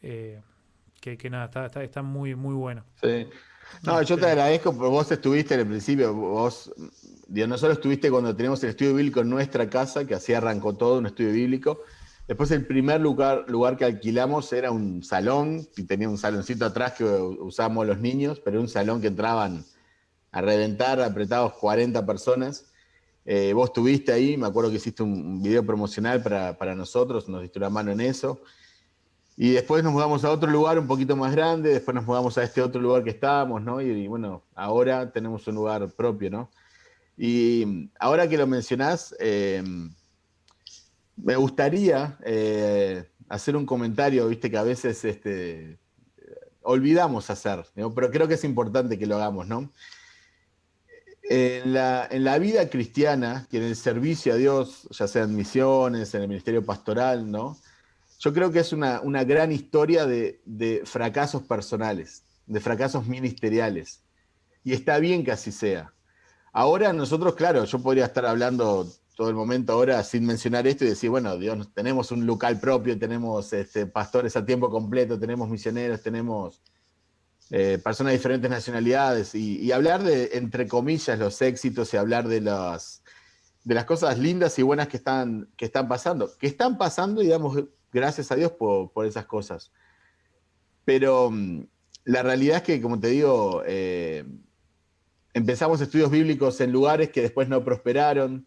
eh, 0.00 0.40
que, 1.00 1.28
nada, 1.28 1.66
está, 1.66 1.84
está, 1.84 2.02
muy, 2.02 2.34
muy 2.34 2.54
bueno. 2.54 2.84
Sí. 3.02 3.28
No, 3.82 4.02
yo 4.02 4.16
te 4.16 4.26
agradezco 4.26 4.72
porque 4.72 4.90
vos 4.90 5.10
estuviste 5.10 5.54
en 5.54 5.60
el 5.60 5.66
principio, 5.66 6.12
vos, 6.14 6.72
Dios, 7.26 7.48
no 7.48 7.56
solo 7.58 7.74
estuviste 7.74 8.10
cuando 8.10 8.34
teníamos 8.34 8.62
el 8.64 8.70
estudio 8.70 8.94
bíblico 8.94 9.20
en 9.20 9.30
nuestra 9.30 9.68
casa, 9.70 10.04
que 10.04 10.14
así 10.14 10.32
arrancó 10.32 10.74
todo, 10.74 10.98
un 10.98 11.06
estudio 11.06 11.32
bíblico, 11.32 11.80
Después 12.28 12.50
el 12.50 12.66
primer 12.66 13.00
lugar, 13.00 13.46
lugar 13.48 13.78
que 13.78 13.86
alquilamos 13.86 14.52
era 14.52 14.70
un 14.70 15.02
salón, 15.02 15.66
y 15.78 15.84
tenía 15.84 16.10
un 16.10 16.18
saloncito 16.18 16.66
atrás 16.66 16.92
que 16.92 17.04
usábamos 17.04 17.86
los 17.86 18.00
niños, 18.00 18.38
pero 18.44 18.60
un 18.60 18.68
salón 18.68 19.00
que 19.00 19.06
entraban 19.06 19.64
a 20.30 20.42
reventar, 20.42 21.00
apretados 21.00 21.54
40 21.54 22.04
personas. 22.04 22.66
Eh, 23.24 23.54
vos 23.54 23.70
estuviste 23.70 24.12
ahí, 24.12 24.36
me 24.36 24.46
acuerdo 24.46 24.68
que 24.68 24.76
hiciste 24.76 25.02
un 25.02 25.42
video 25.42 25.64
promocional 25.64 26.22
para, 26.22 26.74
nosotros, 26.74 27.30
nos 27.30 27.40
diste 27.40 27.58
una 27.58 27.70
mano 27.70 27.92
en 27.92 28.02
eso. 28.02 28.42
Y 29.40 29.52
después 29.52 29.84
nos 29.84 29.92
mudamos 29.92 30.24
a 30.24 30.32
otro 30.32 30.50
lugar 30.50 30.80
un 30.80 30.88
poquito 30.88 31.14
más 31.14 31.30
grande, 31.30 31.70
después 31.70 31.94
nos 31.94 32.04
mudamos 32.04 32.36
a 32.36 32.42
este 32.42 32.60
otro 32.60 32.80
lugar 32.80 33.04
que 33.04 33.10
estábamos, 33.10 33.62
¿no? 33.62 33.80
Y, 33.80 34.08
bueno, 34.08 34.42
ahora 34.56 35.12
tenemos 35.12 35.46
un 35.46 35.54
lugar 35.54 35.88
propio, 35.92 36.28
¿no? 36.28 36.50
Y 37.16 37.88
ahora 38.00 38.28
que 38.28 38.36
lo 38.36 38.48
mencionás, 38.48 39.14
eh, 39.20 39.62
me 41.14 41.36
gustaría 41.36 42.18
eh, 42.24 43.08
hacer 43.28 43.54
un 43.54 43.64
comentario, 43.64 44.26
viste 44.26 44.50
que 44.50 44.58
a 44.58 44.64
veces 44.64 45.04
este, 45.04 45.78
olvidamos 46.62 47.30
hacer, 47.30 47.64
pero 47.94 48.10
creo 48.10 48.26
que 48.26 48.34
es 48.34 48.42
importante 48.42 48.98
que 48.98 49.06
lo 49.06 49.14
hagamos, 49.14 49.46
¿no? 49.46 49.70
En 51.30 51.74
la, 51.74 52.38
vida 52.40 52.68
cristiana, 52.68 53.46
que 53.48 53.58
en 53.58 53.64
el 53.64 53.76
servicio 53.76 54.32
a 54.32 54.36
Dios, 54.36 54.88
ya 54.90 55.06
sea 55.06 55.22
en 55.22 55.36
misiones, 55.36 56.12
en 56.14 56.22
el 56.22 56.28
ministerio 56.28 56.64
pastoral, 56.64 57.30
¿no? 57.30 57.56
Yo 58.18 58.32
creo 58.32 58.50
que 58.50 58.60
es 58.60 58.72
una, 58.72 59.00
gran 59.24 59.52
historia 59.52 60.06
de, 60.06 60.40
de, 60.44 60.82
fracasos 60.84 61.42
personales, 61.42 62.24
de 62.46 62.60
fracasos 62.60 63.06
ministeriales. 63.06 64.02
Y 64.64 64.72
está 64.72 64.98
bien 64.98 65.24
que 65.24 65.32
así 65.32 65.52
sea. 65.52 65.94
Ahora 66.52 66.92
nosotros, 66.92 67.34
claro, 67.34 67.64
yo 67.64 67.78
podría 67.80 68.06
estar 68.06 68.26
hablando 68.26 68.88
todo 69.18 69.30
el 69.30 69.34
momento 69.34 69.72
ahora 69.72 70.02
sin 70.04 70.24
mencionar 70.24 70.68
esto 70.68 70.84
y 70.84 70.90
decir, 70.90 71.10
bueno, 71.10 71.36
Dios, 71.36 71.68
tenemos 71.74 72.12
un 72.12 72.24
local 72.24 72.60
propio, 72.60 72.96
tenemos 72.96 73.52
este, 73.52 73.84
pastores 73.86 74.36
a 74.36 74.46
tiempo 74.46 74.70
completo, 74.70 75.18
tenemos 75.18 75.48
misioneros, 75.48 76.02
tenemos 76.02 76.62
eh, 77.50 77.80
personas 77.82 78.12
de 78.12 78.18
diferentes 78.18 78.48
nacionalidades 78.48 79.34
y, 79.34 79.72
hablar 79.72 80.04
de, 80.04 80.30
entre 80.34 80.68
comillas, 80.68 81.18
los 81.18 81.42
éxitos 81.42 81.92
y 81.92 81.96
hablar 81.96 82.28
de 82.28 82.42
las, 82.42 83.02
de 83.64 83.74
las 83.74 83.86
cosas 83.86 84.18
lindas 84.18 84.56
y 84.60 84.62
buenas 84.62 84.86
que 84.86 84.98
están, 84.98 85.48
que 85.56 85.64
están 85.64 85.88
pasando, 85.88 86.30
que 86.38 86.46
están 86.46 86.78
pasando 86.78 87.20
y 87.20 87.32
gracias 87.92 88.30
a 88.32 88.36
Dios 88.36 88.52
por, 88.52 89.06
esas 89.06 89.26
cosas. 89.26 89.72
Pero 90.84 91.30
mm, 91.30 91.64
la 92.04 92.22
realidad 92.22 92.58
es 92.58 92.62
que, 92.62 92.80
como 92.80 92.98
te 92.98 93.08
digo, 93.08 93.62
eh, 93.66 94.24
empezamos 95.34 95.80
estudios 95.80 96.10
bíblicos 96.10 96.60
en 96.60 96.72
lugares 96.72 97.10
que 97.10 97.22
después 97.22 97.48
no 97.48 97.64
prosperaron, 97.64 98.46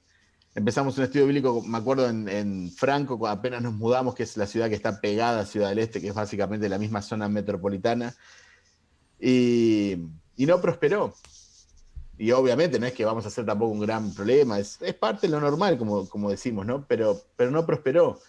Empezamos 0.53 0.97
un 0.97 1.05
estudio 1.05 1.27
bíblico, 1.27 1.61
me 1.61 1.77
acuerdo, 1.77 2.09
en, 2.09 2.69
Franco, 2.71 3.25
apenas 3.25 3.61
nos 3.61 3.73
mudamos, 3.73 4.13
que 4.13 4.23
es 4.23 4.35
la 4.35 4.45
ciudad 4.45 4.67
que 4.67 4.75
está 4.75 4.99
pegada 4.99 5.41
a 5.41 5.45
Ciudad 5.45 5.69
del 5.69 5.79
Este, 5.79 6.01
que 6.01 6.09
es 6.09 6.13
básicamente 6.13 6.67
la 6.67 6.77
misma 6.77 7.01
zona 7.01 7.29
metropolitana, 7.29 8.13
y, 9.17 9.95
no 10.37 10.59
prosperó. 10.59 11.13
Y 12.17 12.31
obviamente 12.31 12.79
no 12.79 12.85
es 12.85 12.93
que 12.93 13.05
vamos 13.05 13.23
a 13.23 13.29
hacer 13.29 13.45
tampoco 13.45 13.71
un 13.71 13.79
gran 13.79 14.13
problema, 14.13 14.59
es, 14.59 14.77
parte 14.99 15.27
de 15.27 15.31
lo 15.31 15.39
normal, 15.39 15.77
como, 15.77 16.09
como 16.09 16.29
decimos, 16.29 16.65
¿no? 16.65 16.85
Pero, 16.85 17.21
pero 17.37 17.49
no 17.49 17.65
prosperó. 17.65 18.19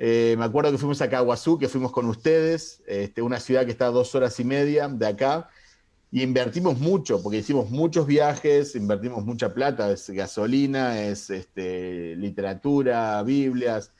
Eh, 0.00 0.36
me 0.38 0.44
acuerdo 0.44 0.70
que 0.70 0.78
fuimos 0.78 1.02
a 1.02 1.10
Caguazú, 1.10 1.58
que 1.58 1.68
fuimos 1.68 1.90
con 1.90 2.06
ustedes, 2.06 2.82
este, 2.86 3.20
una 3.20 3.40
ciudad 3.40 3.64
que 3.64 3.72
está 3.72 3.86
a 3.86 3.90
dos 3.90 4.14
horas 4.14 4.38
y 4.38 4.44
media 4.44 4.86
de 4.88 5.06
acá, 5.06 5.50
y 6.10 6.22
invertimos 6.22 6.78
mucho, 6.78 7.20
porque 7.20 7.38
hicimos 7.38 7.68
muchos 7.68 8.06
viajes, 8.06 8.76
invertimos 8.76 9.24
mucha 9.24 9.52
plata, 9.52 9.90
es 9.90 10.08
gasolina, 10.08 11.02
es 11.02 11.28
este, 11.30 12.14
literatura, 12.16 13.22
Biblias, 13.24 13.92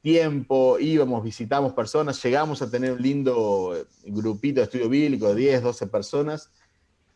tiempo, 0.00 0.78
íbamos, 0.80 1.22
visitamos 1.22 1.74
personas, 1.74 2.20
llegamos 2.22 2.62
a 2.62 2.70
tener 2.70 2.92
un 2.92 3.02
lindo 3.02 3.86
grupito 4.06 4.60
de 4.60 4.64
estudio 4.64 4.88
bíblico 4.88 5.28
de 5.28 5.34
10, 5.36 5.62
12 5.62 5.86
personas, 5.86 6.50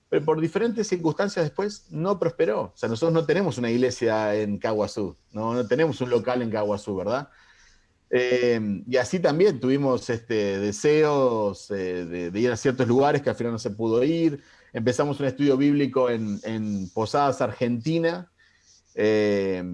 pero 0.08 0.24
por 0.24 0.40
diferentes 0.40 0.86
circunstancias 0.86 1.44
después 1.44 1.86
no 1.90 2.18
prosperó. 2.18 2.60
O 2.60 2.72
sea, 2.76 2.88
nosotros 2.88 3.12
no 3.12 3.24
tenemos 3.24 3.58
una 3.58 3.70
iglesia 3.70 4.36
en 4.36 4.58
Caguazú, 4.58 5.16
no, 5.32 5.54
no 5.54 5.66
tenemos 5.66 6.00
un 6.00 6.10
local 6.10 6.42
en 6.42 6.50
Caguazú, 6.50 6.94
¿verdad? 6.94 7.28
Eh, 8.10 8.82
y 8.86 8.96
así 8.96 9.18
también 9.18 9.58
tuvimos 9.58 10.08
este, 10.10 10.58
deseos 10.58 11.70
eh, 11.70 12.30
de, 12.30 12.40
ir 12.40 12.52
a 12.52 12.56
ciertos 12.56 12.86
lugares 12.86 13.22
que 13.22 13.30
al 13.30 13.36
final 13.36 13.52
no 13.52 13.58
se 13.58 13.70
pudo 13.70 14.02
ir. 14.04 14.42
Empezamos 14.72 15.18
un 15.20 15.26
estudio 15.26 15.56
bíblico 15.56 16.10
en, 16.10 16.90
Posadas, 16.90 17.40
Argentina, 17.40 18.30
eh, 18.94 19.64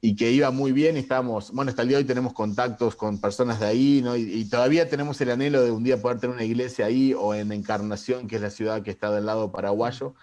y 0.00 0.14
que 0.16 0.30
iba 0.30 0.50
muy 0.50 0.72
bien. 0.72 0.96
Y 0.96 1.00
estábamos, 1.00 1.50
bueno, 1.52 1.70
hasta 1.70 1.82
el 1.82 1.88
día 1.88 1.96
de 1.96 2.02
hoy 2.02 2.06
tenemos 2.06 2.32
contactos 2.34 2.94
con 2.94 3.20
personas 3.20 3.58
de 3.58 3.66
ahí, 3.66 4.02
¿no? 4.02 4.16
y, 4.16 4.44
todavía 4.48 4.88
tenemos 4.88 5.20
el 5.20 5.30
anhelo 5.30 5.62
de 5.62 5.70
un 5.70 5.82
día 5.82 6.00
poder 6.00 6.20
tener 6.20 6.36
una 6.36 6.44
iglesia 6.44 6.86
ahí 6.86 7.14
o 7.14 7.34
en 7.34 7.52
Encarnación, 7.52 8.28
que 8.28 8.36
es 8.36 8.42
la 8.42 8.50
ciudad 8.50 8.82
que 8.82 8.90
está 8.90 9.10
del 9.10 9.26
lado 9.26 9.50
paraguayo. 9.50 10.14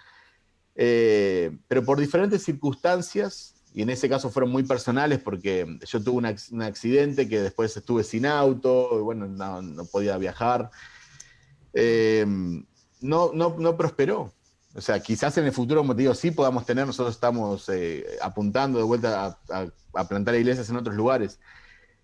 pero 0.76 1.84
por 1.86 2.00
diferentes 2.00 2.44
circunstancias, 2.44 3.55
y 3.76 3.82
en 3.82 3.90
ese 3.90 4.08
caso 4.08 4.30
fueron 4.30 4.52
muy 4.52 4.64
personales 4.64 5.20
porque 5.20 5.68
yo 5.86 6.02
tuve 6.02 6.34
un, 6.52 6.62
accidente 6.62 7.28
que 7.28 7.42
después 7.42 7.76
estuve 7.76 8.06
sin 8.06 8.26
auto, 8.26 8.98
y 8.98 9.02
bueno, 9.02 9.28
no, 9.28 9.86
podía 9.86 10.18
viajar. 10.18 10.72
Eh, 11.74 12.26
no, 13.02 13.32
no, 13.34 13.58
no 13.60 13.76
prosperó. 13.76 14.32
O 14.76 14.80
sea, 14.80 15.02
quizás 15.02 15.38
en 15.38 15.46
el 15.46 15.52
futuro, 15.52 15.82
como 15.82 15.94
te 15.94 16.04
digo, 16.04 16.14
sí 16.14 16.32
podamos 16.32 16.66
tener, 16.66 16.88
nosotros 16.88 17.16
estamos 17.16 17.68
eh, 17.68 18.06
apuntando 18.22 18.78
de 18.78 18.86
vuelta 18.86 19.38
a, 19.50 20.08
plantar 20.08 20.36
iglesias 20.36 20.70
en 20.70 20.78
otros 20.78 20.96
lugares. 20.96 21.42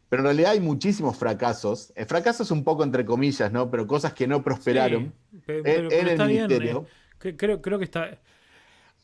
Pero 0.09 0.23
en 0.23 0.25
realidad 0.25 0.51
hay 0.51 0.59
muchísimos 0.59 1.15
fracasos, 1.15 1.93
eh, 1.95 2.03
fracasos 2.05 2.51
un 2.51 2.65
poco 2.65 2.83
entre 2.83 3.05
comillas, 3.05 3.49
¿no? 3.49 3.71
Pero 3.71 3.87
cosas 3.87 4.11
que 4.11 4.27
no 4.27 4.43
prosperaron 4.43 5.13
en, 5.47 5.65
el 5.65 6.27
ministerio. 6.27 6.85
creo, 7.17 7.61
creo 7.61 7.79
que 7.79 7.85
está, 7.85 8.19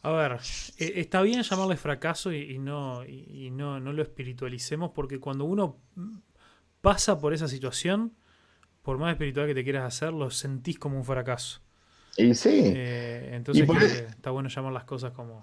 a 0.07 0.29
ver, 0.29 0.39
e, 0.77 0.99
está 0.99 1.21
bien 1.21 1.41
llamarle 1.41 1.77
fracaso 1.77 2.31
y, 2.31 2.57
no, 2.59 3.05
y 3.05 3.49
no, 3.51 3.79
no, 3.79 3.93
lo 3.93 4.01
espiritualicemos 4.01 4.91
porque 4.93 5.19
cuando 5.19 5.45
uno 5.45 5.77
pasa 6.81 7.19
por 7.19 7.33
esa 7.33 7.47
situación, 7.47 8.13
por 8.81 8.97
más 8.97 9.11
espiritual 9.11 9.47
que 9.47 9.55
te 9.55 9.63
quieras 9.63 9.83
hacer, 9.83 10.13
lo 10.13 10.31
sentís 10.31 10.79
como 10.79 10.97
un 10.97 11.03
fracaso. 11.03 11.61
Y 12.17 12.33
sí. 12.33 12.61
Eh, 12.63 13.29
entonces 13.33 13.67
está 14.09 14.31
bueno 14.31 14.49
llamar 14.49 14.73
las 14.73 14.85
cosas 14.85 15.11
como, 15.11 15.41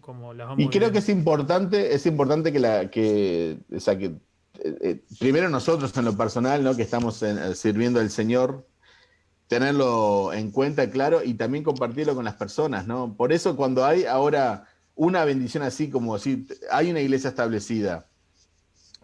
como 0.00 0.34
las 0.34 0.48
vamos 0.48 0.64
Y 0.64 0.68
creo 0.68 0.90
que 0.90 0.98
es 0.98 1.08
importante, 1.08 1.94
es 1.94 2.04
importante 2.04 2.52
que 2.52 2.58
la 2.58 2.90
que, 2.90 3.58
o 3.72 3.78
sea, 3.78 3.96
que 3.96 4.06
eh, 4.06 4.78
eh, 4.80 5.04
primero 5.20 5.48
nosotros 5.48 5.96
en 5.96 6.04
lo 6.04 6.16
personal, 6.16 6.64
¿no? 6.64 6.74
que 6.74 6.82
estamos 6.82 7.22
sirviendo 7.54 8.00
al 8.00 8.10
Señor, 8.10 8.66
tenerlo 9.48 10.32
en 10.32 10.50
cuenta, 10.50 10.90
claro, 10.90 11.22
y 11.22 11.34
también 11.34 11.64
compartirlo 11.64 12.14
con 12.14 12.24
las 12.24 12.34
personas, 12.34 12.86
¿no? 12.86 13.14
Por 13.16 13.32
eso 13.32 13.56
cuando 13.56 13.84
hay 13.84 14.04
ahora 14.04 14.66
una 14.94 15.24
bendición 15.24 15.62
así 15.62 15.90
como 15.90 16.18
si 16.18 16.46
hay 16.70 16.90
una 16.90 17.00
iglesia 17.00 17.30
establecida 17.30 18.06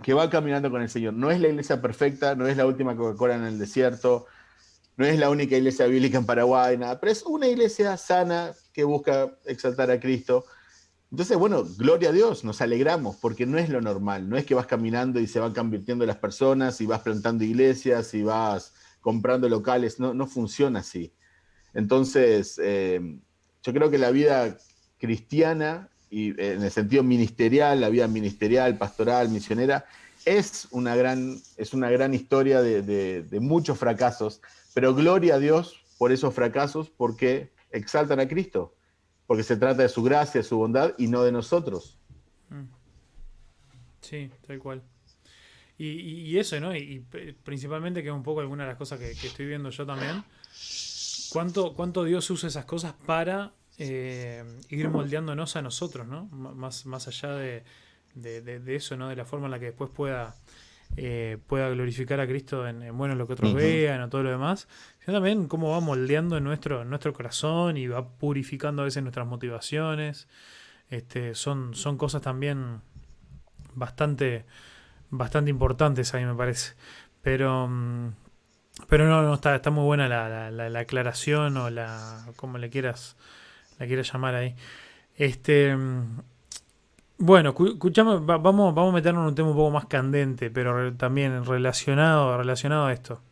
que 0.02 0.14
va 0.14 0.30
caminando 0.30 0.70
con 0.70 0.82
el 0.82 0.88
Señor, 0.88 1.14
no 1.14 1.30
es 1.30 1.40
la 1.40 1.48
iglesia 1.48 1.80
perfecta, 1.80 2.34
no 2.34 2.48
es 2.48 2.56
la 2.56 2.66
última 2.66 2.96
Coca-Cola 2.96 3.36
en 3.36 3.44
el 3.44 3.58
desierto, 3.58 4.26
no 4.96 5.06
es 5.06 5.18
la 5.18 5.30
única 5.30 5.56
iglesia 5.56 5.86
bíblica 5.86 6.18
en 6.18 6.26
Paraguay, 6.26 6.76
nada, 6.76 6.98
pero 6.98 7.12
es 7.12 7.22
una 7.22 7.46
iglesia 7.46 7.96
sana 7.96 8.52
que 8.72 8.84
busca 8.84 9.30
exaltar 9.46 9.90
a 9.90 10.00
Cristo. 10.00 10.44
Entonces, 11.10 11.36
bueno, 11.36 11.64
gloria 11.76 12.08
a 12.08 12.12
Dios, 12.12 12.42
nos 12.42 12.60
alegramos, 12.62 13.16
porque 13.16 13.46
no 13.46 13.58
es 13.58 13.68
lo 13.68 13.80
normal, 13.80 14.28
no 14.28 14.36
es 14.36 14.44
que 14.44 14.54
vas 14.54 14.66
caminando 14.66 15.20
y 15.20 15.26
se 15.26 15.38
van 15.38 15.52
convirtiendo 15.52 16.04
las 16.04 16.16
personas 16.16 16.80
y 16.80 16.86
vas 16.86 17.02
plantando 17.02 17.44
iglesias 17.44 18.12
y 18.14 18.22
vas 18.22 18.72
comprando 19.02 19.48
locales, 19.50 20.00
no, 20.00 20.14
no 20.14 20.26
funciona 20.26 20.78
así. 20.78 21.12
Entonces, 21.74 22.58
eh, 22.62 23.18
yo 23.62 23.72
creo 23.74 23.90
que 23.90 23.98
la 23.98 24.10
vida 24.10 24.56
cristiana, 24.98 25.90
y 26.08 26.30
eh, 26.40 26.54
en 26.54 26.62
el 26.62 26.70
sentido 26.70 27.02
ministerial, 27.02 27.80
la 27.80 27.90
vida 27.90 28.08
ministerial, 28.08 28.78
pastoral, 28.78 29.28
misionera, 29.28 29.84
es 30.24 30.68
una 30.70 30.94
gran, 30.94 31.36
es 31.56 31.74
una 31.74 31.90
gran 31.90 32.14
historia 32.14 32.62
de, 32.62 33.38
muchos 33.40 33.76
fracasos, 33.78 34.40
pero 34.72 34.94
gloria 34.94 35.34
a 35.34 35.38
Dios 35.38 35.82
por 35.98 36.12
esos 36.12 36.32
fracasos 36.32 36.90
porque 36.90 37.52
exaltan 37.70 38.20
a 38.20 38.28
Cristo, 38.28 38.74
porque 39.26 39.42
se 39.42 39.56
trata 39.56 39.82
de 39.82 39.88
su 39.88 40.02
gracia, 40.02 40.40
de 40.40 40.46
su 40.46 40.56
bondad 40.56 40.92
y 40.96 41.08
no 41.08 41.24
de 41.24 41.32
nosotros. 41.32 41.98
Mm. 42.50 42.68
Sí, 44.00 44.30
tal 44.46 44.58
cual. 44.60 44.82
Y, 45.84 46.38
eso, 46.38 46.60
¿no? 46.60 46.74
Y, 46.76 47.04
principalmente, 47.42 48.02
que 48.02 48.08
es 48.08 48.14
un 48.14 48.22
poco 48.22 48.40
alguna 48.40 48.64
de 48.64 48.70
las 48.70 48.78
cosas 48.78 49.00
que, 49.00 49.10
estoy 49.10 49.46
viendo 49.46 49.70
yo 49.70 49.84
también, 49.84 50.22
¿cuánto, 51.32 51.74
cuánto 51.74 52.04
Dios 52.04 52.30
usa 52.30 52.48
esas 52.48 52.64
cosas 52.66 52.94
para 53.04 53.52
eh, 53.78 54.44
ir 54.68 54.88
moldeándonos 54.88 55.56
a 55.56 55.62
nosotros, 55.62 56.06
¿no? 56.06 56.26
más, 56.26 56.86
más 56.86 57.08
allá 57.08 57.34
de, 57.34 57.64
de, 58.14 58.76
eso, 58.76 58.96
¿no? 58.96 59.08
De 59.08 59.16
la 59.16 59.24
forma 59.24 59.46
en 59.46 59.50
la 59.50 59.58
que 59.58 59.66
después 59.66 59.90
pueda, 59.90 60.36
eh, 60.96 61.38
pueda 61.46 61.68
glorificar 61.70 62.20
a 62.20 62.26
Cristo 62.26 62.68
en, 62.68 62.96
bueno 62.96 63.14
lo 63.14 63.26
que 63.26 63.32
otros 63.32 63.54
vean 63.54 64.02
o 64.02 64.08
todo 64.08 64.22
lo 64.22 64.30
demás, 64.30 64.68
sino 65.00 65.16
también 65.16 65.48
cómo 65.48 65.70
va 65.70 65.80
moldeando 65.80 66.36
en 66.36 66.44
nuestro, 66.44 66.84
nuestro 66.84 67.12
corazón 67.12 67.76
y 67.76 67.86
va 67.86 68.08
purificando 68.08 68.82
a 68.82 68.84
veces 68.84 69.02
nuestras 69.02 69.26
motivaciones. 69.26 70.28
Este, 70.90 71.34
son, 71.34 71.74
son 71.74 71.96
cosas 71.96 72.20
también 72.20 72.82
bastante, 73.74 74.44
bastante 75.12 75.50
importantes 75.50 76.12
ahí 76.14 76.24
me 76.24 76.34
parece. 76.34 76.74
Pero, 77.22 77.68
mm, 77.68 78.08
pero 78.88 79.06
no, 79.06 79.22
no 79.22 79.34
está, 79.34 79.54
está 79.54 79.70
muy 79.70 79.84
buena 79.84 80.08
la, 80.08 80.50
la, 80.50 80.68
la, 80.68 80.80
aclaración 80.80 81.56
o 81.56 81.70
la, 81.70 82.26
como 82.36 82.58
le 82.58 82.70
quieras, 82.70 83.16
la 83.78 83.86
quieras 83.86 84.12
llamar 84.12 84.34
ahí. 84.34 84.56
Este, 85.16 85.76
mm, 85.76 86.20
bueno, 87.18 87.50
escuchame, 87.50 88.18
vamos, 88.18 88.74
vamos 88.74 88.90
a 88.92 88.94
meternos 88.94 89.22
en 89.22 89.28
un 89.28 89.34
tema 89.34 89.50
un 89.50 89.56
poco 89.56 89.70
más 89.70 89.86
candente, 89.86 90.50
pero 90.50 90.94
también 90.94 91.44
relacionado, 91.44 92.36
relacionado 92.36 92.86
a 92.86 92.92
esto. 92.92 93.22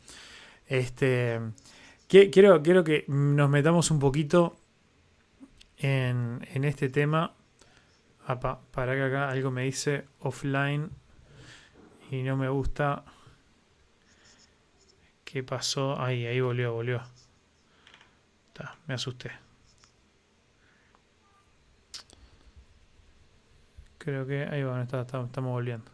Este, 0.67 1.41
quiero, 2.09 2.63
quiero 2.63 2.85
que 2.85 3.05
nos 3.09 3.51
metamos 3.51 3.91
un 3.91 3.99
poquito 3.99 4.57
en, 5.79 6.47
en 6.55 6.65
este 6.65 6.89
tema. 6.91 7.35
para 8.71 8.95
que 8.95 9.03
acá 9.03 9.31
algo 9.31 9.51
me 9.51 9.65
dice 9.65 10.05
offline 10.21 11.00
y 12.11 12.23
no 12.23 12.37
me 12.37 12.49
gusta. 12.49 13.05
¿Qué 15.25 15.45
pasó? 15.45 16.01
Ahí, 16.01 16.27
ahí 16.27 16.41
volvió, 16.41 16.73
volvió. 16.75 17.03
me 18.87 18.95
asusté. 18.95 19.31
Creo 23.99 24.27
que 24.27 24.43
ahí 24.45 24.63
va, 24.63 24.83
está, 24.83 25.03
estamos 25.03 25.53
volviendo. 25.53 25.91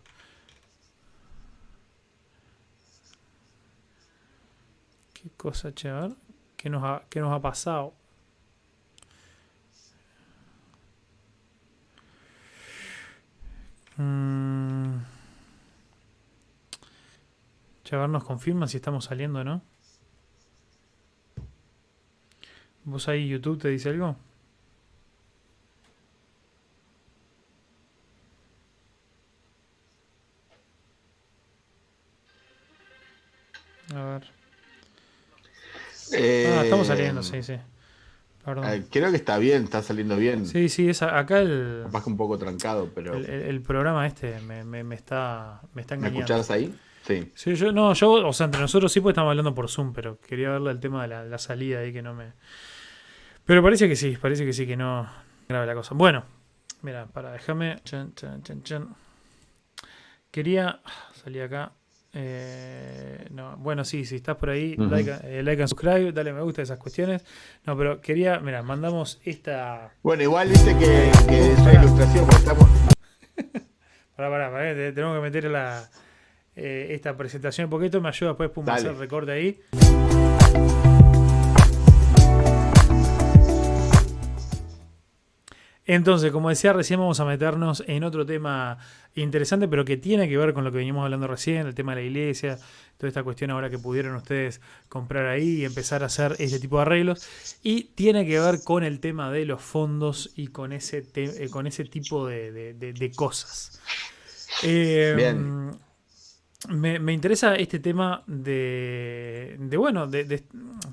Qué 5.12 5.29
cosa, 5.37 5.75
chévere. 5.75 6.14
¿Qué 6.57 6.71
nos 6.71 6.83
ha, 6.83 7.03
qué 7.11 7.21
nos 7.21 7.33
ha 7.33 7.41
pasado? 7.41 7.93
Mm. 13.99 15.16
Chavar 17.87 18.09
nos 18.09 18.24
confirma 18.24 18.66
si 18.66 18.78
estamos 18.78 19.05
saliendo 19.05 19.39
o 19.39 19.45
no. 19.45 19.62
¿Vos 22.82 23.07
ahí 23.07 23.28
YouTube 23.28 23.61
te 23.61 23.68
dice 23.68 23.91
algo? 23.91 24.16
A 33.95 34.05
ver. 34.05 34.24
ah, 36.12 36.62
estamos 36.64 36.89
saliendo, 36.89 37.22
sí, 37.22 37.41
sí. 37.45 37.55
Perdón. 38.45 38.87
creo 38.91 39.11
que 39.12 39.16
está 39.16 39.39
bien, 39.39 39.62
está 39.62 39.80
saliendo 39.82 40.16
bien. 40.16 40.45
Sí, 40.45 40.68
sí, 40.68 40.89
es 40.89 41.03
acá 41.03 41.39
el. 41.39 41.82
Capaz 41.84 42.03
que 42.03 42.11
un 42.11 42.16
poco 42.16 42.37
trancado, 42.37 42.91
pero. 42.93 43.14
El, 43.14 43.62
programa 43.62 44.09
este 44.09 44.41
me, 44.41 44.64
me, 44.64 44.95
está, 44.97 45.61
me 45.72 45.82
está 45.82 45.95
engañando. 45.95 46.18
¿Me 46.18 46.24
escuchás 46.24 46.51
ahí? 46.51 46.74
Sí. 47.07 47.31
Sí, 47.35 47.55
yo, 47.55 47.71
no, 47.71 47.93
yo, 47.93 48.11
o 48.27 48.33
sea, 48.33 48.47
entre 48.47 48.61
nosotros 48.61 48.93
sí, 48.93 49.01
pues 49.01 49.13
estamos 49.13 49.31
hablando 49.31 49.55
por 49.55 49.69
Zoom, 49.69 49.93
pero 49.93 50.19
quería 50.21 50.51
verle 50.51 50.73
el 50.73 50.81
tema 50.81 51.07
de 51.07 51.29
la, 51.29 51.39
salida 51.39 51.81
ahí 51.81 51.93
que 51.93 52.03
no 52.03 52.15
me. 52.15 52.33
Pero 53.45 53.63
parece 53.63 53.89
que 53.89 53.95
sí, 53.95 54.17
parece 54.21 54.45
que 54.45 54.53
sí, 54.53 54.67
que 54.67 54.77
no 54.77 55.09
grave 55.49 55.67
la 55.67 55.75
cosa. 55.75 55.95
Bueno, 55.95 56.25
mira, 56.83 57.07
para, 57.07 57.31
déjame. 57.31 57.77
Quería. 60.33 60.81
Salí 61.23 61.41
acá. 61.41 61.73
Eh, 62.13 63.29
no, 63.31 63.57
bueno, 63.59 63.85
sí, 63.85 64.05
si 64.05 64.17
estás 64.17 64.37
por 64.37 64.51
ahí, 64.51 64.75
like, 64.75 65.19
eh, 65.25 65.43
like, 65.45 65.61
and 65.63 65.69
subscribe, 65.69 66.13
dale 66.13 66.33
me 66.33 66.41
gusta 66.41 66.63
esas 66.63 66.79
cuestiones. 66.79 67.25
No, 67.67 67.77
pero 67.77 68.01
quería, 68.01 68.41
mira, 68.41 68.63
mandamos 68.63 69.21
esta. 69.23 69.93
Bueno, 70.03 70.25
igual 70.25 70.49
dice 70.49 70.77
que, 70.77 71.13
que 71.29 71.53
es 71.53 71.59
una 71.61 71.75
ilustración, 71.75 72.25
porque 72.25 72.43
estamos. 72.43 72.69
pará, 74.17 74.31
pará, 74.31 74.51
pará, 74.51 74.75
tenemos 74.75 75.15
que 75.17 75.23
meter 75.23 75.45
la, 75.45 75.89
eh, 76.59 76.95
esta 76.95 77.15
presentación, 77.15 77.69
porque 77.69 77.87
esto 77.87 78.01
me 78.01 78.09
ayuda 78.09 78.31
después 78.31 78.49
pum, 78.49 78.67
hacer 78.71 78.93
el 78.93 78.99
recorte 78.99 79.31
ahí. 79.31 79.61
Entonces, 85.85 86.33
como 86.33 86.49
decía 86.49 86.73
recién, 86.73 86.99
vamos 86.99 87.21
a 87.21 87.27
meternos 87.27 87.85
en 87.87 88.05
otro 88.05 88.25
tema 88.25 88.79
interesante, 89.15 89.69
pero 89.69 89.85
que 89.85 89.99
tiene 89.99 90.29
que 90.31 90.37
ver 90.39 90.55
con 90.55 90.65
lo 90.65 90.73
que 90.73 90.79
venimos 90.79 91.05
hablando 91.05 91.27
recién, 91.27 91.67
el 91.67 91.75
tema 91.75 91.95
de 91.95 92.01
la 92.01 92.07
iglesia, 92.09 92.59
toda 92.97 93.09
esta 93.09 93.23
cuestión 93.23 93.51
ahora 93.51 93.69
que 93.69 93.79
pudieron 93.79 94.17
ustedes 94.17 94.63
comprar 94.89 95.27
ahí 95.27 95.61
y 95.61 95.65
empezar 95.67 96.03
a 96.03 96.07
hacer 96.07 96.37
ese 96.39 96.59
tipo 96.59 96.77
de 96.77 96.83
arreglos. 96.83 97.29
Y 97.63 97.85
tiene 97.95 98.27
que 98.27 98.41
ver 98.41 98.65
con 98.65 98.83
el 98.83 98.99
tema 98.99 99.31
de 99.31 99.45
los 99.45 99.61
fondos 99.61 100.33
y 100.35 100.49
con 100.49 100.73
ese, 100.73 101.07
eh, 101.15 101.49
con 101.51 101.67
ese 101.67 101.85
tipo 101.85 102.27
de, 102.27 103.13
cosas. 103.15 103.81
Eh, 104.63 105.13
Bien 105.15 105.86
me, 106.69 107.12
interesa 107.12 107.55
este 107.57 107.79
tema 107.79 108.23
de, 108.27 109.57
bueno, 109.77 110.07
de, 110.07 110.45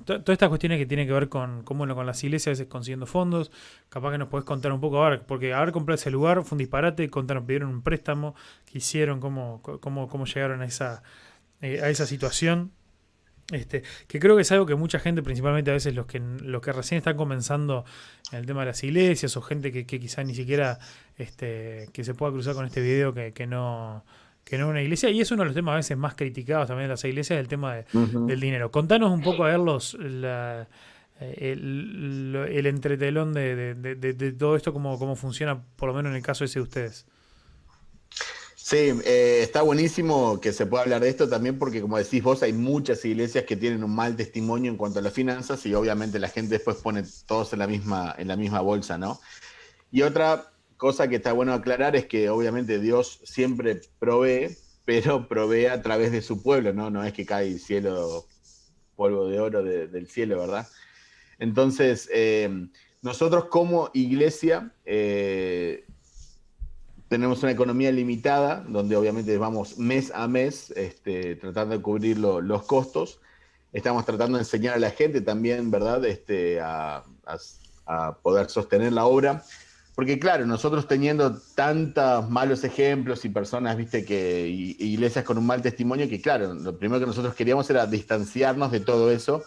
todas 0.06 0.30
estas 0.30 0.50
cuestiones 0.50 0.78
que 0.78 0.86
tienen 0.86 1.08
que 1.08 1.14
ver 1.14 1.30
con, 1.30 1.64
con, 1.64 1.78
con 1.78 2.06
las 2.06 2.24
iglesias, 2.24 2.48
a 2.48 2.52
veces 2.52 2.68
consiguiendo 2.68 3.06
fondos. 3.06 3.52
Capaz 3.90 4.12
que 4.12 4.18
nos 4.18 4.30
podés 4.30 4.46
contar 4.46 4.72
un 4.72 4.80
poco, 4.80 5.04
a 5.04 5.10
ver, 5.10 5.26
porque 5.26 5.54
haber 5.54 5.72
comprado 5.72 5.96
ese 5.96 6.12
lugar 6.12 6.44
fue 6.44 6.56
un 6.56 6.60
disparate, 6.60 7.10
contaron, 7.10 7.46
pidieron 7.46 7.70
un 7.70 7.82
préstamo, 7.82 8.36
qué 8.66 8.78
hicieron, 8.80 9.20
cómo, 9.20 9.62
cómo, 9.62 10.08
cómo 10.08 10.26
llegaron 10.26 10.62
a 10.62 10.66
esa, 10.66 11.04
eh, 11.62 11.82
a 11.82 11.90
esa 11.90 12.06
situación. 12.06 12.72
Este, 13.52 13.84
que 14.08 14.20
creo 14.20 14.38
que 14.38 14.44
es 14.44 14.52
algo 14.54 14.66
que 14.66 14.76
mucha 14.76 15.00
gente, 15.00 15.22
principalmente 15.22 15.70
a 15.70 15.74
veces 15.74 15.94
los 15.94 16.06
que, 16.06 16.20
los 16.20 16.62
que 16.62 16.72
recién 16.72 17.00
están 17.00 17.18
comenzando 17.18 17.84
en 18.32 18.40
el 18.40 18.46
tema 18.46 18.62
de 18.62 18.68
las 18.68 18.84
iglesias, 18.84 19.36
o 19.36 19.42
gente 19.42 19.72
que, 19.72 19.86
que 19.86 20.00
quizá 20.00 20.24
ni 20.24 20.34
siquiera 20.34 20.80
este, 21.18 21.90
que 21.92 22.04
se 22.04 22.14
pueda 22.14 22.32
cruzar 22.32 22.56
con 22.56 22.66
este 22.66 22.82
video 22.82 23.14
que, 23.14 23.34
que 23.34 23.46
no 23.46 24.06
que 24.44 24.58
no 24.58 24.68
una 24.70 24.82
iglesia. 24.82 25.10
Y 25.10 25.22
es 25.22 25.32
uno 25.32 25.44
de 25.44 25.48
los 25.48 25.56
temas 25.56 25.74
a 25.74 25.78
veces 25.78 25.98
más 25.98 26.16
criticados 26.16 26.68
también 26.68 26.88
de 26.88 26.94
las 26.94 27.04
iglesias, 27.04 27.40
el 27.40 27.48
tema 27.48 27.76
del 27.94 28.40
dinero. 28.40 28.72
Contanos 28.72 29.12
un 29.12 29.22
poco 29.22 29.44
a 29.44 29.50
ver 29.50 29.60
los, 29.60 29.96
el, 30.00 30.68
entretelón 32.66 33.34
de, 33.34 34.36
todo 34.38 34.56
esto, 34.56 34.74
cómo, 34.74 34.98
cómo 35.00 35.16
funciona, 35.16 35.64
por 35.76 35.90
lo 35.90 35.96
menos 35.96 36.12
en 36.12 36.18
el 36.18 36.24
caso 36.24 36.46
ese 36.46 36.60
de 36.60 36.64
ustedes. 36.64 37.06
Sí, 38.64 38.78
eh, 38.78 39.42
está 39.42 39.62
buenísimo 39.62 40.40
que 40.40 40.54
se 40.54 40.66
pueda 40.66 40.84
hablar 40.84 41.02
de 41.02 41.10
esto 41.10 41.28
también 41.28 41.60
porque 41.60 41.82
como 41.82 41.98
decís 41.98 42.24
vos, 42.24 42.44
hay 42.44 42.54
muchas 42.54 43.04
iglesias 43.04 43.44
que 43.44 43.58
tienen 43.58 43.84
un 43.84 43.94
mal 43.94 44.16
testimonio 44.16 44.72
en 44.72 44.78
cuanto 44.78 45.00
a 45.00 45.02
las 45.02 45.12
finanzas 45.12 45.66
y 45.66 45.74
obviamente 45.74 46.18
la 46.18 46.30
gente 46.30 46.56
después 46.56 46.78
pone 46.78 47.04
todos 47.28 47.52
en 47.52 47.60
la 47.60 47.68
misma, 47.68 48.16
en 48.18 48.30
la 48.30 48.38
misma 48.38 48.62
bolsa, 48.62 48.98
¿no? 48.98 49.20
Y 49.92 50.04
otra 50.04 50.53
cosa 50.84 51.08
que 51.08 51.16
está 51.16 51.32
bueno 51.32 51.54
aclarar 51.54 51.96
es 51.96 52.08
que 52.08 52.30
obviamente 52.30 52.78
Dios 52.78 53.22
siempre 53.24 53.80
provee, 54.00 54.58
pero 54.84 55.30
provee 55.30 55.68
a 55.68 55.82
través 55.82 56.12
de 56.12 56.22
su 56.22 56.44
pueblo, 56.44 56.74
¿no? 56.74 56.90
No 56.90 57.06
es 57.06 57.14
que 57.14 57.26
cae 57.26 57.58
cielo, 57.58 58.26
polvo 58.98 59.30
de 59.30 59.40
oro 59.40 59.64
del 59.64 60.08
cielo, 60.10 60.40
¿verdad? 60.40 60.68
Entonces, 61.40 62.10
eh, 62.14 62.68
nosotros 63.02 63.46
como 63.46 63.92
iglesia 63.94 64.74
eh, 64.84 65.86
tenemos 67.08 67.42
una 67.44 67.54
economía 67.54 67.90
limitada, 67.94 68.66
donde 68.68 68.98
obviamente 68.98 69.38
vamos 69.38 69.78
mes 69.78 70.12
a 70.14 70.28
mes 70.28 70.70
este, 70.72 71.38
tratando 71.38 71.78
de 71.78 71.82
cubrir 71.82 72.18
los 72.18 72.64
costos. 72.64 73.22
Estamos 73.72 74.04
tratando 74.04 74.38
de 74.38 74.42
enseñar 74.42 74.74
a 74.74 74.80
la 74.80 74.92
gente 74.92 75.22
también, 75.22 75.72
¿verdad? 75.72 76.04
Este, 76.04 76.60
a 76.60 77.06
poder 78.22 78.50
sostener 78.50 78.92
la 78.92 79.06
obra 79.06 79.46
porque 79.96 80.18
claro, 80.18 80.46
nosotros 80.48 80.88
teniendo 80.88 81.38
tantos 81.56 82.28
malos 82.30 82.64
ejemplos 82.64 83.26
y 83.26 83.30
personas, 83.30 83.78
viste, 83.78 84.04
que 84.04 84.48
iglesias 84.48 85.24
con 85.24 85.38
un 85.38 85.46
mal 85.46 85.62
testimonio, 85.62 86.10
que 86.10 86.20
claro, 86.20 86.54
lo 86.56 86.78
primero 86.78 87.00
que 87.00 87.06
nosotros 87.06 87.36
queríamos 87.36 87.70
era 87.70 87.86
distanciarnos 87.86 88.72
de 88.72 88.80
todo 88.80 89.12
eso. 89.12 89.44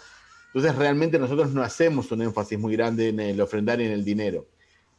Entonces 0.54 0.76
realmente 0.76 1.18
nosotros 1.18 1.52
no 1.52 1.62
hacemos 1.62 2.12
un 2.12 2.22
énfasis 2.22 2.58
muy 2.58 2.76
grande 2.76 3.08
en 3.08 3.20
el 3.20 3.40
ofrendar 3.40 3.80
y 3.80 3.86
en 3.86 3.92
el 3.92 4.04
dinero. 4.04 4.46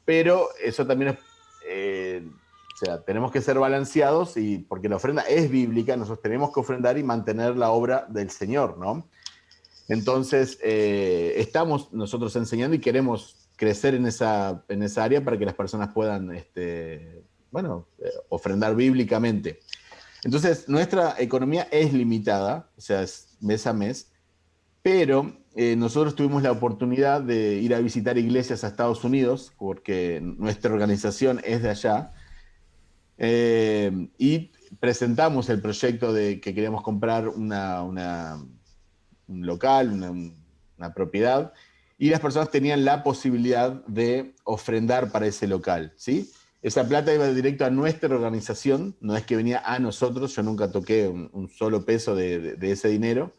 Pero 0.03 0.49
eso 0.61 0.85
también 0.85 1.17
eh, 1.65 2.27
O 2.73 2.77
sea, 2.77 3.01
tenemos 3.01 3.31
que 3.31 3.41
ser 3.41 3.57
balanceados 3.57 4.35
y 4.35 4.59
porque 4.59 4.89
la 4.89 4.97
ofrenda 4.97 5.21
es 5.23 5.49
bíblica, 5.49 5.95
nosotros 5.95 6.21
tenemos 6.21 6.53
que 6.53 6.59
ofrendar 6.59 6.97
y 6.97 7.03
mantener 7.03 7.55
la 7.55 7.71
obra 7.71 8.05
del 8.09 8.29
Señor, 8.29 8.77
¿no? 8.77 9.07
Entonces, 9.87 10.59
eh, 10.61 11.35
estamos 11.37 11.93
nosotros 11.93 12.35
enseñando 12.35 12.75
y 12.75 12.79
queremos 12.79 13.46
crecer 13.57 13.93
en 13.95 14.05
esa, 14.05 14.63
en 14.69 14.83
esa 14.83 15.03
área 15.03 15.21
para 15.23 15.37
que 15.37 15.45
las 15.45 15.53
personas 15.53 15.89
puedan, 15.93 16.33
este, 16.33 17.23
bueno, 17.51 17.89
eh, 17.99 18.09
ofrendar 18.29 18.75
bíblicamente. 18.75 19.59
Entonces, 20.23 20.69
nuestra 20.69 21.15
economía 21.19 21.67
es 21.71 21.91
limitada, 21.91 22.69
o 22.77 22.81
sea, 22.81 23.01
es 23.01 23.37
mes 23.41 23.67
a 23.67 23.73
mes, 23.73 24.13
pero 24.81 25.37
eh, 25.55 25.75
nosotros 25.75 26.15
tuvimos 26.15 26.41
la 26.41 26.51
oportunidad 26.51 27.21
de 27.21 27.55
ir 27.55 27.75
a 27.75 27.79
visitar 27.79 28.17
iglesias 28.17 28.63
a 28.63 28.67
Estados 28.67 29.03
Unidos, 29.03 29.53
porque 29.57 30.21
nuestra 30.21 30.71
organización 30.71 31.41
es 31.43 31.61
de 31.61 31.69
allá, 31.69 32.11
y 33.19 34.51
presentamos 34.79 35.49
el 35.49 35.59
proyecto 35.59 36.13
de 36.13 36.39
que 36.39 36.53
queríamos 36.53 36.83
comprar 36.83 37.27
una 37.27 38.37
un 39.27 39.45
local, 39.45 39.91
una, 40.77 40.93
propiedad, 40.93 41.53
y 41.97 42.09
las 42.09 42.19
personas 42.19 42.51
tenían 42.51 42.85
la 42.85 43.03
posibilidad 43.03 43.85
de 43.87 44.35
ofrendar 44.43 45.11
para 45.11 45.27
ese 45.27 45.47
local, 45.47 45.93
¿sí? 45.95 46.31
Esa 46.61 46.87
plata 46.87 47.13
iba 47.13 47.27
directo 47.27 47.65
a 47.65 47.69
nuestra 47.69 48.13
organización, 48.13 48.95
no 48.99 49.15
es 49.15 49.25
que 49.25 49.35
venía 49.35 49.61
a 49.65 49.79
nosotros, 49.79 50.35
yo 50.35 50.43
nunca 50.43 50.71
toqué 50.71 51.07
un, 51.07 51.49
solo 51.49 51.85
peso 51.85 52.15
de, 52.15 52.57
ese 52.61 52.89
dinero, 52.89 53.33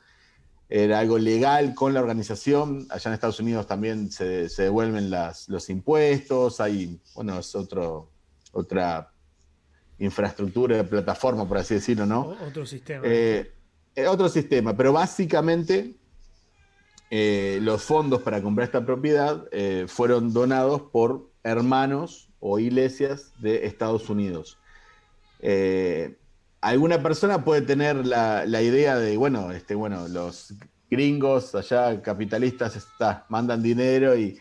era 0.69 1.01
algo 1.01 1.19
legal 1.19 1.75
con 1.75 1.95
la 1.95 2.01
organización, 2.01 2.87
allá 2.91 3.11
en 3.11 3.15
Estados 3.15 3.41
Unidos 3.41 3.67
también 3.67 4.11
se, 4.11 4.49
devuelven 4.49 5.11
los 5.11 5.71
impuestos, 5.71 6.61
hay, 6.61 7.01
bueno, 7.15 7.39
es 7.39 7.55
otro, 7.55 8.11
otra 8.53 9.13
infraestructura, 9.99 10.85
plataforma, 10.85 11.47
por 11.47 11.59
así 11.59 11.75
decirlo, 11.75 12.07
¿no? 12.07 12.37
Otro 12.47 12.65
sistema. 12.67 13.03
Eh, 13.05 13.53
eh, 13.97 14.07
otro 14.07 14.29
sistema, 14.29 14.77
pero 14.77 14.93
básicamente 14.93 15.98
eh, 17.11 17.59
los 17.63 17.83
fondos 17.83 18.23
para 18.23 18.43
comprar 18.43 18.67
esta 18.67 18.85
propiedad 18.85 19.47
eh, 19.53 19.87
fueron 19.89 20.33
donados 20.33 20.83
por 20.93 21.31
hermanos 21.43 22.29
o 22.41 22.59
iglesias 22.59 23.33
de 23.39 23.67
Estados 23.67 24.11
Unidos. 24.11 24.59
alguna 26.61 27.03
persona 27.03 27.45
puede 27.45 27.63
tener 27.63 28.07
la, 28.07 28.63
idea 28.63 28.97
de, 28.97 29.17
bueno, 29.17 29.53
este, 29.53 29.75
bueno, 29.75 30.09
los 30.09 30.55
gringos 30.91 31.55
allá 31.55 32.01
capitalistas 32.03 32.77
está, 32.77 33.27
mandan 33.29 33.63
dinero 33.63 34.17
y... 34.17 34.41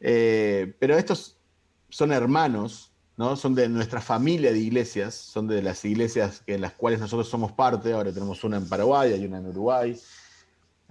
pero 0.00 0.96
estos 0.96 1.38
son 1.88 2.12
hermanos 2.12 2.90
son 3.36 3.54
de 3.54 3.68
nuestra 3.68 4.00
familia 4.00 4.50
de 4.52 4.58
iglesias, 4.58 5.14
son 5.14 5.46
de 5.46 5.62
las 5.62 5.84
iglesias 5.84 6.42
en 6.46 6.62
las 6.62 6.72
cuales 6.72 7.00
nosotros 7.00 7.28
somos 7.28 7.52
parte. 7.52 7.92
Ahora 7.92 8.12
tenemos 8.12 8.42
una 8.44 8.56
en 8.56 8.68
Paraguay, 8.68 9.12
hay 9.12 9.26
una 9.26 9.38
en 9.38 9.46
Uruguay, 9.46 9.98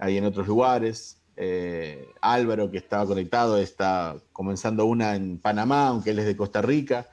hay 0.00 0.16
en 0.16 0.24
otros 0.24 0.48
lugares. 0.48 1.18
Eh, 1.36 2.08
Álvaro, 2.20 2.70
que 2.70 2.78
estaba 2.78 3.06
conectado, 3.06 3.58
está 3.58 4.16
comenzando 4.32 4.84
una 4.86 5.14
en 5.14 5.38
Panamá, 5.38 5.88
aunque 5.88 6.10
él 6.10 6.18
es 6.18 6.26
de 6.26 6.36
Costa 6.36 6.60
Rica. 6.60 7.08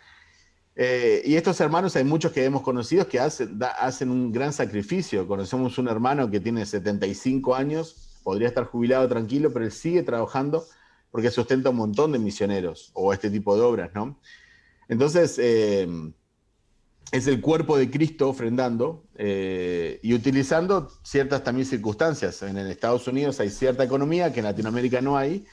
Eh, 0.76 1.22
y 1.26 1.36
estos 1.36 1.60
hermanos, 1.60 1.96
hay 1.96 2.04
muchos 2.04 2.32
que 2.32 2.46
hemos 2.46 2.62
conocido 2.62 3.08
que 3.08 3.20
hacen, 3.20 4.10
un 4.10 4.32
gran 4.32 4.54
sacrificio. 4.54 5.28
Conocemos 5.28 5.78
un 5.78 5.88
hermano 5.88 6.30
que 6.30 6.40
tiene 6.40 6.66
75 6.66 7.56
años, 7.56 8.20
podría 8.24 8.48
estar 8.48 8.66
jubilado 8.66 9.08
tranquilo, 9.08 9.52
pero 9.52 9.66
él 9.66 9.72
sigue 9.72 10.04
trabajando 10.04 10.66
porque 11.12 11.32
sustenta 11.32 11.70
un 11.70 11.78
montón 11.78 12.12
de 12.12 12.20
misioneros 12.20 12.92
o 12.94 13.14
este 13.14 13.30
tipo 13.30 13.56
de 13.56 13.62
obras, 13.62 13.92
¿no? 13.96 14.20
Entonces, 14.88 15.38
eh, 15.40 15.88
es 17.12 17.28
el 17.28 17.42
cuerpo 17.42 17.78
de 17.78 17.90
Cristo 17.90 18.30
ofrendando 18.30 19.04
eh, 19.16 20.00
y 20.04 20.14
utilizando 20.14 20.90
ciertas 21.04 21.44
también 21.44 21.66
circunstancias. 21.66 22.42
En 22.42 22.58
Estados 22.58 23.08
Unidos 23.08 23.40
hay 23.40 23.50
cierta 23.50 23.84
economía 23.84 24.34
que 24.34 24.40
en 24.40 24.46
Latinoamérica 24.46 25.02
no 25.02 25.18
hay 25.18 25.46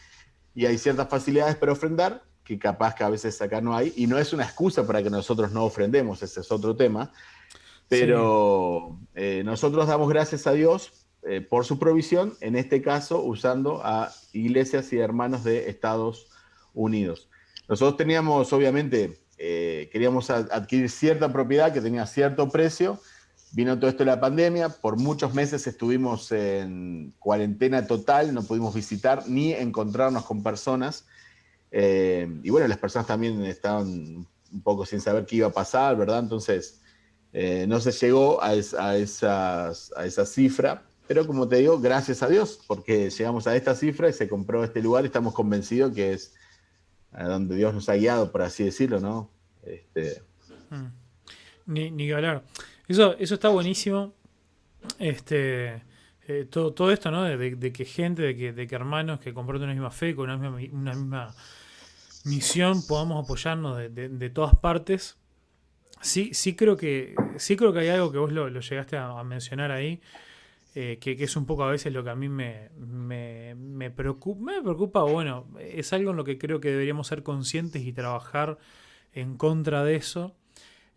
y 0.54 0.66
hay 0.66 0.78
ciertas 0.78 1.08
facilidades 1.08 1.56
para 1.56 1.72
ofrendar 1.72 2.22
que 2.42 2.58
capaz 2.58 2.94
que 2.94 3.04
a 3.04 3.08
veces 3.08 3.40
acá 3.40 3.60
no 3.60 3.74
hay 3.74 3.92
y 3.96 4.06
no 4.06 4.18
es 4.18 4.32
una 4.32 4.44
excusa 4.44 4.86
para 4.86 5.02
que 5.02 5.10
nosotros 5.10 5.52
no 5.52 5.64
ofrendemos, 5.64 6.22
ese 6.22 6.40
es 6.40 6.52
otro 6.52 6.76
tema. 6.76 7.12
Pero 7.88 8.98
eh, 9.14 9.42
nosotros 9.44 9.86
damos 9.86 10.08
gracias 10.08 10.46
a 10.46 10.52
Dios 10.52 10.92
por 11.48 11.64
su 11.64 11.78
provisión, 11.78 12.34
en 12.42 12.54
este 12.54 12.82
caso 12.82 13.22
usando 13.22 13.80
a 13.82 14.12
iglesias 14.34 14.92
y 14.92 14.98
hermanos 14.98 15.42
de 15.42 15.70
Estados 15.70 16.28
Unidos. 16.74 17.30
Nosotros 17.66 17.96
teníamos, 17.96 18.52
obviamente, 18.52 19.23
eh, 19.38 19.88
queríamos 19.92 20.30
adquirir 20.30 20.90
cierta 20.90 21.32
propiedad 21.32 21.72
que 21.72 21.80
tenía 21.80 22.06
cierto 22.06 22.48
precio. 22.48 23.00
Vino 23.52 23.78
todo 23.78 23.88
esto 23.88 24.00
de 24.04 24.10
la 24.10 24.20
pandemia, 24.20 24.68
por 24.68 24.96
muchos 24.96 25.32
meses 25.32 25.66
estuvimos 25.66 26.32
en 26.32 27.14
cuarentena 27.20 27.86
total, 27.86 28.34
no 28.34 28.42
pudimos 28.42 28.74
visitar 28.74 29.28
ni 29.28 29.52
encontrarnos 29.52 30.24
con 30.24 30.42
personas. 30.42 31.04
Eh, 31.70 32.28
y 32.42 32.50
bueno, 32.50 32.66
las 32.66 32.78
personas 32.78 33.06
también 33.06 33.44
estaban 33.44 34.26
un 34.52 34.62
poco 34.62 34.84
sin 34.86 35.00
saber 35.00 35.24
qué 35.24 35.36
iba 35.36 35.48
a 35.48 35.52
pasar, 35.52 35.96
¿verdad? 35.96 36.20
Entonces, 36.20 36.80
eh, 37.32 37.66
no 37.68 37.80
se 37.80 37.92
llegó 37.92 38.42
a, 38.42 38.50
a, 38.50 38.96
esas, 38.96 39.92
a 39.96 40.06
esa 40.06 40.26
cifra, 40.26 40.82
pero 41.06 41.26
como 41.26 41.46
te 41.48 41.56
digo, 41.56 41.78
gracias 41.78 42.22
a 42.22 42.28
Dios, 42.28 42.60
porque 42.66 43.10
llegamos 43.10 43.46
a 43.46 43.54
esta 43.54 43.74
cifra 43.74 44.08
y 44.08 44.12
se 44.12 44.28
compró 44.28 44.64
este 44.64 44.80
lugar 44.80 45.04
y 45.04 45.08
estamos 45.08 45.34
convencidos 45.34 45.92
que 45.94 46.12
es 46.12 46.34
a 47.14 47.24
donde 47.24 47.56
Dios 47.56 47.72
nos 47.72 47.88
ha 47.88 47.94
guiado, 47.94 48.30
por 48.30 48.42
así 48.42 48.64
decirlo, 48.64 49.00
¿no? 49.00 49.30
Este... 49.62 50.22
Mm. 50.70 50.86
Ni, 51.66 51.90
ni 51.90 52.12
hablar. 52.12 52.44
Eso, 52.86 53.16
eso 53.18 53.34
está 53.34 53.48
buenísimo. 53.48 54.12
Este, 54.98 55.82
eh, 56.26 56.46
todo, 56.50 56.72
todo 56.72 56.90
esto, 56.90 57.10
¿no? 57.10 57.24
De, 57.24 57.72
que 57.72 57.84
gente, 57.84 58.22
de 58.22 58.36
que, 58.36 58.52
de 58.52 58.66
que 58.66 58.74
hermanos 58.74 59.20
que 59.20 59.32
comparten 59.32 59.64
una 59.64 59.72
misma 59.72 59.90
fe, 59.90 60.14
con 60.14 60.28
una 60.28 60.36
misma, 60.36 60.78
una 60.78 60.92
misma 60.92 61.34
misión, 62.24 62.86
podamos 62.86 63.24
apoyarnos 63.24 63.78
de, 63.78 64.30
todas 64.30 64.56
partes. 64.56 65.16
Sí, 66.00 66.34
sí 66.34 66.54
creo 66.54 66.76
que, 66.76 67.14
sí 67.36 67.56
creo 67.56 67.72
que 67.72 67.80
hay 67.80 67.88
algo 67.88 68.12
que 68.12 68.18
vos 68.18 68.32
lo, 68.32 68.48
llegaste 68.48 68.98
a 68.98 69.22
mencionar 69.24 69.70
ahí, 69.70 70.02
eh, 70.76 70.98
que, 71.00 71.12
es 71.12 71.36
un 71.36 71.46
poco 71.46 71.62
a 71.62 71.70
veces 71.70 71.92
lo 71.92 72.02
que 72.02 72.10
a 72.10 72.16
mí 72.16 72.28
me, 72.28 72.70
me, 72.76 73.90
preocupa, 73.92 74.52
me 74.52 74.60
preocupa, 74.60 75.04
bueno, 75.04 75.46
es 75.60 75.92
algo 75.92 76.10
en 76.10 76.16
lo 76.16 76.24
que 76.24 76.36
creo 76.36 76.60
que 76.60 76.70
deberíamos 76.70 77.06
ser 77.06 77.22
conscientes 77.22 77.82
y 77.82 77.92
trabajar 77.92 78.58
en 79.12 79.36
contra 79.36 79.84
de 79.84 79.94
eso. 79.94 80.34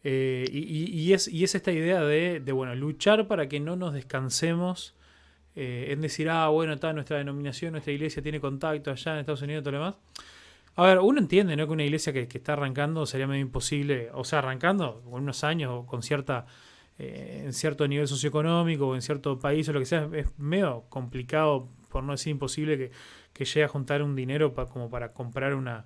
Eh, 0.04 0.46
y, 0.52 1.14
es, 1.14 1.28
y 1.28 1.44
es 1.44 1.54
esta 1.54 1.72
idea 1.72 2.02
de, 2.02 2.40
bueno, 2.54 2.74
luchar 2.74 3.28
para 3.28 3.48
que 3.48 3.60
no 3.60 3.76
nos 3.76 3.94
descansemos 3.94 4.96
eh, 5.56 5.88
en 5.90 6.02
decir, 6.02 6.30
ah, 6.30 6.48
bueno, 6.48 6.74
está 6.74 6.92
nuestra 6.94 7.18
denominación, 7.18 7.74
nuestra 7.74 7.94
iglesia 7.94 8.24
tiene 8.24 8.40
contacto 8.40 8.90
allá 8.90 9.14
en 9.14 9.20
Estados 9.20 9.44
Unidos 9.44 9.62
y 9.62 9.64
todo 9.64 9.72
lo 9.74 9.80
demás. 9.80 9.96
A 10.76 10.86
ver, 10.86 11.00
uno 11.00 11.20
entiende 11.20 11.56
¿no? 11.56 11.68
que 11.68 11.74
una 11.74 11.84
iglesia 11.84 12.14
que, 12.14 12.28
que 12.28 12.38
está 12.40 12.54
arrancando 12.54 13.06
sería 13.06 13.28
medio 13.28 13.42
imposible, 13.42 14.10
o 14.14 14.24
sea, 14.24 14.40
arrancando 14.40 15.02
con 15.04 15.22
unos 15.22 15.44
años 15.44 15.86
con 15.86 16.02
cierta 16.02 16.48
eh, 17.00 17.44
en 17.46 17.54
cierto 17.54 17.88
nivel 17.88 18.08
socioeconómico 18.08 18.88
o 18.88 18.96
en 18.96 19.02
cierto 19.02 19.38
país 19.38 19.70
o 19.70 19.74
lo 19.74 19.80
que 19.80 19.86
sea, 19.86 20.10
es 20.14 20.38
medio 20.40 20.86
complicado, 20.90 21.70
por 21.90 22.04
no 22.04 22.14
decir 22.14 22.32
imposible, 22.32 22.78
que, 22.78 22.92
que 23.34 23.46
llegue 23.46 23.64
a 23.64 23.68
juntar 23.68 24.02
un 24.02 24.16
dinero 24.16 24.54
como 24.54 24.90
para 24.90 25.14
comprar 25.14 25.54
una, 25.54 25.86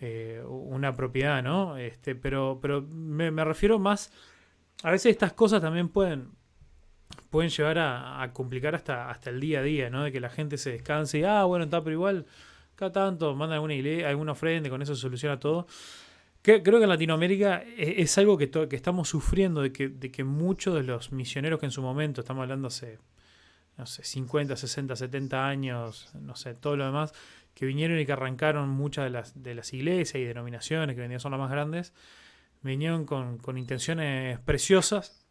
eh, 0.00 0.42
una 0.46 0.94
propiedad, 0.94 1.42
¿no? 1.42 1.76
Este, 1.76 2.14
pero 2.14 2.58
pero 2.60 2.82
me, 2.82 3.30
refiero 3.44 3.78
más, 3.78 4.12
a 4.82 4.90
veces 4.90 5.12
estas 5.12 5.32
cosas 5.32 5.60
también 5.60 5.88
pueden 5.88 6.30
pueden 7.30 7.50
llevar 7.50 7.78
a, 7.78 8.30
complicar 8.32 8.74
hasta, 8.74 9.10
hasta 9.10 9.30
el 9.30 9.40
día 9.40 9.60
a 9.60 9.62
día, 9.62 9.90
¿no? 9.90 10.04
De 10.04 10.12
que 10.12 10.20
la 10.20 10.30
gente 10.30 10.58
se 10.58 10.70
descanse 10.72 11.20
y, 11.20 11.24
ah, 11.24 11.44
bueno, 11.44 11.64
está, 11.64 11.82
pero 11.82 11.94
igual, 11.94 12.26
cada 12.74 12.92
tanto, 12.92 13.34
manda 13.34 13.54
alguna, 13.54 13.74
alguna 14.08 14.32
ofrenda, 14.32 14.70
con 14.70 14.82
eso 14.82 14.94
se 14.94 15.02
soluciona 15.02 15.38
todo 15.38 15.66
creo 16.42 16.62
que 16.62 16.84
en 16.84 16.88
Latinoamérica 16.88 17.62
e, 17.62 18.02
es, 18.02 18.16
algo 18.18 18.38
que, 18.38 18.50
estamos 18.70 19.08
sufriendo, 19.08 19.62
de 19.62 19.72
que, 19.72 20.24
muchos 20.24 20.74
de 20.74 20.82
los 20.82 21.12
misioneros 21.12 21.60
que 21.60 21.66
en 21.66 21.72
su 21.72 21.82
momento, 21.82 22.20
estamos 22.20 22.42
hablando 22.42 22.68
hace, 22.68 22.98
no 23.76 23.86
sé, 23.86 24.04
50, 24.04 24.56
60, 24.56 24.96
70 24.96 25.46
años, 25.46 26.10
no 26.14 26.36
sé, 26.36 26.54
todo 26.54 26.76
lo 26.76 26.86
demás, 26.86 27.12
que 27.54 27.66
vinieron 27.66 27.98
y 27.98 28.06
que 28.06 28.12
arrancaron 28.12 28.68
muchas 28.68 29.04
de 29.04 29.10
las, 29.10 29.42
de 29.42 29.54
las 29.54 29.72
iglesias 29.72 30.20
y 30.20 30.24
denominaciones, 30.24 30.94
que 30.94 31.02
venían 31.02 31.20
son 31.20 31.32
las 31.32 31.40
más 31.40 31.50
grandes, 31.50 31.92
vinieron 32.62 33.04
con, 33.04 33.58
intenciones 33.58 34.38
preciosas, 34.40 35.24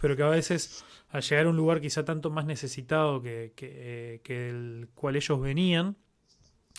pero 0.00 0.16
que 0.16 0.22
a 0.22 0.28
veces 0.28 0.84
al 1.10 1.22
llegar 1.22 1.46
a 1.46 1.50
un 1.50 1.56
lugar 1.56 1.80
quizá 1.80 2.04
tanto 2.04 2.30
más 2.30 2.46
necesitado 2.46 3.22
que, 3.22 3.52
que, 3.54 4.20
que 4.24 4.48
el 4.48 4.88
cual 4.94 5.16
ellos 5.16 5.40
venían, 5.40 5.96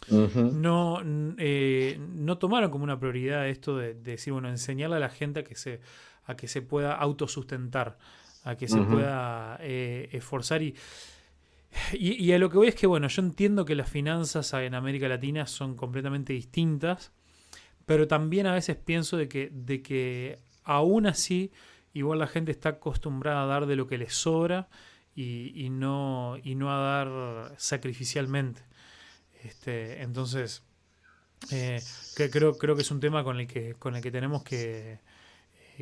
no, 0.10 1.02
eh, 1.38 2.00
no 2.00 2.38
tomaron 2.38 2.72
como 2.72 2.84
una 2.84 3.00
prioridad 3.00 3.48
esto 3.48 3.78
de, 3.78 3.94
decir, 3.94 4.34
bueno, 4.34 4.50
enseñarle 4.50 4.98
a 4.98 5.00
la 5.00 5.10
gente 5.10 5.42
a 5.42 5.44
que 5.44 5.56
se, 5.56 5.82
a 6.26 6.36
que 6.36 6.48
se 6.48 6.62
pueda 6.62 6.94
autosustentar, 6.94 7.98
a 8.44 8.56
que 8.56 8.68
se 8.68 8.80
pueda 8.80 9.58
eh, 9.62 10.10
esforzar. 10.12 10.62
Y, 10.62 10.76
y, 11.94 12.32
a 12.32 12.40
lo 12.40 12.50
que 12.50 12.58
voy 12.58 12.68
es 12.68 12.76
que, 12.76 12.88
bueno, 12.88 13.08
yo 13.08 13.22
entiendo 13.22 13.66
que 13.66 13.76
las 13.76 13.90
finanzas 13.90 14.54
en 14.54 14.74
América 14.74 15.08
Latina 15.08 15.46
son 15.48 15.76
completamente 15.76 16.34
distintas, 16.34 17.12
pero 17.86 18.08
también 18.08 18.48
a 18.48 18.54
veces 18.54 18.78
pienso 18.78 19.18
de 19.18 19.28
que, 19.28 19.50
de 19.52 19.82
que 19.82 20.40
aún 20.64 21.08
así, 21.08 21.52
igual 21.94 22.20
la 22.20 22.28
gente 22.28 22.52
está 22.52 22.70
acostumbrada 22.70 23.44
a 23.44 23.46
dar 23.46 23.66
de 23.66 23.76
lo 23.76 23.88
que 23.88 23.98
le 23.98 24.10
sobra 24.10 24.68
y, 25.16 25.70
no, 25.72 26.38
y 26.44 26.56
no 26.56 26.72
a 26.72 26.78
dar 26.78 27.56
sacrificialmente. 27.58 28.62
Este, 29.44 30.02
entonces, 30.02 30.64
eh, 31.52 31.82
creo, 32.32 32.58
creo 32.58 32.76
que 32.76 32.82
es 32.82 32.92
un 32.92 33.00
tema 33.00 33.24
con 33.24 33.40
el 33.40 33.48
que, 33.48 33.76
con 33.76 33.96
el 33.96 34.02
que 34.02 34.12
tenemos 34.12 34.44
que, 34.44 35.00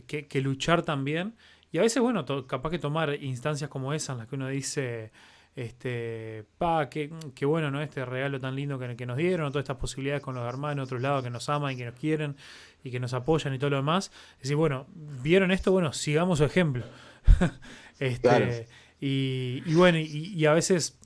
que, 0.06 0.42
luchar 0.42 0.82
también. 0.84 1.36
Y 1.72 1.78
a 1.78 1.82
veces, 1.82 2.02
bueno, 2.02 2.26
capaz 2.48 2.70
que 2.70 2.80
tomar 2.80 3.22
instancias 3.22 3.70
como 3.70 3.94
esas 3.94 4.14
en 4.14 4.18
las 4.20 4.28
que 4.28 4.36
uno 4.36 4.48
dice, 4.48 5.12
este, 5.56 6.46
pa, 6.58 6.90
qué, 6.90 7.10
bueno, 7.46 7.72
¿no? 7.72 7.82
Este 7.82 8.06
regalo 8.06 8.40
tan 8.40 8.56
lindo 8.56 8.78
que, 8.78 9.06
nos 9.06 9.18
dieron, 9.18 9.52
todas 9.52 9.64
estas 9.64 9.78
posibilidades 9.78 10.22
con 10.22 10.36
los 10.36 10.48
hermanos 10.48 10.76
de 10.76 10.96
otros 10.96 11.02
lados 11.02 11.24
que 11.24 11.30
nos 11.30 11.48
aman 11.50 11.74
y 11.74 11.78
que 11.78 11.86
nos 11.86 11.96
quieren 11.96 12.36
y 12.84 12.92
que 12.92 13.00
nos 13.00 13.14
apoyan 13.14 13.54
y 13.54 13.60
todo 13.60 13.72
lo 13.72 13.78
demás. 13.78 14.12
Es 14.38 14.44
decir, 14.44 14.58
bueno, 14.58 14.86
vieron 14.94 15.52
esto, 15.52 15.72
bueno, 15.72 15.94
sigamos 15.94 16.40
su 16.40 16.46
ejemplo. 16.46 16.86
este, 18.00 18.68
y, 19.08 19.76
bueno, 19.76 20.00
y, 20.00 20.44
a 20.48 20.54
veces 20.54 20.98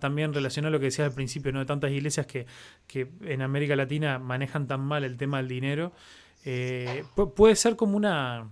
también 0.00 0.34
relacionado 0.34 0.70
a 0.70 0.72
lo 0.72 0.80
que 0.80 0.86
decías 0.86 1.06
al 1.06 1.14
principio, 1.14 1.52
¿no? 1.52 1.60
De 1.60 1.66
tantas 1.66 1.92
iglesias 1.92 2.26
que, 2.26 2.46
que 2.88 3.08
en 3.22 3.42
América 3.42 3.76
Latina 3.76 4.18
manejan 4.18 4.66
tan 4.66 4.80
mal 4.80 5.04
el 5.04 5.16
tema 5.16 5.36
del 5.36 5.46
dinero. 5.46 5.92
Eh, 6.44 7.04
puede 7.36 7.54
ser 7.54 7.76
como 7.76 7.96
una 7.96 8.50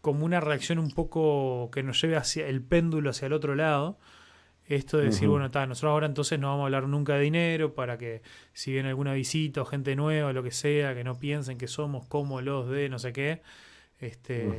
como 0.00 0.24
una 0.24 0.40
reacción 0.40 0.78
un 0.78 0.92
poco 0.92 1.70
que 1.72 1.82
nos 1.82 2.00
lleve 2.00 2.16
hacia 2.16 2.46
el 2.46 2.62
péndulo 2.62 3.10
hacia 3.10 3.26
el 3.26 3.34
otro 3.34 3.54
lado. 3.54 3.98
Esto 4.66 4.96
de 4.96 5.04
decir, 5.04 5.28
bueno, 5.28 5.46
está, 5.46 5.66
nosotros 5.66 5.90
ahora 5.90 6.06
entonces 6.06 6.38
no 6.40 6.48
vamos 6.48 6.62
a 6.62 6.64
hablar 6.64 6.88
nunca 6.88 7.16
de 7.16 7.20
dinero 7.20 7.74
para 7.74 7.98
que 7.98 8.22
si 8.54 8.72
viene 8.72 8.88
alguna 8.88 9.12
visita 9.12 9.60
o 9.60 9.66
gente 9.66 9.94
nueva 9.94 10.32
lo 10.32 10.42
que 10.42 10.52
sea, 10.52 10.94
que 10.94 11.04
no 11.04 11.18
piensen 11.18 11.58
que 11.58 11.68
somos 11.68 12.06
como 12.06 12.40
los 12.40 12.70
de 12.70 12.88
no 12.88 12.98
sé 12.98 13.12
qué. 13.12 13.42
Este, 14.00 14.58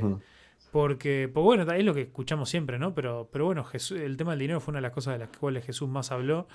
Porque, 0.70 1.30
pues 1.32 1.44
bueno, 1.44 1.70
es 1.72 1.84
lo 1.84 1.94
que 1.94 2.02
escuchamos 2.02 2.50
siempre, 2.50 2.78
¿no? 2.78 2.94
Pero, 2.94 3.28
pero 3.32 3.46
bueno, 3.46 3.66
el 3.90 4.16
tema 4.16 4.32
del 4.32 4.40
dinero 4.40 4.60
fue 4.60 4.72
una 4.72 4.78
de 4.78 4.82
las 4.82 4.92
cosas 4.92 5.14
de 5.14 5.20
las 5.20 5.36
cuales 5.36 5.64
Jesús 5.64 5.88
más 5.88 6.12
habló. 6.12 6.48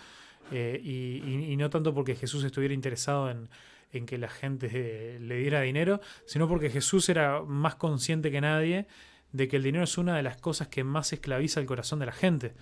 Eh, 0.52 0.80
y, 0.84 1.56
no 1.56 1.70
tanto 1.70 1.94
porque 1.94 2.16
Jesús 2.16 2.44
estuviera 2.44 2.74
interesado 2.74 3.30
en, 3.30 3.48
en 3.94 4.06
que 4.06 4.18
la 4.18 4.30
gente 4.30 5.18
le 5.22 5.36
diera 5.36 5.62
dinero, 5.62 6.02
sino 6.26 6.48
porque 6.48 6.70
Jesús 6.70 7.10
era 7.10 7.42
más 7.42 7.76
consciente 7.76 8.32
que 8.32 8.42
nadie 8.42 8.88
de 9.32 9.48
que 9.48 9.58
el 9.58 9.64
dinero 9.64 9.84
es 9.84 9.98
una 9.98 10.16
de 10.16 10.24
las 10.24 10.38
cosas 10.38 10.68
que 10.68 10.84
más 10.84 11.14
esclaviza 11.14 11.60
el 11.60 11.66
corazón 11.66 12.00
de 12.00 12.06
la 12.06 12.12
gente. 12.12 12.54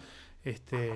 Este, 0.44 0.94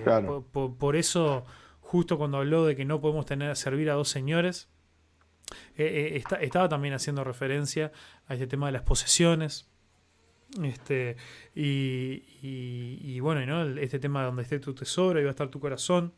por, 0.52 0.96
eso, 0.96 1.46
justo 1.82 2.18
cuando 2.18 2.38
habló 2.38 2.66
de 2.66 2.76
que 2.76 2.86
no 2.86 3.02
podemos 3.02 3.26
tener 3.26 3.56
servir 3.56 3.90
a 3.90 3.94
dos 3.94 4.10
señores, 4.10 4.70
eh, 5.76 6.16
eh, 6.16 6.24
estaba 6.42 6.70
también 6.70 6.94
haciendo 6.94 7.24
referencia 7.24 7.92
a 8.28 8.34
este 8.34 8.48
tema 8.48 8.68
de 8.68 8.74
las 8.74 8.84
posesiones. 8.84 9.70
Este, 10.62 11.16
y, 11.56 13.20
bueno, 13.20 13.46
¿no? 13.46 13.80
este 13.80 14.00
tema 14.00 14.24
donde 14.24 14.44
esté 14.44 14.60
tu 14.60 14.74
tesoro, 14.74 15.20
y 15.20 15.24
va 15.24 15.30
a 15.30 15.32
estar 15.32 15.50
tu 15.50 15.60
corazón. 15.60 16.14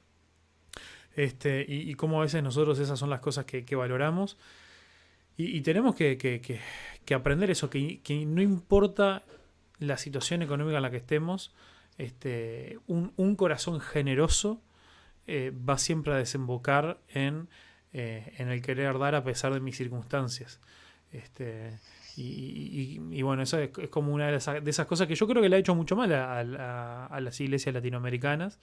Este, 1.15 1.65
y, 1.67 1.93
cómo 1.95 2.19
a 2.19 2.23
veces 2.23 2.43
nosotros 2.43 2.77
esas 2.79 2.99
son 2.99 3.09
las 3.09 3.21
cosas 3.21 3.45
que, 3.45 3.75
valoramos. 3.75 4.37
Y, 5.37 5.61
tenemos 5.61 5.95
que, 5.95 6.59
aprender 7.13 7.49
eso, 7.49 7.69
que, 7.69 8.25
no 8.27 8.41
importa 8.41 9.23
la 9.79 9.97
situación 9.97 10.41
económica 10.41 10.77
en 10.77 10.83
la 10.83 10.91
que 10.91 10.97
estemos, 10.97 11.53
este, 11.97 12.79
un, 12.87 13.35
corazón 13.35 13.79
generoso 13.79 14.61
eh, 15.27 15.51
va 15.51 15.77
siempre 15.77 16.13
a 16.13 16.17
desembocar 16.17 16.99
en, 17.09 17.47
eh, 17.93 18.33
en, 18.37 18.49
el 18.49 18.61
querer 18.61 18.99
dar 18.99 19.15
a 19.15 19.23
pesar 19.23 19.53
de 19.53 19.61
mis 19.61 19.77
circunstancias. 19.77 20.59
Este, 21.11 21.79
y, 22.17 23.21
bueno, 23.21 23.43
eso 23.43 23.59
es, 23.59 23.69
como 23.89 24.13
una 24.13 24.27
de, 24.27 24.37
esas 24.37 24.85
cosas 24.85 25.07
que 25.07 25.15
yo 25.15 25.27
creo 25.27 25.41
que 25.41 25.49
le 25.49 25.55
ha 25.55 25.59
hecho 25.59 25.75
mucho 25.75 25.95
mal 25.95 26.13
a, 26.13 27.05
a, 27.07 27.19
las 27.19 27.39
iglesias 27.41 27.73
latinoamericanas. 27.73 28.59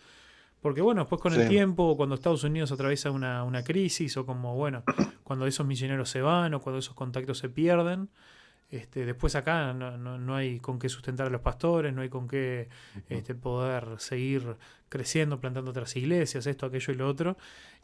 Porque 0.61 0.80
bueno, 0.80 1.03
después 1.03 1.20
con 1.20 1.34
el 1.34 1.48
tiempo, 1.48 1.96
cuando 1.96 2.14
Estados 2.14 2.44
Unidos 2.44 2.70
atraviesa 2.70 3.11
una, 3.11 3.42
una, 3.42 3.64
crisis, 3.64 4.16
o 4.16 4.24
como 4.24 4.55
bueno, 4.55 4.84
cuando 5.24 5.46
esos 5.46 5.66
misioneros 5.66 6.09
se 6.09 6.20
van, 6.22 6.55
o 6.55 6.61
cuando 6.61 6.78
esos 6.78 6.94
contactos 6.94 7.38
se 7.38 7.48
pierden, 7.48 8.09
este, 8.72 9.05
después 9.05 9.34
acá 9.34 9.74
no, 9.74 10.34
hay 10.34 10.59
con 10.59 10.78
qué 10.78 10.88
sustentar 10.88 11.26
a 11.26 11.30
los 11.30 11.42
pastores, 11.42 11.92
no 11.92 12.00
hay 12.00 12.09
con 12.09 12.26
qué 12.26 12.70
este, 13.11 13.34
poder 13.34 13.96
seguir 13.98 14.57
creciendo, 14.88 15.38
plantando 15.40 15.72
otras 15.72 15.94
iglesias, 15.94 16.46
esto, 16.46 16.64
aquello 16.64 16.94
y 16.94 16.96
lo 16.96 17.07
otro. 17.07 17.36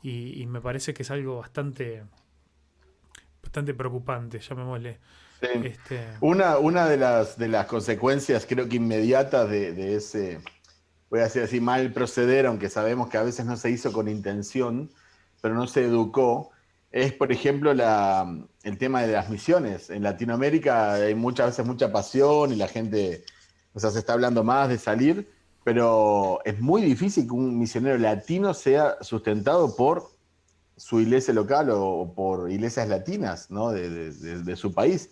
Y, 0.02 0.46
me 0.46 0.62
parece 0.62 0.94
que 0.94 1.02
es 1.02 1.10
algo 1.10 1.36
bastante, 1.36 2.04
bastante 3.42 3.74
preocupante, 3.74 4.40
llamémosle. 4.40 4.98
Este... 5.40 6.00
Una, 6.20 6.58
una 6.58 6.88
de, 6.88 6.96
las, 6.96 7.38
de 7.38 7.48
las 7.48 7.66
consecuencias, 7.66 8.46
creo 8.48 8.68
que 8.68 8.76
inmediatas 8.76 9.48
de, 9.50 9.94
ese, 9.94 10.40
voy 11.10 11.20
a 11.20 11.24
decir 11.24 11.42
así, 11.42 11.60
mal 11.60 11.92
proceder, 11.92 12.46
aunque 12.46 12.68
sabemos 12.68 13.08
que 13.08 13.18
a 13.18 13.22
veces 13.22 13.46
no 13.46 13.56
se 13.56 13.70
hizo 13.70 13.92
con 13.92 14.08
intención, 14.08 14.90
pero 15.40 15.54
no 15.54 15.66
se 15.66 15.84
educó, 15.84 16.50
es, 16.90 17.12
por 17.12 17.32
ejemplo, 17.32 17.70
el 17.70 18.78
tema 18.78 19.02
de 19.02 19.12
las 19.12 19.28
misiones. 19.28 19.90
En 19.90 20.02
Latinoamérica 20.02 20.94
hay 20.94 21.14
muchas 21.14 21.48
veces 21.48 21.66
mucha 21.66 21.92
pasión 21.92 22.52
y 22.52 22.56
la 22.56 22.66
gente, 22.66 23.24
o 23.74 23.80
sea, 23.80 23.90
se 23.90 23.98
está 23.98 24.14
hablando 24.14 24.42
más 24.42 24.68
de 24.68 24.78
salir, 24.78 25.30
pero 25.64 26.40
es 26.44 26.60
muy 26.60 26.80
difícil 26.80 27.26
que 27.26 27.34
un 27.34 27.58
misionero 27.58 27.98
latino 27.98 28.54
sea 28.54 28.96
sustentado 29.02 29.76
por 29.76 30.10
su 30.78 31.00
iglesia 31.00 31.34
local 31.34 31.68
o, 31.70 32.12
por 32.14 32.50
iglesias 32.50 32.88
latinas, 32.88 33.50
¿no? 33.50 33.70
De, 33.70 34.56
su 34.56 34.72
país. 34.72 35.10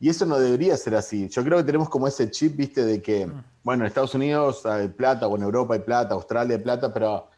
Y 0.00 0.08
eso 0.08 0.26
no 0.26 0.38
debería 0.38 0.76
ser 0.76 0.94
así. 0.94 1.28
Yo 1.28 1.42
creo 1.42 1.58
que 1.58 1.64
tenemos 1.64 1.88
como 1.88 2.06
ese 2.06 2.30
chip, 2.30 2.56
viste, 2.56 2.84
de 2.84 3.02
que, 3.02 3.26
mm. 3.26 3.44
bueno, 3.64 3.82
en 3.82 3.88
Estados 3.88 4.14
Unidos 4.14 4.64
hay 4.64 4.88
plata, 4.88 5.26
o 5.26 5.36
en 5.36 5.42
Europa 5.42 5.74
hay 5.74 5.80
plata, 5.80 6.14
Australia 6.14 6.56
hay 6.56 6.62
plata, 6.62 6.92
pero 6.92 7.28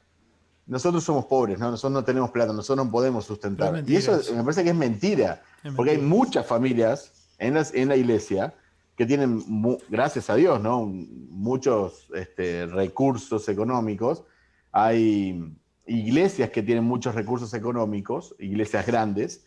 nosotros 0.66 1.02
somos 1.02 1.24
pobres, 1.24 1.58
¿no? 1.58 1.70
nosotros 1.70 1.92
no 1.92 2.04
tenemos 2.04 2.30
plata, 2.30 2.52
nosotros 2.52 2.86
no 2.86 2.92
podemos 2.92 3.24
sustentar. 3.24 3.82
Y 3.86 3.96
eso 3.96 4.20
me 4.34 4.42
parece 4.42 4.62
que 4.62 4.70
es 4.70 4.76
mentira, 4.76 5.42
porque 5.74 5.92
hay 5.92 5.98
muchas 5.98 6.46
familias 6.46 7.34
en, 7.38 7.56
en 7.56 7.88
la 7.88 7.96
iglesia 7.96 8.54
que 8.94 9.06
tienen, 9.06 9.42
gracias 9.88 10.28
a 10.28 10.34
Dios, 10.34 10.60
¿no? 10.60 10.84
muchos 10.84 12.06
este, 12.14 12.66
recursos 12.66 13.48
económicos. 13.48 14.24
Hay 14.72 15.56
iglesias 15.86 16.50
que 16.50 16.62
tienen 16.62 16.84
muchos 16.84 17.14
recursos 17.14 17.54
económicos, 17.54 18.34
iglesias 18.38 18.86
grandes, 18.86 19.46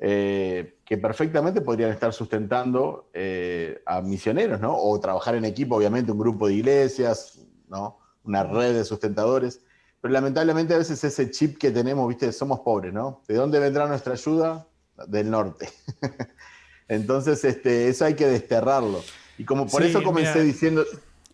eh, 0.00 0.78
que 0.84 0.98
perfectamente 0.98 1.60
podrían 1.60 1.90
estar 1.90 2.12
sustentando 2.12 3.10
eh, 3.14 3.80
a 3.86 4.02
misioneros, 4.02 4.60
¿no? 4.60 4.76
O 4.76 4.98
trabajar 5.00 5.34
en 5.36 5.44
equipo, 5.44 5.76
obviamente, 5.76 6.12
un 6.12 6.18
grupo 6.18 6.48
de 6.48 6.54
iglesias, 6.54 7.40
¿no? 7.68 7.98
Una 8.24 8.42
red 8.42 8.74
de 8.74 8.84
sustentadores. 8.84 9.62
Pero 10.00 10.12
lamentablemente 10.12 10.74
a 10.74 10.78
veces 10.78 11.02
ese 11.02 11.30
chip 11.30 11.58
que 11.58 11.70
tenemos, 11.70 12.06
viste, 12.08 12.30
somos 12.32 12.60
pobres, 12.60 12.92
¿no? 12.92 13.22
¿De 13.26 13.34
dónde 13.34 13.58
vendrá 13.58 13.86
nuestra 13.86 14.14
ayuda? 14.14 14.66
Del 15.06 15.30
norte. 15.30 15.68
Entonces, 16.88 17.44
este, 17.44 17.88
eso 17.88 18.04
hay 18.04 18.14
que 18.14 18.26
desterrarlo. 18.26 19.02
Y 19.38 19.44
como 19.44 19.66
por 19.66 19.82
eso 19.82 20.02
comencé 20.02 20.42
diciendo... 20.42 20.84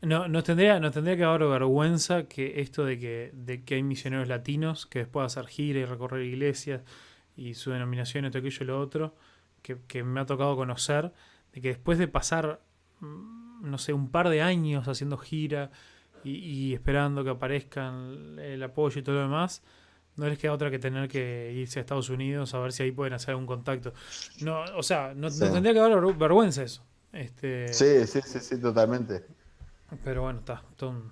No, 0.00 0.28
nos 0.28 0.44
tendría, 0.44 0.80
nos 0.80 0.92
tendría 0.92 1.16
que 1.16 1.22
dar 1.22 1.40
vergüenza 1.40 2.24
que 2.24 2.60
esto 2.60 2.84
de 2.84 2.98
que, 2.98 3.32
de 3.34 3.64
que 3.64 3.74
hay 3.74 3.82
misioneros 3.82 4.28
latinos 4.28 4.86
que 4.86 5.00
después 5.00 5.24
de 5.24 5.26
hacer 5.26 5.50
gira 5.50 5.80
y 5.80 5.84
recorrer 5.84 6.24
iglesias 6.24 6.82
y 7.40 7.54
su 7.54 7.70
denominación, 7.70 8.26
esto, 8.26 8.38
aquello 8.38 8.64
y 8.64 8.66
lo 8.66 8.80
otro, 8.80 9.14
que, 9.62 9.78
que 9.88 10.04
me 10.04 10.20
ha 10.20 10.26
tocado 10.26 10.56
conocer, 10.56 11.12
de 11.52 11.60
que 11.60 11.68
después 11.68 11.98
de 11.98 12.06
pasar, 12.06 12.60
mm, 13.00 13.68
no 13.70 13.78
sé, 13.78 13.94
un 13.94 14.10
par 14.10 14.28
de 14.28 14.42
años 14.42 14.86
haciendo 14.88 15.16
gira, 15.16 15.70
y, 16.22 16.74
esperando 16.74 17.24
que 17.24 17.30
aparezcan 17.30 18.38
el 18.38 18.62
apoyo 18.62 19.00
y 19.00 19.02
todo 19.02 19.14
lo 19.14 19.22
demás, 19.22 19.62
no 20.16 20.28
les 20.28 20.38
queda 20.38 20.52
otra 20.52 20.70
que 20.70 20.78
tener 20.78 21.08
que 21.08 21.50
irse 21.56 21.78
a 21.78 21.80
Estados 21.80 22.10
Unidos 22.10 22.52
a 22.52 22.58
ver 22.58 22.72
si 22.72 22.82
ahí 22.82 22.92
pueden 22.92 23.14
hacer 23.14 23.34
un 23.34 23.46
contacto. 23.46 23.94
No, 24.42 24.64
o 24.76 24.82
sea, 24.82 25.14
no, 25.14 25.30
tendría 25.30 25.72
que 25.72 25.80
dar 25.80 26.16
vergüenza 26.16 26.62
eso. 26.62 26.84
Este... 27.10 27.72
Sí, 27.72 28.06
sí, 28.06 28.20
sí, 28.22 28.38
sí, 28.38 28.60
totalmente. 28.60 29.24
Pero 30.04 30.22
bueno, 30.22 30.38
está. 30.40 30.62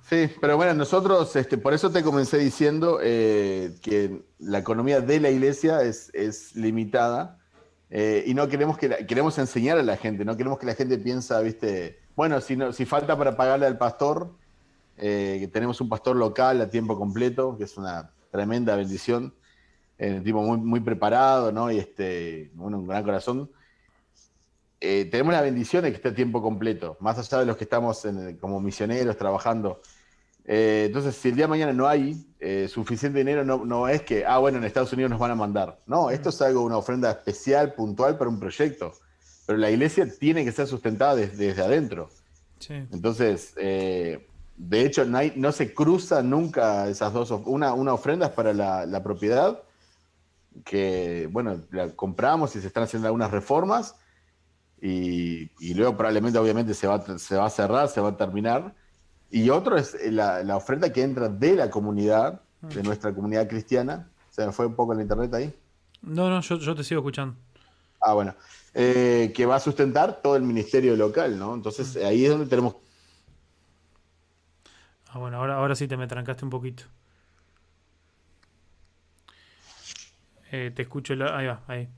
Sí, 0.02 0.30
pero 0.40 0.56
bueno, 0.56 0.74
nosotros, 0.74 1.34
este, 1.36 1.58
por 1.58 1.74
eso 1.74 1.90
te 1.90 2.02
comencé 2.02 2.38
diciendo 2.38 3.00
eh, 3.02 3.74
que 3.82 4.22
la 4.38 4.58
economía 4.58 5.00
de 5.00 5.20
la 5.20 5.30
iglesia 5.30 5.82
es, 5.82 6.10
es 6.14 6.54
limitada 6.54 7.38
eh, 7.90 8.24
y 8.26 8.34
no 8.34 8.48
queremos 8.48 8.78
que 8.78 9.06
queremos 9.06 9.38
enseñar 9.38 9.78
a 9.78 9.82
la 9.82 9.96
gente, 9.96 10.24
no 10.24 10.36
queremos 10.36 10.58
que 10.58 10.66
la 10.66 10.74
gente 10.74 10.98
piensa, 10.98 11.40
viste, 11.40 11.98
bueno, 12.14 12.40
si, 12.40 12.56
no, 12.56 12.72
si 12.72 12.84
falta 12.84 13.16
para 13.16 13.36
pagarle 13.36 13.66
al 13.66 13.78
pastor, 13.78 14.30
eh, 14.96 15.48
tenemos 15.52 15.80
un 15.80 15.88
pastor 15.88 16.16
local 16.16 16.60
a 16.60 16.70
tiempo 16.70 16.98
completo, 16.98 17.56
que 17.56 17.64
es 17.64 17.76
una 17.76 18.10
tremenda 18.30 18.76
bendición. 18.76 19.34
Eh, 19.98 20.20
tipo 20.22 20.40
muy, 20.42 20.58
muy 20.58 20.80
preparado, 20.80 21.50
¿no? 21.50 21.72
Y 21.72 21.78
este, 21.78 22.52
un 22.56 22.86
gran 22.86 23.02
corazón. 23.02 23.50
Eh, 24.80 25.08
tenemos 25.10 25.32
la 25.32 25.42
bendición 25.42 25.82
de 25.82 25.90
que 25.90 25.96
esté 25.96 26.08
a 26.10 26.14
tiempo 26.14 26.40
completo, 26.40 26.96
más 27.00 27.18
allá 27.18 27.40
de 27.40 27.46
los 27.46 27.56
que 27.56 27.64
estamos 27.64 28.06
como 28.40 28.60
misioneros 28.60 29.16
trabajando. 29.16 29.80
Eh, 30.50 30.84
entonces, 30.86 31.14
si 31.14 31.28
el 31.28 31.36
día 31.36 31.44
de 31.44 31.50
mañana 31.50 31.74
no 31.74 31.86
hay 31.86 32.26
eh, 32.40 32.68
suficiente 32.68 33.18
dinero, 33.18 33.44
no, 33.44 33.66
no, 33.66 33.86
es 33.86 34.00
que, 34.00 34.24
ah, 34.24 34.38
bueno, 34.38 34.56
en 34.56 34.64
Estados 34.64 34.90
Unidos 34.94 35.10
nos 35.10 35.20
van 35.20 35.30
a 35.30 35.34
mandar. 35.34 35.78
No, 35.86 36.08
esto 36.08 36.30
es 36.30 36.40
algo, 36.40 36.62
una 36.62 36.78
ofrenda 36.78 37.10
especial, 37.10 37.74
puntual 37.74 38.16
para 38.16 38.30
un 38.30 38.40
proyecto. 38.40 38.94
Pero 39.46 39.58
la 39.58 39.70
iglesia 39.70 40.08
tiene 40.18 40.46
que 40.46 40.52
ser 40.52 40.66
sustentada 40.66 41.16
desde, 41.16 41.50
adentro. 41.60 42.08
Entonces, 42.66 43.52
eh, 43.58 44.26
de 44.56 44.86
hecho, 44.86 45.04
no, 45.04 45.18
no, 45.36 45.52
se 45.52 45.74
cruza 45.74 46.22
nunca 46.22 46.88
esas 46.88 47.12
dos. 47.12 47.30
Una, 47.30 47.74
una 47.74 47.92
ofrenda 47.92 48.28
es 48.28 48.32
para 48.32 48.54
la, 48.54 48.86
la 48.86 49.02
propiedad, 49.02 49.62
que, 50.64 51.28
bueno, 51.30 51.60
la 51.72 51.90
compramos 51.90 52.56
y 52.56 52.62
se 52.62 52.68
están 52.68 52.84
haciendo 52.84 53.06
algunas 53.08 53.30
reformas. 53.30 53.96
Y, 54.80 55.50
y, 55.58 55.74
luego 55.74 55.96
probablemente, 55.96 56.38
obviamente, 56.38 56.72
se 56.72 56.86
va, 56.86 57.18
se 57.18 57.36
va 57.36 57.46
a 57.46 57.50
cerrar, 57.50 57.88
se 57.88 58.00
va 58.00 58.10
a 58.10 58.16
terminar 58.16 58.74
y 59.30 59.50
otro 59.50 59.76
es 59.76 59.96
la, 60.10 60.42
la 60.42 60.56
ofrenda 60.56 60.92
que 60.92 61.02
entra 61.02 61.28
de 61.28 61.54
la 61.54 61.70
comunidad, 61.70 62.40
de 62.62 62.82
mm. 62.82 62.86
nuestra 62.86 63.14
comunidad 63.14 63.48
cristiana. 63.48 64.08
¿Se 64.30 64.46
me 64.46 64.52
fue 64.52 64.66
un 64.66 64.74
poco 64.74 64.94
en 64.94 65.00
internet 65.00 65.34
ahí? 65.34 65.54
No, 66.02 66.30
no, 66.30 66.40
yo, 66.40 66.74
te 66.74 66.84
sigo 66.84 67.00
escuchando. 67.00 67.36
Ah, 68.00 68.14
bueno. 68.14 68.34
Eh, 68.74 69.32
que 69.34 69.44
va 69.44 69.56
a 69.56 69.60
sustentar 69.60 70.22
todo 70.22 70.36
el 70.36 70.42
ministerio 70.42 70.96
local, 70.96 71.38
¿no? 71.38 71.54
Entonces 71.54 71.96
mm. 71.96 72.06
ahí 72.06 72.24
es 72.24 72.30
donde 72.30 72.46
tenemos. 72.46 72.76
Ah, 75.10 75.18
bueno, 75.18 75.38
ahora, 75.38 75.56
ahora 75.56 75.74
sí 75.74 75.88
te 75.88 75.96
me 75.96 76.06
trancaste 76.06 76.44
un 76.44 76.50
poquito. 76.50 76.84
Eh, 80.50 80.72
te 80.74 80.82
escucho. 80.82 81.12
ahí 81.12 81.46
va, 81.46 81.62
ahí. 81.66 81.88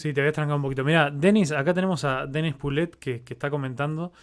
Sí, 0.00 0.14
te 0.14 0.22
habías 0.22 0.32
trancado 0.32 0.56
un 0.56 0.62
poquito. 0.62 0.82
Mira, 0.82 1.10
Denis, 1.10 1.52
acá 1.52 1.74
tenemos 1.74 2.04
a 2.04 2.26
Denis 2.26 2.54
Poulet 2.54 2.96
que, 2.96 3.22
está 3.28 3.50
comentando 3.50 4.14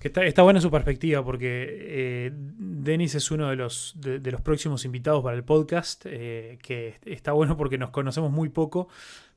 que 0.00 0.08
está, 0.08 0.24
está, 0.24 0.42
buena 0.42 0.60
su 0.60 0.72
perspectiva 0.72 1.24
porque 1.24 1.66
eh, 1.70 2.32
Denis 2.34 3.14
es 3.14 3.30
uno 3.30 3.48
de 3.48 3.54
los, 3.54 3.94
de, 3.96 4.18
los 4.28 4.40
próximos 4.40 4.84
invitados 4.84 5.22
para 5.22 5.36
el 5.36 5.44
podcast, 5.44 6.04
eh, 6.06 6.58
que 6.60 6.96
está 7.04 7.30
bueno 7.30 7.56
porque 7.56 7.78
nos 7.78 7.90
conocemos 7.90 8.32
muy 8.32 8.48
poco, 8.48 8.88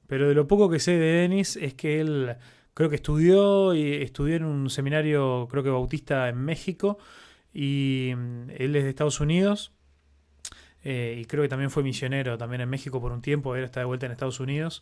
pero 0.08 0.28
de 0.30 0.34
lo 0.34 0.48
poco 0.48 0.68
que 0.68 0.80
sé 0.80 0.94
de 0.94 1.22
Denis 1.22 1.58
es 1.58 1.76
que 1.76 2.02
él 2.02 2.38
creo 2.74 2.90
que 2.90 2.96
estudió 2.96 3.76
y 3.76 4.02
estudió 4.02 4.38
en 4.38 4.46
un 4.46 4.68
seminario, 4.72 5.48
creo 5.52 5.62
que 5.62 5.70
bautista 5.70 6.28
en 6.28 6.38
México, 6.38 6.98
y 7.54 8.14
mm, 8.16 8.50
él 8.58 8.76
es 8.76 8.84
de 8.84 8.90
Estados 8.90 9.20
Unidos. 9.20 9.74
Eh, 10.84 11.20
y 11.22 11.26
creo 11.26 11.44
que 11.44 11.50
también 11.50 11.70
fue 11.70 11.84
misionero 11.84 12.38
también 12.38 12.62
en 12.62 12.70
México 12.70 13.00
por 13.00 13.12
un 13.12 13.22
tiempo, 13.22 13.56
él 13.56 13.64
está 13.64 13.82
de 13.82 13.86
vuelta 13.86 14.08
en 14.08 14.12
Estados 14.12 14.40
Unidos 14.40 14.82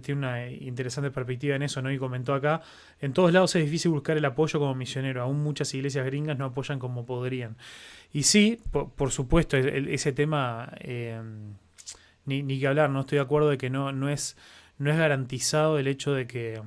tiene 0.00 0.18
una 0.18 0.50
interesante 0.50 1.10
perspectiva 1.10 1.56
en 1.56 1.62
eso, 1.62 1.82
¿no? 1.82 1.90
Y 1.90 1.98
comentó 1.98 2.34
acá, 2.34 2.62
en 3.00 3.12
todos 3.12 3.32
lados 3.32 3.54
es 3.56 3.64
difícil 3.64 3.90
buscar 3.90 4.16
el 4.16 4.24
apoyo 4.24 4.58
como 4.58 4.74
misionero, 4.74 5.22
aún 5.22 5.42
muchas 5.42 5.72
iglesias 5.74 6.04
gringas 6.06 6.38
no 6.38 6.46
apoyan 6.46 6.78
como 6.78 7.06
podrían. 7.06 7.56
Y 8.12 8.24
sí, 8.24 8.60
por, 8.70 9.10
supuesto, 9.10 9.56
ese 9.56 10.12
tema, 10.12 10.72
eh, 10.80 11.20
ni, 12.26 12.42
ni, 12.42 12.60
que 12.60 12.66
hablar, 12.66 12.90
no 12.90 13.00
estoy 13.00 13.16
de 13.16 13.22
acuerdo 13.22 13.50
de 13.50 13.58
que 13.58 13.70
no, 13.70 13.92
no, 13.92 14.08
es, 14.08 14.36
no 14.78 14.90
es 14.90 14.96
garantizado 14.96 15.78
el 15.78 15.86
hecho 15.86 16.12
de 16.12 16.26
que... 16.26 16.60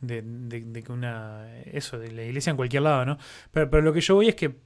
De, 0.00 0.20
de, 0.20 0.82
que 0.82 0.90
una. 0.90 1.46
Eso, 1.64 1.96
de 1.96 2.10
la 2.10 2.24
iglesia 2.24 2.50
en 2.50 2.56
cualquier 2.56 2.82
lado, 2.82 3.06
¿no? 3.06 3.18
Pero, 3.52 3.70
pero 3.70 3.84
lo 3.84 3.92
que 3.92 4.00
yo 4.00 4.16
voy 4.16 4.26
es 4.26 4.34
que 4.34 4.56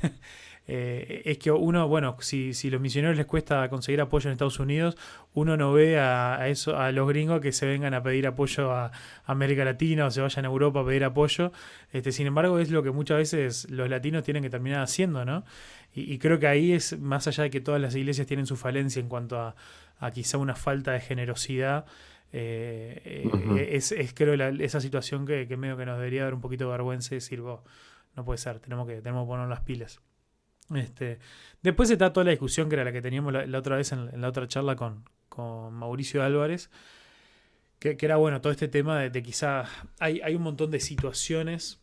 eh, 0.66 1.22
es 1.24 1.38
que 1.38 1.50
uno, 1.50 1.88
bueno, 1.88 2.16
si, 2.20 2.54
si 2.54 2.70
los 2.70 2.80
misioneros 2.80 3.16
les 3.16 3.26
cuesta 3.26 3.68
conseguir 3.68 4.00
apoyo 4.00 4.28
en 4.28 4.32
Estados 4.32 4.60
Unidos, 4.60 4.96
uno 5.34 5.56
no 5.56 5.72
ve 5.72 5.98
a, 5.98 6.48
eso, 6.48 6.76
a 6.76 6.92
los 6.92 7.08
gringos 7.08 7.40
que 7.40 7.52
se 7.52 7.66
vengan 7.66 7.92
a 7.94 8.02
pedir 8.02 8.26
apoyo 8.26 8.70
a, 8.72 8.92
América 9.24 9.64
Latina 9.64 10.06
o 10.06 10.10
se 10.10 10.20
vayan 10.20 10.44
a 10.44 10.48
Europa 10.48 10.80
a 10.80 10.86
pedir 10.86 11.04
apoyo. 11.04 11.52
Este, 11.92 12.12
sin 12.12 12.26
embargo, 12.26 12.58
es 12.58 12.70
lo 12.70 12.82
que 12.82 12.90
muchas 12.90 13.18
veces 13.18 13.70
los 13.70 13.88
latinos 13.88 14.22
tienen 14.22 14.42
que 14.42 14.50
terminar 14.50 14.82
haciendo, 14.82 15.24
¿no? 15.24 15.44
Y, 15.92 16.18
creo 16.18 16.38
que 16.38 16.46
ahí 16.46 16.72
es, 16.72 16.96
más 17.00 17.26
allá 17.26 17.44
de 17.44 17.50
que 17.50 17.60
todas 17.60 17.80
las 17.80 17.96
iglesias 17.96 18.28
tienen 18.28 18.46
su 18.46 18.56
falencia 18.56 19.00
en 19.00 19.08
cuanto 19.08 19.40
a, 19.40 19.56
quizá 20.12 20.38
una 20.38 20.54
falta 20.54 20.92
de 20.92 21.00
generosidad, 21.00 21.84
eh, 22.32 23.02
eh, 23.04 23.68
es, 23.72 23.90
es, 23.90 24.14
creo 24.14 24.34
esa 24.34 24.80
situación 24.80 25.26
que, 25.26 25.48
que 25.48 25.56
medio 25.56 25.76
que 25.76 25.84
nos 25.84 25.98
debería 25.98 26.22
dar 26.22 26.34
un 26.34 26.40
poquito 26.40 26.66
de 26.66 26.70
vergüenza 26.70 27.14
y 27.14 27.16
decir, 27.16 27.40
no 27.40 28.24
puede 28.24 28.38
ser, 28.38 28.60
tenemos 28.60 28.86
que, 28.86 29.02
tenemos 29.02 29.24
que 29.24 29.28
poner 29.30 29.48
las 29.48 29.62
pilas. 29.62 30.00
Este, 30.74 31.18
después 31.62 31.90
está 31.90 32.12
toda 32.12 32.24
la 32.24 32.30
discusión 32.30 32.68
que 32.68 32.76
era 32.76 32.84
la 32.84 32.92
que 32.92 33.02
teníamos 33.02 33.32
la, 33.32 33.58
otra 33.58 33.76
vez 33.76 33.92
en, 33.92 34.20
la 34.20 34.28
otra 34.28 34.46
charla 34.48 34.76
con, 34.76 35.04
Mauricio 35.72 36.22
Álvarez, 36.22 36.70
que, 37.78 37.96
era 37.98 38.16
bueno, 38.16 38.40
todo 38.42 38.52
este 38.52 38.68
tema 38.68 39.00
de, 39.00 39.22
quizá 39.22 39.64
hay, 39.98 40.20
hay, 40.20 40.34
un 40.34 40.42
montón 40.42 40.70
de 40.70 40.80
situaciones 40.80 41.80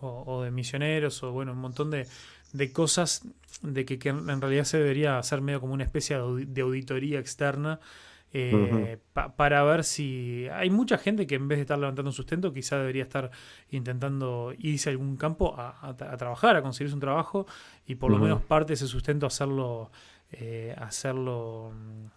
o, 0.00 0.42
de 0.42 0.50
misioneros 0.50 1.22
o 1.22 1.32
bueno, 1.32 1.52
un 1.52 1.58
montón 1.58 1.90
de, 1.90 2.06
cosas 2.72 3.26
de 3.62 3.84
que, 3.84 4.08
en 4.08 4.40
realidad 4.40 4.64
se 4.64 4.78
debería 4.78 5.18
hacer 5.18 5.40
medio 5.40 5.60
como 5.60 5.74
una 5.74 5.84
especie 5.84 6.16
de 6.16 6.60
auditoría 6.60 7.18
externa 7.18 7.80
eh, 8.36 8.98
para 9.36 9.62
ver 9.62 9.84
si 9.84 10.48
hay 10.52 10.68
mucha 10.68 10.98
gente 10.98 11.24
que 11.24 11.36
en 11.36 11.46
vez 11.46 11.58
de 11.58 11.62
estar 11.62 11.78
levantando 11.78 12.08
un 12.08 12.14
sustento, 12.14 12.52
quizá 12.52 12.76
debería 12.76 13.04
estar 13.04 13.30
intentando 13.70 14.52
irse 14.58 14.90
a 14.90 14.92
algún 14.92 15.16
campo 15.16 15.54
a, 15.56 15.94
trabajar, 15.96 16.56
a 16.56 16.62
conseguirse 16.62 16.94
un 16.94 17.00
trabajo 17.00 17.46
y 17.86 17.94
por 17.94 18.10
lo 18.10 18.18
menos 18.18 18.42
parte 18.42 18.70
de 18.70 18.74
ese 18.74 18.88
sustento 18.88 19.26
hacerlo, 19.26 19.92
eh, 20.32 20.74
hacerlo 20.76 21.72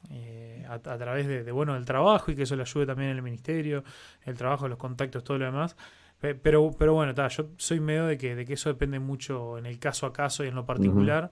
eh, 0.09 0.65
a, 0.67 0.79
través 0.79 1.27
de, 1.27 1.51
bueno 1.51 1.75
del 1.75 1.85
trabajo 1.85 2.31
y 2.31 2.35
que 2.35 2.43
eso 2.43 2.55
le 2.55 2.63
ayude 2.63 2.87
también 2.87 3.11
en 3.11 3.17
el 3.17 3.21
ministerio, 3.21 3.83
el 4.25 4.35
trabajo, 4.35 4.67
los 4.67 4.79
contactos, 4.79 5.23
todo 5.23 5.37
lo 5.37 5.45
demás. 5.45 5.77
Pero, 6.19 6.71
pero 6.79 6.95
bueno, 6.95 7.13
yo 7.27 7.49
soy 7.57 7.79
medio 7.79 8.07
de 8.07 8.17
que, 8.17 8.35
de 8.35 8.43
que 8.43 8.53
eso 8.53 8.69
depende 8.69 8.97
mucho 8.97 9.59
en 9.59 9.67
el 9.67 9.77
caso 9.77 10.07
a 10.07 10.13
caso 10.13 10.43
y 10.43 10.47
en 10.47 10.55
lo 10.55 10.65
particular. 10.65 11.31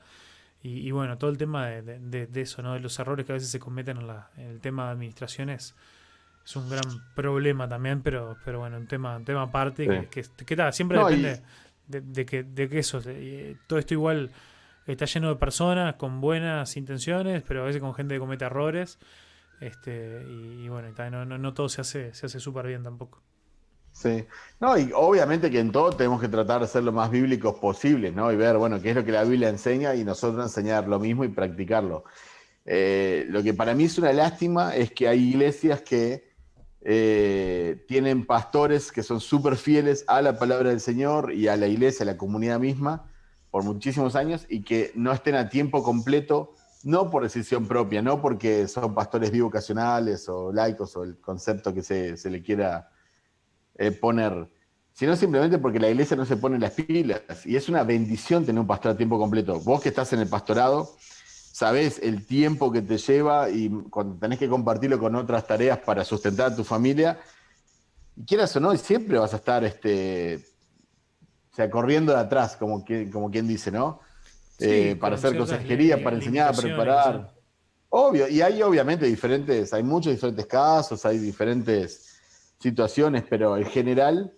Y, 0.68 0.90
bueno, 0.90 1.20
todo 1.20 1.30
el 1.30 1.38
tema 1.38 1.68
de, 1.68 2.28
eso, 2.34 2.64
¿no? 2.64 2.74
de 2.74 2.80
los 2.80 2.98
errores 2.98 3.24
que 3.24 3.34
a 3.34 3.36
veces 3.36 3.52
se 3.52 3.60
cometen 3.60 3.98
en, 3.98 4.08
la, 4.08 4.32
en 4.36 4.48
el 4.48 4.60
tema 4.60 4.86
de 4.86 4.92
administraciones 4.94 5.76
es 6.44 6.56
un 6.56 6.68
gran 6.68 6.84
problema 7.14 7.70
también, 7.70 8.02
pero, 8.02 8.36
pero 8.44 8.60
bueno, 8.60 8.78
un 8.78 8.88
tema, 8.88 9.18
un 9.18 9.26
tema 9.26 9.44
aparte 9.44 9.86
que, 10.10 10.26
que, 10.44 10.72
siempre 10.72 10.98
depende 10.98 11.44
de, 11.88 12.26
que, 12.26 12.42
de 12.42 12.68
que 12.68 12.80
eso, 12.80 13.00
todo 13.68 13.78
esto 13.78 13.94
igual 13.94 14.32
está 14.88 15.06
lleno 15.06 15.30
de 15.30 15.36
personas 15.36 15.96
con 15.98 16.20
buenas 16.20 16.76
intenciones, 16.78 17.44
pero 17.48 17.62
a 17.62 17.66
veces 17.66 17.80
con 17.80 17.94
gente 17.94 18.16
que 18.16 18.20
comete 18.20 18.46
errores. 18.46 18.98
Este, 19.60 20.26
y, 20.28 20.68
bueno, 20.68 20.90
no, 21.12 21.26
no, 21.26 21.38
no, 21.38 21.54
todo 21.54 21.70
se 21.70 21.82
hace 21.82 22.14
se 22.16 22.26
hace 22.26 22.40
súper 22.40 22.66
bien 22.66 22.82
tampoco. 22.82 23.22
Sí, 23.96 24.26
no, 24.60 24.78
y 24.78 24.92
obviamente 24.94 25.50
que 25.50 25.60
en 25.60 25.72
todo 25.72 25.92
tenemos 25.92 26.20
que 26.20 26.28
tratar 26.28 26.60
de 26.60 26.68
ser 26.68 26.84
lo 26.84 26.92
más 26.92 27.10
bíblicos 27.10 27.58
posibles, 27.60 28.14
¿no? 28.14 28.30
Y 28.30 28.36
ver, 28.36 28.58
bueno, 28.58 28.82
qué 28.82 28.90
es 28.90 28.96
lo 28.98 29.06
que 29.06 29.14
la 29.14 29.24
Biblia 29.24 29.48
enseña 29.48 29.96
y 29.96 30.04
nosotros 30.04 30.44
enseñar 30.44 30.86
lo 30.90 31.00
mismo 31.00 31.24
y 31.24 31.30
practicarlo. 31.30 32.04
Eh, 32.66 33.26
lo 33.30 33.42
que 33.42 33.54
para 33.54 33.74
mí 33.74 33.86
es 33.86 33.98
una 33.98 34.12
lástima 34.12 34.76
es 34.76 34.92
que 34.92 35.08
hay 35.08 35.30
iglesias 35.30 35.82
que 35.82 36.30
eh, 36.82 37.86
tienen 37.88 38.26
pastores 38.26 38.92
que 38.92 39.02
son 39.02 39.22
súper 39.22 39.56
fieles 39.56 40.04
a 40.08 40.22
la 40.22 40.38
palabra 40.38 40.72
del 40.72 40.82
Señor 40.82 41.32
y 41.32 41.48
a 41.48 41.56
la 41.56 41.68
iglesia, 41.68 42.04
a 42.04 42.08
la 42.08 42.18
comunidad 42.18 42.60
misma, 42.60 43.10
por 43.50 43.64
muchísimos 43.64 44.18
años 44.18 44.46
y 44.50 44.64
que 44.64 44.92
no 44.96 45.14
estén 45.14 45.36
a 45.36 45.48
tiempo 45.48 45.84
completo, 45.84 46.54
no 46.84 47.10
por 47.10 47.24
decisión 47.24 47.66
propia, 47.66 48.02
no 48.02 48.22
porque 48.22 48.68
son 48.68 48.94
pastores 48.94 49.32
bivocacionales 49.32 50.28
o 50.28 50.52
laicos 50.52 50.98
o 50.98 51.04
el 51.06 51.18
concepto 51.22 51.74
que 51.74 51.82
se, 51.82 52.18
se 52.18 52.30
le 52.30 52.42
quiera 52.44 52.90
eh, 53.78 53.92
poner, 53.92 54.50
sino 54.94 55.16
simplemente 55.16 55.58
porque 55.58 55.80
la 55.80 55.90
iglesia 55.90 56.16
no 56.16 56.26
se 56.26 56.38
pone 56.38 56.58
las 56.60 56.72
pilas. 56.72 57.22
Y 57.46 57.56
es 57.56 57.68
una 57.70 57.84
bendición 57.84 58.46
tener 58.46 58.60
un 58.60 58.68
pastor 58.68 58.92
a 58.92 58.98
tiempo 58.98 59.20
completo. 59.20 59.60
Vos 59.60 59.82
que 59.82 59.90
estás 59.90 60.14
en 60.14 60.20
el 60.20 60.30
pastorado, 60.30 60.90
sabés 61.52 62.00
el 62.02 62.26
tiempo 62.26 62.72
que 62.72 62.82
te 62.82 62.98
lleva 62.98 63.50
y 63.50 63.70
cuando 63.90 64.16
tenés 64.18 64.40
que 64.40 64.48
compartirlo 64.48 65.00
con 65.00 65.16
otras 65.16 65.46
tareas 65.46 65.80
para 65.80 66.04
sustentar 66.06 66.52
a 66.52 66.56
tu 66.56 66.64
familia, 66.64 67.20
y 68.16 68.24
quieras 68.24 68.56
o 68.56 68.60
no, 68.60 68.76
siempre 68.78 69.18
vas 69.18 69.34
a 69.34 69.38
estar 69.38 69.64
este, 69.64 70.40
o 71.52 71.56
sea, 71.56 71.70
corriendo 71.70 72.14
de 72.14 72.20
atrás, 72.20 72.56
como, 72.56 72.84
como 73.12 73.30
quien 73.30 73.48
dice, 73.48 73.72
¿no? 73.72 74.00
Eh, 74.60 74.96
para 75.00 75.16
hacer 75.16 75.38
consejería, 75.38 76.02
para 76.02 76.16
enseñar, 76.16 76.56
preparar. 76.56 77.34
Obvio, 77.90 78.28
y 78.28 78.42
hay 78.42 78.62
obviamente 78.62 79.06
diferentes, 79.06 79.74
hay 79.74 79.84
muchos 79.84 80.14
diferentes 80.14 80.46
casos, 80.46 81.06
hay 81.06 81.18
diferentes 81.18 82.15
situaciones, 82.60 83.24
pero 83.30 83.58
en 83.58 83.66
general 83.66 84.34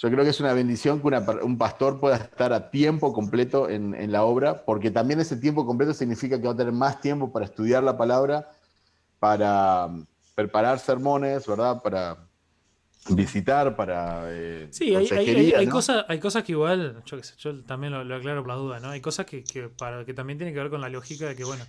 yo 0.00 0.10
creo 0.10 0.24
que 0.24 0.30
es 0.30 0.40
una 0.40 0.54
bendición 0.54 1.02
que 1.02 1.08
un 1.42 1.58
pastor 1.58 2.00
pueda 2.00 2.16
estar 2.16 2.54
a 2.54 2.70
tiempo 2.70 3.12
completo 3.12 3.68
en, 3.68 4.10
la 4.10 4.24
obra, 4.24 4.64
porque 4.64 4.90
también 4.90 5.20
ese 5.20 5.36
tiempo 5.36 5.66
completo 5.66 5.92
significa 5.92 6.40
que 6.40 6.46
va 6.46 6.54
a 6.54 6.56
tener 6.56 6.72
más 6.72 7.02
tiempo 7.02 7.30
para 7.30 7.44
estudiar 7.44 7.82
la 7.82 7.98
palabra, 7.98 8.50
para 9.18 9.84
um, 9.84 10.06
preparar 10.34 10.78
sermones, 10.78 11.46
¿verdad? 11.46 11.82
Para 11.82 12.16
visitar, 13.10 13.76
para... 13.76 14.22
Eh, 14.28 14.68
sí, 14.70 14.96
hay, 14.96 15.66
cosas, 15.68 16.06
hay 16.08 16.18
cosas 16.18 16.44
que 16.44 16.52
igual, 16.52 17.02
yo, 17.04 17.64
también 17.64 17.92
lo, 17.92 18.16
aclaro 18.16 18.40
por 18.40 18.48
la 18.48 18.54
duda, 18.54 18.80
¿no? 18.80 18.88
Hay 18.88 19.02
cosas 19.02 19.26
que, 19.26 19.44
para, 19.76 20.06
que 20.06 20.14
también 20.14 20.38
tienen 20.38 20.54
que 20.54 20.60
ver 20.60 20.70
con 20.70 20.80
la 20.80 20.88
lógica 20.88 21.26
de 21.26 21.36
que, 21.36 21.44
bueno, 21.44 21.64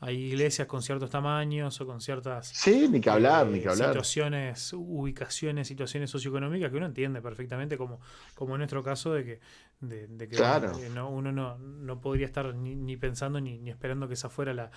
hay 0.00 0.16
iglesias 0.16 0.66
con 0.66 0.82
ciertos 0.82 1.10
tamaños 1.10 1.78
o 1.80 1.86
con 1.86 2.00
ciertas 2.00 2.48
sí, 2.48 2.88
ni 2.88 3.00
que 3.00 3.10
hablar, 3.10 3.46
ni 3.46 3.60
que 3.60 3.66
eh, 3.66 3.70
hablar. 3.70 3.88
situaciones, 3.90 4.72
ubicaciones, 4.72 5.68
situaciones 5.68 6.10
socioeconómicas 6.10 6.70
que 6.70 6.76
uno 6.78 6.86
entiende 6.86 7.20
perfectamente, 7.20 7.76
como, 7.76 8.00
como 8.34 8.54
en 8.54 8.60
nuestro 8.60 8.82
caso 8.82 9.12
de 9.12 9.24
que, 9.24 9.40
de, 9.80 10.28
que 10.28 10.36
uno 10.38 11.32
no, 11.32 11.58
no, 11.58 12.00
podría 12.00 12.26
estar 12.26 12.54
ni, 12.54 12.96
pensando 12.96 13.40
ni, 13.40 13.68
esperando 13.68 14.08
que 14.08 14.14
esa 14.14 14.30
fuera 14.30 14.54
la, 14.54 14.70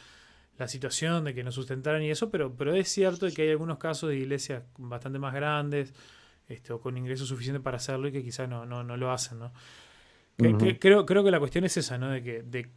la, 0.58 0.68
situación, 0.68 1.24
de 1.24 1.34
que 1.34 1.44
nos 1.44 1.56
sustentaran 1.56 2.04
y 2.04 2.12
eso, 2.12 2.30
pero, 2.30 2.54
pero 2.54 2.76
es 2.76 2.90
cierto 2.90 3.26
que 3.34 3.44
hay 3.44 3.52
algunos 3.52 3.78
casos 3.78 4.10
de 4.10 4.18
iglesias 4.18 4.64
bastante 4.78 5.20
más 5.20 5.34
grandes 5.34 5.94
este, 6.50 6.74
o 6.74 6.82
con 6.82 6.98
ingresos 6.98 7.30
suficientes 7.30 7.64
para 7.64 7.78
hacerlo 7.78 8.10
y 8.10 8.12
que 8.12 8.24
quizás 8.24 8.50
no, 8.50 8.66
no, 8.66 8.84
no 8.84 8.98
lo 8.98 9.10
hacen, 9.10 9.40
¿no? 9.40 9.54
creo, 10.80 11.06
creo 11.06 11.24
que 11.24 11.32
la 11.32 11.40
cuestión 11.40 11.64
es 11.64 11.78
esa, 11.78 11.98
¿no? 11.98 12.10
De 12.10 12.24
que, 12.24 12.42
de, 12.42 12.72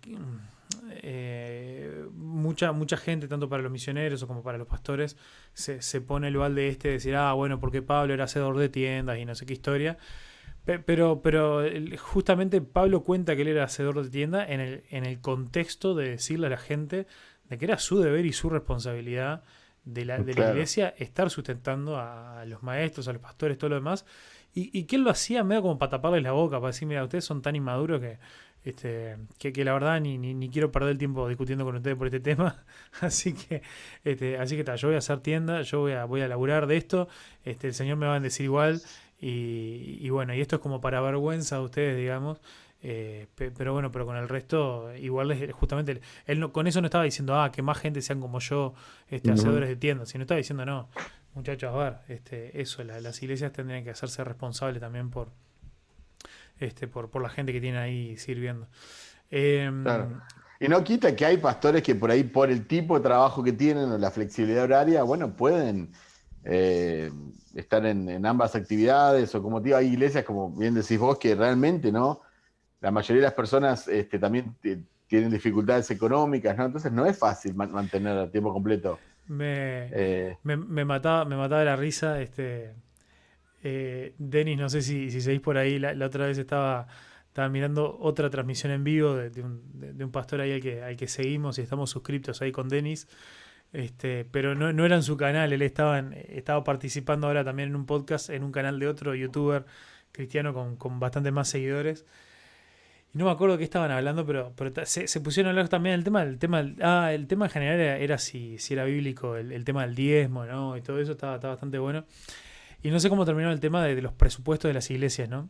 eh, 0.91 2.07
mucha, 2.13 2.73
mucha 2.73 2.97
gente, 2.97 3.29
tanto 3.29 3.49
para 3.49 3.63
los 3.63 3.73
misioneros 3.73 4.23
o 4.23 4.27
como 4.27 4.43
para 4.43 4.59
los 4.59 4.67
pastores, 4.67 5.17
se, 5.55 5.83
se 5.83 6.01
pone 6.01 6.29
el 6.29 6.37
balde 6.37 6.69
este 6.69 6.89
de 6.89 6.95
decir, 6.95 7.17
ah, 7.17 7.33
bueno, 7.33 7.61
porque 7.61 7.83
Pablo 7.83 8.15
era 8.15 8.25
hacedor 8.25 8.59
de 8.59 8.69
tiendas 8.69 9.19
y 9.19 9.25
no 9.25 9.35
sé 9.35 9.47
qué 9.47 9.53
historia. 9.53 9.99
Pero, 10.65 11.23
pero 11.23 11.63
justamente 11.97 12.61
Pablo 12.61 13.05
cuenta 13.05 13.37
que 13.37 13.43
él 13.43 13.49
era 13.49 13.63
hacedor 13.63 14.03
de 14.03 14.11
tienda 14.11 14.45
en 14.45 14.59
el, 14.59 14.83
en 14.91 15.07
el 15.07 15.21
contexto 15.21 15.95
de 15.95 16.11
decirle 16.11 16.49
a 16.49 16.51
la 16.51 16.57
gente 16.57 17.07
de 17.49 17.57
que 17.57 17.65
era 17.67 17.79
su 17.79 18.01
deber 18.01 18.27
y 18.27 18.33
su 18.33 18.51
responsabilidad 18.51 19.45
de 19.85 20.05
la, 20.05 20.19
de 20.19 20.35
la 20.35 20.51
iglesia 20.51 20.93
estar 20.99 21.31
sustentando 21.31 21.97
a 21.99 22.45
los 22.47 22.65
maestros, 22.65 23.07
a 23.07 23.13
los 23.13 23.23
pastores, 23.23 23.59
todo 23.59 23.71
lo 23.71 23.77
demás. 23.77 24.05
Y, 24.53 24.77
y 24.77 24.85
que 24.85 24.97
él 24.97 25.03
lo 25.03 25.11
hacía 25.11 25.45
medio 25.45 25.63
como 25.63 25.79
para 25.79 25.91
taparles 25.91 26.25
la 26.25 26.33
boca, 26.33 26.57
para 26.57 26.73
decir, 26.73 26.89
mira, 26.89 27.05
ustedes 27.05 27.25
son 27.25 27.43
tan 27.43 27.55
inmaduros 27.55 28.01
que 28.01 28.19
este, 28.67 29.17
que, 29.39 29.53
que, 29.53 29.65
la 29.65 29.73
verdad 29.73 30.01
ni, 30.01 30.19
ni, 30.19 30.51
quiero 30.51 30.73
perder 30.73 30.91
el 30.91 30.99
tiempo 30.99 31.29
discutiendo 31.29 31.65
con 31.65 31.77
ustedes 31.77 31.97
por 31.97 32.09
este 32.09 32.21
tema. 32.21 32.65
Así 33.01 33.33
que, 33.33 33.63
este, 34.05 34.39
así 34.39 34.57
que 34.57 34.61
está, 34.63 34.75
yo 34.75 34.89
voy 34.89 34.97
a 34.97 34.99
hacer 34.99 35.21
tienda, 35.21 35.63
yo 35.63 35.81
voy 35.81 35.93
a, 35.93 36.05
voy 36.05 36.21
a 36.23 36.29
laburar 36.29 36.67
de 36.67 36.77
esto, 36.77 37.09
este, 37.45 37.69
el 37.69 37.75
Señor 37.75 37.97
me 37.97 38.07
va 38.07 38.17
a 38.17 38.21
decir 38.21 38.45
igual. 38.45 38.83
Y, 39.21 39.99
y 40.01 40.11
bueno, 40.11 40.35
y 40.35 40.41
esto 40.41 40.57
es 40.57 40.63
como 40.63 40.81
para 40.81 41.01
vergüenza 41.01 41.57
de 41.59 41.63
ustedes, 41.63 41.97
digamos. 41.97 42.41
Eh, 42.83 43.27
pero 43.37 43.73
bueno, 43.73 43.91
pero 43.91 44.05
con 44.05 44.17
el 44.17 44.29
resto, 44.29 44.95
igual 44.97 45.31
es, 45.31 45.53
justamente, 45.53 46.01
él 46.27 46.41
no, 46.41 46.53
con 46.53 46.67
eso 46.67 46.81
no 46.81 46.87
estaba 46.87 47.05
diciendo, 47.05 47.41
ah, 47.41 47.51
que 47.51 47.63
más 47.63 47.79
gente 47.79 48.03
sean 48.03 48.21
como 48.21 48.41
yo, 48.41 48.75
este, 49.09 49.31
hacedores 49.31 49.69
de 49.69 49.77
tiendas, 49.77 50.09
sino 50.09 50.23
estaba 50.23 50.39
diciendo, 50.39 50.67
no, 50.67 50.89
muchachos, 51.35 51.73
a 51.73 51.77
ver, 51.77 51.99
este, 52.09 52.61
eso, 52.61 52.85
las 52.85 53.23
iglesias 53.23 53.53
tendrían 53.53 53.85
que 53.85 53.91
hacerse 53.91 54.23
responsables 54.25 54.81
también 54.81 55.11
por, 55.11 55.31
este, 56.59 56.89
por, 56.89 57.11
por 57.11 57.23
la 57.23 57.29
gente 57.29 57.53
que 57.53 57.61
tiene 57.61 57.79
ahí 57.79 58.17
sirviendo. 58.17 58.69
Em, 59.31 59.85
y 60.59 60.69
no 60.69 60.83
quita 60.83 61.15
que 61.15 61.27
hay 61.27 61.37
pastores 61.37 61.83
que 61.83 61.95
por 61.95 62.11
ahí, 62.11 62.25
por 62.25 62.51
el 62.51 62.67
tipo 62.67 62.97
de 62.97 63.03
trabajo 63.03 63.43
que 63.43 63.53
tienen 63.53 63.91
o 63.91 63.99
la 63.99 64.11
flexibilidad 64.11 64.65
horaria, 64.65 65.03
bueno, 65.03 65.35
pueden 65.37 65.93
eh, 66.45 67.11
estar 67.55 67.85
en, 67.85 68.25
ambas 68.25 68.55
actividades, 68.55 69.35
o 69.35 69.43
como 69.43 69.61
te 69.61 69.67
digo, 69.67 69.79
hay 69.79 69.89
iglesias, 69.89 70.25
como 70.25 70.51
bien 70.51 70.75
decís 70.75 70.99
vos, 70.99 71.19
que 71.19 71.35
realmente, 71.35 71.93
¿no? 71.93 72.23
La 72.81 72.91
mayoría 72.91 73.21
de 73.23 73.27
las 73.27 73.35
personas 73.35 73.89
este, 73.89 74.19
también 74.19 74.55
tienen 75.07 75.31
dificultades 75.31 75.91
económicas, 75.91 76.57
¿no? 76.57 76.67
Entonces 76.67 76.93
no 76.93 77.05
es 77.05 77.19
fácil 77.19 77.55
mantener 77.55 78.17
a 78.17 78.31
tiempo 78.31 78.53
completo. 78.53 78.99
Me, 79.29 79.89
eh, 79.93 80.39
me, 80.45 80.57
me, 80.57 80.85
mataba, 80.85 81.25
me 81.25 81.37
mataba 81.37 81.61
de 81.61 81.67
la 81.67 81.77
risa, 81.77 82.21
este, 82.21 82.75
eh, 83.69 84.15
Denis, 84.19 84.57
no 84.57 84.69
sé 84.69 84.81
si, 84.81 85.11
si 85.11 85.21
seguís 85.21 85.41
por 85.41 85.59
ahí, 85.59 85.81
la, 85.81 85.93
otra 86.07 86.27
vez 86.27 86.39
estaba, 86.39 86.87
estaba 87.27 87.49
mirando 87.49 87.99
otra 88.01 88.31
transmisión 88.31 88.71
en 88.71 88.85
vivo 88.85 89.15
de, 89.17 89.43
un, 89.43 90.11
pastor 90.13 90.41
ahí 90.41 90.53
al 90.53 90.61
que, 90.61 90.83
al 90.85 90.97
que 90.97 91.09
seguimos 91.09 91.59
y 91.59 91.63
estamos 91.63 91.91
suscriptos 91.91 92.41
ahí 92.43 92.53
con 92.53 92.69
Denis. 92.69 93.09
Este, 93.73 94.25
pero 94.25 94.55
no, 94.55 94.73
no 94.73 94.87
era 94.87 94.95
en 94.95 95.03
su 95.03 95.17
canal, 95.17 95.53
él 95.53 95.63
estaba, 95.63 95.99
estaba 96.29 96.63
participando 96.63 97.27
ahora 97.27 97.45
también 97.45 97.71
en 97.71 97.77
un 97.77 97.87
podcast, 97.87 98.31
en 98.31 98.45
un 98.45 98.53
canal 98.53 98.79
de 98.79 98.87
otro 98.87 99.17
youtuber 99.17 99.67
cristiano 100.13 100.55
con, 100.55 100.77
con 100.77 101.01
bastante 101.01 101.33
más 101.33 101.49
seguidores. 101.49 102.07
No 103.15 103.25
me 103.25 103.33
acuerdo 103.33 103.55
de 103.55 103.59
qué 103.59 103.65
estaban 103.65 103.91
hablando, 103.91 104.25
pero, 104.27 104.55
se, 104.85 105.21
pusieron 105.21 105.49
a 105.49 105.51
hablar 105.51 105.69
también 105.69 105.97
del 105.97 106.05
tema, 106.05 106.23
el 106.23 106.39
tema, 106.39 106.65
ah, 106.83 107.13
el 107.13 107.27
tema 107.27 107.47
en 107.47 107.51
general 107.51 107.81
era, 107.81 108.19
si, 108.19 108.59
si 108.59 108.75
era 108.75 108.85
bíblico, 108.85 109.37
el, 109.37 109.65
tema 109.65 109.85
del 109.87 109.97
diezmo, 109.97 110.45
¿no? 110.45 110.77
Y 110.77 110.83
todo 110.83 111.01
eso 111.01 111.13
estaba, 111.13 111.37
estaba 111.37 111.55
bastante 111.55 111.79
bueno. 111.79 112.05
Y 112.83 112.91
no 112.91 113.01
sé 113.01 113.09
cómo 113.09 113.25
terminó 113.25 113.51
el 113.51 113.61
tema 113.61 113.85
de, 113.85 114.01
los 114.01 114.13
presupuestos 114.13 114.69
de 114.69 114.75
las 114.75 114.91
iglesias, 114.91 115.29
¿no? 115.29 115.49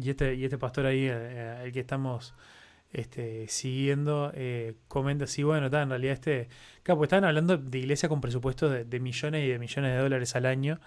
Y 0.00 0.10
este, 0.10 0.34
y 0.34 0.44
este 0.44 0.58
pastor 0.58 0.86
ahí, 0.86 1.06
eh, 1.08 1.62
el 1.64 1.72
que 1.72 1.80
estamos 1.80 2.34
este, 2.92 3.48
siguiendo, 3.48 4.32
eh, 4.34 4.74
comenta 4.88 5.24
así, 5.24 5.42
bueno, 5.42 5.66
está, 5.66 5.82
en 5.82 5.90
realidad 5.90 6.14
este, 6.14 6.48
claro, 6.82 6.98
pues 6.98 7.08
estaban 7.08 7.24
hablando 7.24 7.56
de 7.56 7.78
iglesia 7.78 8.08
con 8.08 8.20
presupuestos 8.20 8.86
de, 8.86 9.00
millones 9.00 9.44
y 9.44 9.48
de 9.48 9.58
millones 9.58 9.92
de 9.92 9.98
dólares 9.98 10.36
al 10.36 10.46
año. 10.46 10.80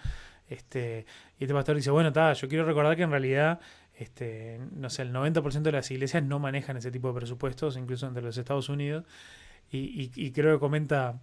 Este, 0.48 1.04
y 1.38 1.44
este 1.44 1.54
pastor 1.54 1.76
dice, 1.76 1.90
bueno, 1.90 2.08
está, 2.08 2.32
yo 2.32 2.48
quiero 2.48 2.64
recordar 2.64 2.96
que 2.96 3.02
en 3.02 3.10
realidad, 3.10 3.60
este, 3.94 4.60
no 4.72 4.88
sé, 4.90 5.02
el 5.02 5.12
90% 5.12 5.62
de 5.62 5.72
las 5.72 5.90
iglesias 5.90 6.22
no 6.22 6.38
manejan 6.38 6.76
ese 6.76 6.90
tipo 6.90 7.08
de 7.08 7.14
presupuestos, 7.14 7.76
incluso 7.76 8.06
entre 8.06 8.22
los 8.22 8.36
Estados 8.38 8.68
Unidos. 8.68 9.04
Y, 9.68 10.12
y 10.14 10.30
creo 10.30 10.54
que 10.54 10.60
comenta 10.60 11.20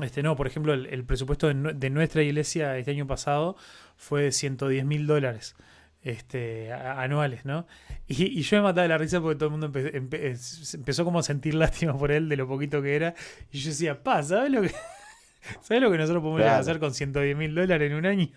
este, 0.00 0.22
no, 0.22 0.36
por 0.36 0.46
ejemplo, 0.46 0.74
el, 0.74 1.04
presupuesto 1.04 1.48
de, 1.48 1.90
nuestra 1.90 2.22
iglesia 2.22 2.76
este 2.76 2.90
año 2.90 3.06
pasado 3.06 3.56
fue 3.96 4.24
de 4.24 4.32
110 4.32 4.84
mil 4.84 5.06
dólares 5.06 5.56
este, 6.02 6.72
anuales, 6.72 7.44
¿no? 7.44 7.66
Y, 8.06 8.42
yo 8.42 8.58
me 8.58 8.62
mataba 8.62 8.82
de 8.82 8.88
la 8.88 8.98
risa 8.98 9.20
porque 9.20 9.36
todo 9.36 9.46
el 9.46 9.58
mundo 9.58 9.72
empezó 9.74 11.04
como 11.04 11.18
a 11.18 11.22
sentir 11.22 11.54
lástima 11.54 11.96
por 11.96 12.12
él 12.12 12.28
de 12.28 12.36
lo 12.36 12.46
poquito 12.46 12.82
que 12.82 12.94
era. 12.94 13.14
Y 13.50 13.58
yo 13.58 13.70
decía, 13.70 14.02
pa, 14.02 14.22
¿sabes 14.22 14.52
lo 14.52 14.62
que, 14.62 14.70
¿sabes 15.62 15.82
lo 15.82 15.90
que 15.90 15.98
nosotros 15.98 16.22
podemos 16.22 16.52
hacer 16.52 16.78
con 16.78 16.92
110 16.92 17.36
mil 17.36 17.54
dólares 17.54 17.90
en 17.90 17.96
un 17.96 18.06
año? 18.06 18.28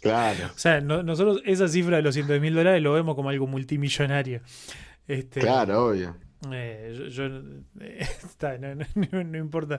Claro. 0.00 0.46
O 0.54 0.58
sea, 0.58 0.80
nosotros 0.80 1.42
esa 1.44 1.68
cifra 1.68 1.96
de 1.96 2.02
los 2.02 2.14
110 2.14 2.40
mil 2.40 2.54
dólares 2.54 2.80
lo 2.82 2.92
vemos 2.92 3.16
como 3.16 3.30
algo 3.30 3.46
multimillonario. 3.46 4.40
Este, 5.06 5.40
claro, 5.40 5.86
obvio. 5.88 6.16
Eh, 6.52 7.08
yo, 7.10 7.26
eh, 7.80 8.08
no, 9.24 9.38
importa 9.38 9.78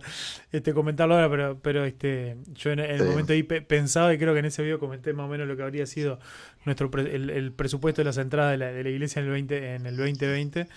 este, 0.52 0.74
comentarlo 0.74 1.16
ahora, 1.16 1.30
pero, 1.30 1.60
pero 1.60 1.86
este, 1.86 2.38
yo 2.54 2.72
en, 2.72 2.80
el 2.80 3.04
momento 3.04 3.34
ahí 3.34 3.42
pensaba 3.42 4.14
y 4.14 4.20
creo 4.20 4.34
que 4.34 4.40
en 4.40 4.46
ese 4.46 4.62
video 4.62 4.80
comenté 4.80 5.14
más 5.14 5.26
o 5.26 5.30
menos 5.30 5.48
lo 5.48 5.58
que 5.58 5.64
habría 5.64 5.88
sido 5.88 6.20
nuestro 6.66 6.92
el, 6.98 7.52
presupuesto 7.54 8.02
de 8.02 8.06
las 8.06 8.18
entradas 8.18 8.52
de 8.52 8.58
la, 8.58 8.72
de 8.72 8.84
la 8.84 8.90
iglesia 8.90 9.22
en 9.22 9.26
el, 9.26 9.32
20, 9.32 9.76
en 9.76 9.86
el 9.88 9.98
2020. 9.98 10.68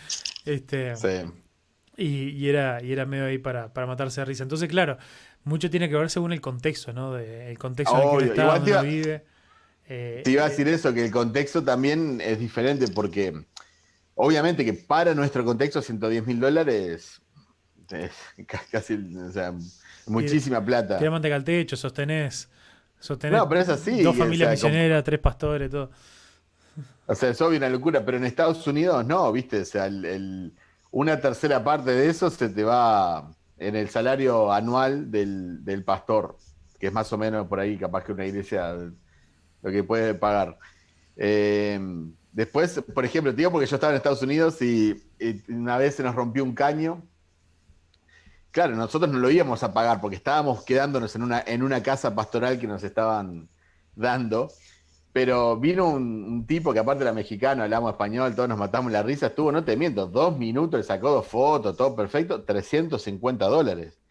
Este, 0.47 0.95
y, 1.97 2.49
era, 2.49 2.83
y 2.83 2.93
era 2.93 3.05
medio 3.05 3.27
ahí 3.27 3.39
para, 3.39 3.73
para 3.73 3.87
matarse 3.87 4.21
de 4.21 4.25
risa. 4.25 4.43
Entonces, 4.43 4.69
claro, 4.69 4.97
mucho 5.45 5.71
tiene 5.71 5.89
que 5.89 5.97
ver 5.97 6.11
según 6.11 6.33
el 6.33 6.41
contexto, 6.41 6.93
¿no? 6.93 7.13
De, 7.13 7.51
el 7.51 7.59
contexto 7.59 7.97
en 7.97 8.09
el 8.09 8.19
que 8.19 8.31
está, 8.31 8.59
donde 8.59 8.83
vive. 8.83 9.25
Eh, 9.87 10.23
te 10.25 10.31
iba 10.31 10.45
a 10.45 10.49
decir 10.49 10.67
eso, 10.67 10.95
que 10.95 11.05
el 11.05 11.11
contexto 11.11 11.63
también 11.63 12.21
es 12.23 12.39
diferente 12.39 12.89
porque 12.89 13.45
Obviamente 14.15 14.65
que 14.65 14.73
para 14.73 15.15
nuestro 15.15 15.45
contexto 15.45 15.83
110 15.83 16.27
mil 16.27 16.41
dólares 16.41 17.21
es 17.91 18.13
casi, 18.71 18.95
o 18.95 19.31
sea, 19.33 19.53
muchísima 20.07 20.65
plata. 20.65 20.99
Tirás 20.99 21.13
manteca 21.13 21.35
al 21.35 21.45
techo, 21.45 21.77
sostenés, 21.77 22.49
sostenés 22.99 23.39
no, 23.39 23.49
pero 23.49 23.61
es 23.61 23.69
así, 23.69 24.03
dos 24.03 24.17
familias 24.17 24.51
misioneras, 24.51 25.03
tres 25.05 25.21
pastores, 25.21 25.71
todo. 25.71 25.91
O 27.07 27.15
sea, 27.15 27.29
es 27.29 27.41
obvio 27.43 27.59
una 27.59 27.69
locura, 27.69 28.03
pero 28.03 28.17
en 28.17 28.25
Estados 28.25 28.67
Unidos 28.67 29.05
no, 29.05 29.31
¿viste? 29.31 29.61
O 29.61 29.65
sea, 29.67 29.91
una 30.91 31.21
tercera 31.21 31.63
parte 31.63 31.91
de 31.91 32.09
eso 32.09 32.31
se 32.31 32.49
te 32.49 32.65
va 32.65 33.31
en 33.59 33.77
el 33.77 33.91
salario 33.91 34.51
anual 34.51 35.11
del, 35.11 35.63
del 35.67 35.85
pastor, 35.85 36.39
que 36.81 36.87
es 36.87 36.93
más 36.95 37.13
o 37.13 37.19
menos 37.19 37.47
por 37.47 37.61
ahí 37.61 37.77
capaz 37.77 38.05
que 38.05 38.13
una 38.13 38.25
iglesia 38.25 38.75
lo 39.61 39.71
que 39.71 39.85
puede 39.85 40.15
pagar. 40.15 40.59
Eh, 41.17 41.79
Después, 42.35 42.83
por 42.93 43.05
ejemplo, 43.05 43.33
digo 43.33 43.53
porque 43.53 43.67
yo 43.67 43.77
estaba 43.77 43.93
en 43.93 43.97
Estados 43.97 44.21
Unidos 44.21 44.61
y, 44.61 45.01
una 45.49 45.79
vez 45.79 45.95
se 45.95 46.03
nos 46.03 46.17
rompió 46.17 46.43
un 46.43 46.53
caño. 46.53 47.01
Claro, 48.51 48.75
nosotros 48.75 49.13
no 49.13 49.21
lo 49.21 49.31
íbamos 49.31 49.63
a 49.63 49.73
pagar 49.73 50.01
porque 50.01 50.17
estábamos 50.17 50.65
quedándonos 50.65 51.15
en 51.15 51.23
una, 51.23 51.45
en 51.47 51.63
una 51.63 51.81
casa 51.81 52.13
pastoral 52.13 52.59
que 52.59 52.67
nos 52.67 52.83
estaban 52.83 53.49
dando. 53.95 54.49
Pero 55.13 55.57
vino 55.57 55.89
un, 55.91 56.45
tipo 56.45 56.73
que 56.73 56.81
aparte 56.81 57.05
era 57.05 57.13
mexicano, 57.13 57.63
hablamos 57.63 57.93
español, 57.93 58.35
todos 58.35 58.49
nos 58.49 58.59
matamos 58.59 58.91
la 58.91 59.05
risa, 59.05 59.29
estuvo, 59.29 59.53
no 59.53 59.65
te 59.65 59.77
miento, 59.77 60.09
dos 60.09 60.37
minutos, 60.37 60.79
le 60.81 60.85
sacó 60.85 61.13
dos 61.13 61.29
fotos, 61.29 61.77
todo 61.77 61.95
perfecto, 61.95 62.43
350 62.43 63.47
dólares. 63.47 64.04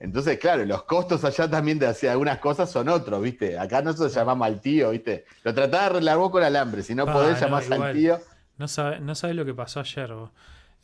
Entonces, 0.00 0.38
claro, 0.38 0.64
los 0.64 0.84
costos 0.84 1.24
allá 1.24 1.50
también 1.50 1.78
de 1.78 1.86
hacer 1.86 2.10
algunas 2.10 2.38
cosas 2.38 2.70
son 2.70 2.88
otros, 2.88 3.20
¿viste? 3.20 3.58
Acá 3.58 3.82
nosotros 3.82 4.14
llamamos 4.14 4.46
al 4.46 4.60
tío, 4.60 4.90
¿viste? 4.90 5.24
Lo 5.42 5.52
trataba 5.52 5.84
de 5.84 5.90
arreglar 5.90 6.18
vos 6.18 6.30
con 6.30 6.42
alambre, 6.42 6.82
si 6.82 6.94
no 6.94 7.04
podés 7.04 7.40
llamar 7.40 7.64
al 7.70 7.92
tío. 7.92 8.20
No 8.58 8.68
sabes 8.68 9.00
no 9.00 9.14
sabe 9.14 9.34
lo 9.34 9.44
que 9.44 9.54
pasó 9.54 9.80
ayer, 9.80 10.12
vos. 10.14 10.30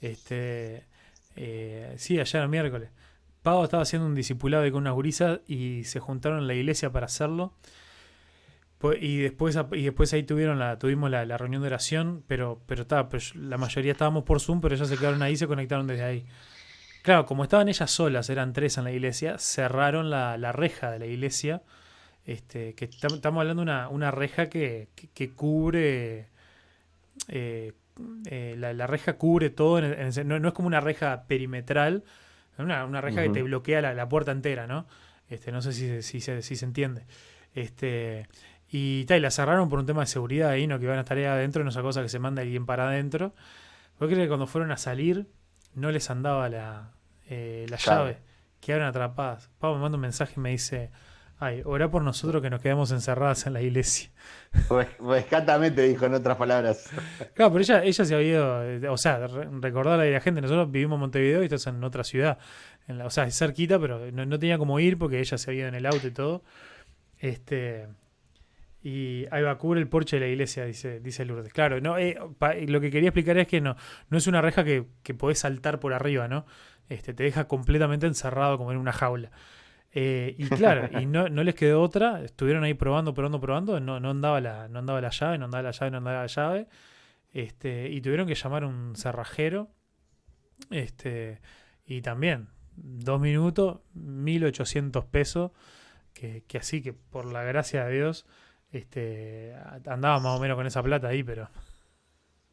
Este, 0.00 0.84
eh, 1.36 1.94
sí, 1.96 2.18
ayer 2.18 2.48
miércoles. 2.48 2.90
Pavo 3.42 3.62
estaba 3.64 3.82
haciendo 3.82 4.06
un 4.06 4.14
discipulado 4.14 4.64
con 4.72 4.82
unas 4.82 4.94
gurisas 4.94 5.40
y 5.46 5.84
se 5.84 6.00
juntaron 6.00 6.38
en 6.38 6.46
la 6.46 6.54
iglesia 6.54 6.90
para 6.90 7.06
hacerlo. 7.06 7.52
Y 9.00 9.18
después, 9.18 9.58
y 9.72 9.82
después 9.82 10.12
ahí 10.12 10.24
tuvieron 10.24 10.58
la, 10.58 10.78
tuvimos 10.78 11.10
la, 11.10 11.24
reunión 11.38 11.62
de 11.62 11.68
oración, 11.68 12.22
pero, 12.26 12.60
pero, 12.66 12.82
estaba, 12.82 13.08
la 13.34 13.56
mayoría 13.56 13.92
estábamos 13.92 14.24
por 14.24 14.40
Zoom, 14.40 14.60
pero 14.60 14.74
ellos 14.74 14.88
se 14.88 14.98
quedaron 14.98 15.22
ahí 15.22 15.34
y 15.34 15.36
se 15.36 15.46
conectaron 15.46 15.86
desde 15.86 16.04
ahí. 16.04 16.26
Claro, 17.04 17.26
como 17.26 17.44
estaban 17.44 17.68
ellas 17.68 17.90
solas, 17.90 18.30
eran 18.30 18.54
tres 18.54 18.78
en 18.78 18.84
la 18.84 18.90
iglesia, 18.90 19.36
cerraron 19.36 20.08
la, 20.08 20.38
la 20.38 20.52
reja 20.52 20.90
de 20.90 20.98
la 20.98 21.04
iglesia. 21.04 21.60
Este, 22.24 22.72
que 22.74 22.86
estamos 22.86 23.42
hablando 23.42 23.60
de 23.60 23.62
una, 23.62 23.90
una 23.90 24.10
reja 24.10 24.48
que, 24.48 24.88
que, 25.12 25.30
cubre. 25.32 26.28
Eh, 27.28 27.72
eh, 28.30 28.54
la, 28.56 28.86
reja 28.86 29.18
cubre 29.18 29.50
todo. 29.50 29.82
no, 29.82 30.48
es 30.48 30.54
como 30.54 30.66
una 30.66 30.80
reja 30.80 31.24
perimetral, 31.28 32.04
es 32.54 32.58
una, 32.60 32.86
una, 32.86 33.02
reja 33.02 33.22
que 33.22 33.28
te 33.28 33.42
bloquea 33.42 33.82
la, 33.82 33.92
la, 33.92 34.08
puerta 34.08 34.32
entera, 34.32 34.66
¿no? 34.66 34.86
Este, 35.28 35.52
no 35.52 35.60
sé 35.60 35.74
si, 35.74 36.00
si, 36.00 36.22
si 36.22 36.56
se 36.56 36.64
entiende. 36.64 37.04
Este, 37.54 38.28
y, 38.70 39.04
tal, 39.04 39.20
la 39.20 39.30
cerraron 39.30 39.68
por 39.68 39.78
un 39.78 39.84
tema 39.84 40.00
de 40.00 40.06
seguridad 40.06 40.48
ahí, 40.48 40.66
no 40.66 40.78
que 40.78 40.86
iban 40.86 40.96
a 40.96 41.02
estar 41.02 41.18
ahí 41.18 41.24
adentro, 41.24 41.64
no 41.64 41.68
esa 41.68 41.82
cosa 41.82 42.00
que 42.00 42.08
se 42.08 42.18
manda 42.18 42.40
alguien 42.40 42.64
para 42.64 42.88
adentro. 42.88 43.34
Yo 44.00 44.06
creo 44.06 44.20
que 44.20 44.28
cuando 44.28 44.46
fueron 44.46 44.72
a 44.72 44.78
salir, 44.78 45.26
no 45.74 45.90
les 45.90 46.10
andaba 46.10 46.48
la, 46.48 46.92
eh, 47.28 47.66
la 47.68 47.76
llave. 47.76 48.18
Quedaron 48.60 48.86
atrapadas. 48.86 49.50
Pablo 49.58 49.76
me 49.76 49.82
manda 49.82 49.96
un 49.96 50.02
mensaje 50.02 50.34
y 50.36 50.40
me 50.40 50.50
dice, 50.50 50.90
ay, 51.38 51.62
orá 51.64 51.90
por 51.90 52.02
nosotros 52.02 52.40
que 52.42 52.50
nos 52.50 52.60
quedamos 52.60 52.90
encerradas 52.90 53.46
en 53.46 53.52
la 53.52 53.62
iglesia. 53.62 54.10
Rescatamente 55.00 55.82
dijo 55.82 56.06
en 56.06 56.14
otras 56.14 56.36
palabras. 56.36 56.90
Claro, 57.34 57.52
pero 57.52 57.62
ella, 57.62 57.82
ella 57.82 58.04
se 58.04 58.14
había 58.14 58.28
ido, 58.28 58.62
eh, 58.62 58.88
o 58.88 58.96
sea, 58.96 59.26
recordarle 59.26 60.08
a 60.08 60.12
la 60.12 60.20
gente, 60.20 60.40
nosotros 60.40 60.70
vivimos 60.70 60.96
en 60.96 61.00
Montevideo 61.00 61.42
y 61.42 61.46
estás 61.46 61.66
en 61.66 61.82
otra 61.82 62.04
ciudad. 62.04 62.38
En 62.86 62.98
la, 62.98 63.06
o 63.06 63.10
sea, 63.10 63.24
es 63.24 63.36
cerquita, 63.36 63.78
pero 63.78 64.10
no, 64.12 64.24
no 64.24 64.38
tenía 64.38 64.58
como 64.58 64.78
ir 64.78 64.98
porque 64.98 65.20
ella 65.20 65.36
se 65.36 65.50
había 65.50 65.60
ido 65.60 65.68
en 65.68 65.74
el 65.74 65.86
auto 65.86 66.06
y 66.06 66.10
todo. 66.12 66.42
Este, 67.18 67.88
y 68.84 69.24
ahí 69.30 69.42
va, 69.42 69.56
cubre 69.56 69.80
el 69.80 69.88
porche 69.88 70.16
de 70.16 70.26
la 70.26 70.28
iglesia, 70.30 70.66
dice, 70.66 71.00
dice 71.00 71.24
Lourdes. 71.24 71.54
Claro, 71.54 71.80
no, 71.80 71.96
eh, 71.96 72.18
lo 72.68 72.80
que 72.82 72.90
quería 72.90 73.08
explicar 73.08 73.38
es 73.38 73.48
que 73.48 73.62
no, 73.62 73.76
no 74.10 74.18
es 74.18 74.26
una 74.26 74.42
reja 74.42 74.62
que, 74.62 74.84
que 75.02 75.14
podés 75.14 75.38
saltar 75.38 75.80
por 75.80 75.94
arriba, 75.94 76.28
¿no? 76.28 76.44
Este, 76.90 77.14
te 77.14 77.24
deja 77.24 77.48
completamente 77.48 78.06
encerrado 78.06 78.58
como 78.58 78.72
en 78.72 78.76
una 78.76 78.92
jaula. 78.92 79.30
Eh, 79.90 80.34
y 80.36 80.48
claro, 80.48 81.00
y 81.00 81.06
no, 81.06 81.30
no, 81.30 81.42
les 81.42 81.54
quedó 81.54 81.80
otra, 81.80 82.22
estuvieron 82.22 82.62
ahí 82.62 82.74
probando, 82.74 83.14
probando, 83.14 83.40
probando, 83.40 83.80
no, 83.80 84.00
no, 84.00 84.10
andaba 84.10 84.42
la, 84.42 84.68
no 84.68 84.80
andaba 84.80 85.00
la 85.00 85.08
llave, 85.08 85.38
no 85.38 85.46
andaba 85.46 85.62
la 85.62 85.70
llave, 85.70 85.90
no 85.90 85.96
andaba 85.96 86.20
la 86.20 86.26
llave. 86.26 86.68
Este, 87.32 87.88
y 87.88 88.02
tuvieron 88.02 88.26
que 88.26 88.34
llamar 88.34 88.64
a 88.64 88.66
un 88.66 88.96
cerrajero. 88.96 89.70
Este, 90.68 91.40
y 91.86 92.02
también, 92.02 92.48
dos 92.76 93.18
minutos, 93.18 93.78
1800 93.94 95.06
pesos. 95.06 95.52
Que, 96.12 96.44
que 96.46 96.58
así 96.58 96.82
que 96.82 96.92
por 96.92 97.24
la 97.24 97.42
gracia 97.44 97.86
de 97.86 97.94
Dios 97.94 98.26
este, 98.74 99.54
andaba 99.86 100.18
más 100.18 100.36
o 100.36 100.40
menos 100.40 100.56
con 100.56 100.66
esa 100.66 100.82
plata 100.82 101.08
ahí, 101.08 101.22
pero. 101.22 101.48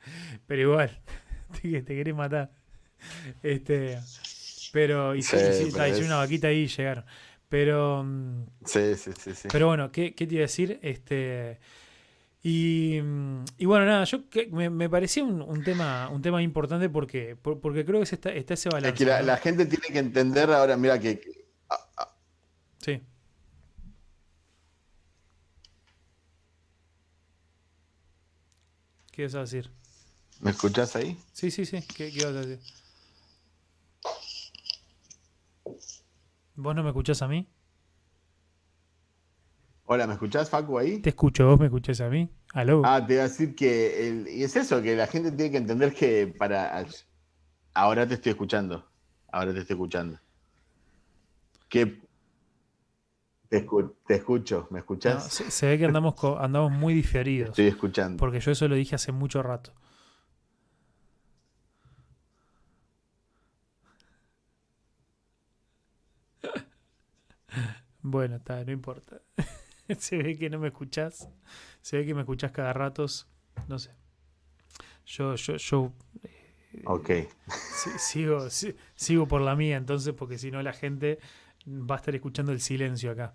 Pero 0.47 0.61
igual, 0.61 0.99
te, 1.61 1.81
te 1.83 1.95
querés 1.95 2.15
matar. 2.15 2.51
Este. 3.43 3.99
Pero. 4.71 5.15
Y 5.15 5.21
sí, 5.21 5.37
sí, 5.51 5.71
sí 5.71 6.03
una 6.03 6.17
vaquita 6.17 6.47
ahí 6.47 6.63
y 6.63 6.67
llegaron. 6.67 7.05
Pero. 7.49 8.05
Sí, 8.65 8.95
sí, 8.95 9.11
sí, 9.17 9.35
sí. 9.35 9.47
Pero 9.51 9.67
bueno, 9.67 9.91
¿qué, 9.91 10.15
qué 10.15 10.25
te 10.25 10.35
iba 10.35 10.41
a 10.41 10.47
decir? 10.47 10.79
Este. 10.81 11.59
Y, 12.43 12.99
y, 13.57 13.65
bueno, 13.65 13.85
nada, 13.85 14.03
yo 14.05 14.23
me, 14.49 14.71
me 14.71 14.89
parecía 14.89 15.23
un, 15.23 15.43
un, 15.43 15.63
tema, 15.63 16.09
un 16.09 16.23
tema 16.23 16.41
importante 16.41 16.89
porque, 16.89 17.35
porque 17.35 17.85
creo 17.85 17.99
que 17.99 18.15
está, 18.15 18.31
está 18.31 18.55
ese 18.55 18.69
balance. 18.69 18.89
Es 18.89 18.97
que 18.97 19.05
la, 19.05 19.21
la, 19.21 19.37
gente 19.37 19.67
tiene 19.67 19.85
que 19.89 19.99
entender 19.99 20.49
ahora, 20.51 20.75
mira 20.75 20.99
que. 20.99 21.21
sí. 22.79 22.99
¿Qué 29.21 29.25
ibas 29.25 29.35
a 29.35 29.41
decir? 29.41 29.69
¿Me 30.39 30.49
escuchás 30.49 30.95
ahí? 30.95 31.15
Sí, 31.31 31.51
sí, 31.51 31.63
sí. 31.63 31.79
¿Qué, 31.95 32.11
qué 32.11 32.21
ibas 32.21 32.35
a 32.37 32.41
decir? 32.43 32.59
¿Vos 36.55 36.75
no 36.75 36.81
me 36.81 36.89
escuchás 36.89 37.21
a 37.21 37.27
mí? 37.27 37.47
Hola, 39.85 40.07
¿me 40.07 40.13
escuchás, 40.13 40.49
Facu, 40.49 40.79
ahí? 40.79 40.97
Te 41.01 41.09
escucho, 41.09 41.45
¿vos 41.45 41.59
me 41.59 41.67
escuchás 41.67 42.01
a 42.01 42.09
mí? 42.09 42.31
¿Aló? 42.53 42.81
Ah, 42.83 43.05
te 43.05 43.13
iba 43.13 43.25
a 43.25 43.27
decir 43.27 43.53
que... 43.53 44.07
El, 44.07 44.27
y 44.27 44.43
es 44.43 44.55
eso, 44.55 44.81
que 44.81 44.95
la 44.95 45.05
gente 45.05 45.31
tiene 45.31 45.51
que 45.51 45.57
entender 45.57 45.93
que 45.93 46.25
para... 46.25 46.83
Ahora 47.75 48.07
te 48.07 48.15
estoy 48.15 48.31
escuchando. 48.31 48.89
Ahora 49.31 49.53
te 49.53 49.59
estoy 49.59 49.75
escuchando. 49.75 50.19
Que 51.69 52.01
te, 53.51 54.15
escucho, 54.15 54.67
¿me 54.69 54.79
escuchas? 54.79 55.25
se, 55.33 55.67
ve 55.67 55.77
que 55.77 55.83
andamos, 55.83 56.15
andamos 56.39 56.71
muy 56.71 56.93
diferidos. 56.93 57.49
Estoy 57.49 57.67
escuchando. 57.67 58.17
Porque 58.17 58.39
yo 58.39 58.49
eso 58.51 58.65
lo 58.69 58.75
dije 58.75 58.95
hace 58.95 59.11
mucho 59.11 59.43
rato. 59.43 59.73
Bueno, 68.03 68.37
está, 68.37 68.63
no 68.63 68.71
importa. 68.71 69.21
se 69.99 70.17
ve 70.17 70.35
que 70.35 70.49
no 70.49 70.57
me 70.57 70.69
escuchás. 70.69 71.29
Se 71.81 71.97
ve 71.97 72.05
que 72.05 72.15
me 72.15 72.21
escuchás 72.21 72.51
cada 72.51 72.73
rato. 72.73 73.05
No 73.67 73.77
sé. 73.77 73.91
Yo, 75.05 75.35
yo, 75.35 75.57
yo. 75.57 75.93
Eh, 76.23 76.81
ok. 76.85 77.09
sigo, 77.99 78.47
sigo 78.95 79.27
por 79.27 79.41
la 79.41 79.55
mía, 79.55 79.77
entonces, 79.77 80.15
porque 80.15 80.39
si 80.39 80.49
no 80.49 80.63
la 80.63 80.73
gente 80.73 81.19
va 81.67 81.95
a 81.95 81.97
estar 81.97 82.13
escuchando 82.15 82.51
el 82.51 82.61
silencio 82.61 83.11
acá. 83.11 83.33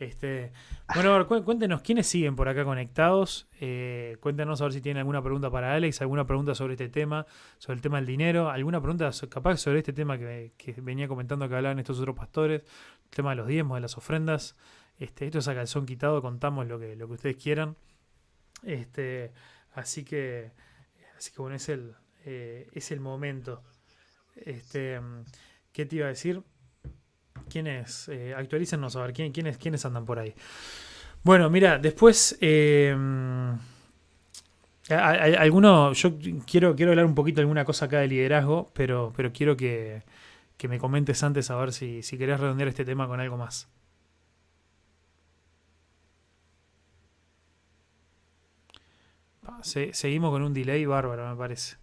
Este, 0.00 0.50
bueno, 0.94 1.12
a 1.12 1.18
ver, 1.18 1.44
cuéntenos 1.44 1.82
quiénes 1.82 2.06
siguen 2.06 2.34
por 2.34 2.48
acá 2.48 2.64
conectados. 2.64 3.48
Eh, 3.60 4.16
cuéntenos 4.20 4.58
a 4.60 4.64
ver 4.64 4.72
si 4.72 4.80
tienen 4.80 5.00
alguna 5.00 5.22
pregunta 5.22 5.50
para 5.50 5.74
Alex, 5.74 6.00
alguna 6.00 6.26
pregunta 6.26 6.54
sobre 6.54 6.72
este 6.72 6.88
tema, 6.88 7.26
sobre 7.58 7.76
el 7.76 7.82
tema 7.82 7.98
del 7.98 8.06
dinero, 8.06 8.48
alguna 8.48 8.80
pregunta 8.80 9.10
capaz 9.28 9.58
sobre 9.58 9.80
este 9.80 9.92
tema 9.92 10.16
que, 10.18 10.52
venía 10.78 11.06
comentando 11.06 11.46
que 11.50 11.54
hablaban 11.54 11.78
estos 11.78 12.00
otros 12.00 12.16
pastores, 12.16 12.62
el 13.04 13.10
tema 13.10 13.30
de 13.30 13.36
los 13.36 13.46
diezmos, 13.46 13.76
de 13.76 13.82
las 13.82 13.98
ofrendas. 13.98 14.56
Este, 14.98 15.26
esto 15.26 15.38
es 15.38 15.48
a 15.48 15.54
calzón 15.54 15.84
quitado, 15.84 16.22
contamos 16.22 16.66
lo 16.66 16.78
que, 16.78 16.96
lo 16.96 17.06
que 17.06 17.14
ustedes 17.14 17.36
quieran. 17.36 17.76
Este, 18.62 19.32
así 19.74 20.02
que, 20.02 20.52
así 21.18 21.30
que 21.30 21.42
bueno, 21.42 21.56
es 21.56 21.68
el, 21.68 21.94
eh, 22.24 22.70
es 22.72 22.90
el 22.90 23.00
momento. 23.00 23.62
Este, 24.34 24.98
¿Qué 25.72 25.84
te 25.84 25.96
iba 25.96 26.06
a 26.06 26.08
decir? 26.08 26.42
¿Quiénes? 27.50 28.08
Eh, 28.08 28.34
a 28.34 29.00
ver 29.02 29.12
¿quién, 29.12 29.32
quiénes, 29.32 29.58
quiénes 29.58 29.84
andan 29.84 30.06
por 30.06 30.18
ahí. 30.18 30.34
Bueno, 31.22 31.50
mira, 31.50 31.78
después. 31.78 32.38
Eh, 32.40 32.96
alguno, 34.88 35.92
yo 35.92 36.18
quiero, 36.46 36.74
quiero 36.74 36.92
hablar 36.92 37.04
un 37.04 37.14
poquito 37.14 37.36
de 37.36 37.42
alguna 37.42 37.64
cosa 37.64 37.84
acá 37.86 38.00
de 38.00 38.08
liderazgo, 38.08 38.70
pero, 38.72 39.12
pero 39.16 39.32
quiero 39.32 39.56
que, 39.56 40.02
que 40.56 40.68
me 40.68 40.78
comentes 40.78 41.22
antes 41.22 41.50
a 41.50 41.56
ver 41.56 41.72
si, 41.72 42.02
si 42.02 42.18
querés 42.18 42.40
redondear 42.40 42.68
este 42.68 42.84
tema 42.84 43.06
con 43.06 43.20
algo 43.20 43.36
más. 43.36 43.68
seguimos 49.62 50.30
con 50.30 50.42
un 50.42 50.54
delay 50.54 50.84
bárbaro, 50.86 51.28
me 51.28 51.36
parece. 51.36 51.79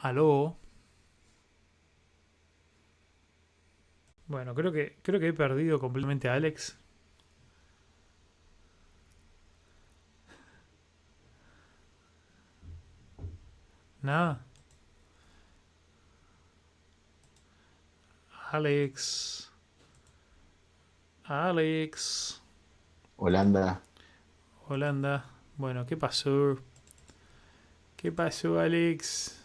Aló. 0.00 0.56
Bueno, 4.26 4.54
creo 4.54 4.72
que 4.72 4.96
creo 5.02 5.18
que 5.20 5.28
he 5.28 5.32
perdido 5.32 5.78
completamente 5.80 6.28
a 6.28 6.34
Alex. 6.34 6.78
Nada. 14.02 14.40
Alex. 18.50 19.50
Alex. 21.24 22.42
Holanda. 23.16 23.82
Holanda. 24.68 25.24
Bueno, 25.56 25.84
¿qué 25.86 25.96
pasó? 25.96 26.56
¿Qué 27.96 28.12
pasó, 28.12 28.60
Alex? 28.60 29.37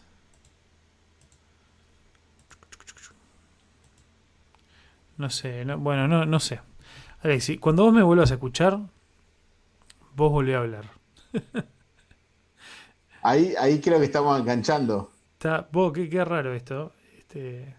No 5.24 5.30
sé, 5.30 5.64
bueno, 5.78 6.06
no, 6.06 6.26
no 6.26 6.38
sé. 6.38 6.60
Alexi, 7.22 7.58
cuando 7.58 7.86
vos 7.86 7.94
me 7.94 8.04
vuelvas 8.04 8.32
a 8.32 8.34
escuchar, 8.34 8.78
vos 10.18 10.30
volví 10.30 10.52
a 10.52 10.58
hablar. 10.58 10.84
ahí, 13.22 13.54
ahí 13.58 13.80
creo 13.80 14.00
que 14.00 14.06
estamos 14.08 14.38
enganchando. 14.38 15.14
Está, 15.32 15.66
vos, 15.72 15.94
qué, 15.94 16.10
qué 16.10 16.26
raro 16.26 16.54
esto. 16.54 16.91
Este, 17.18 17.74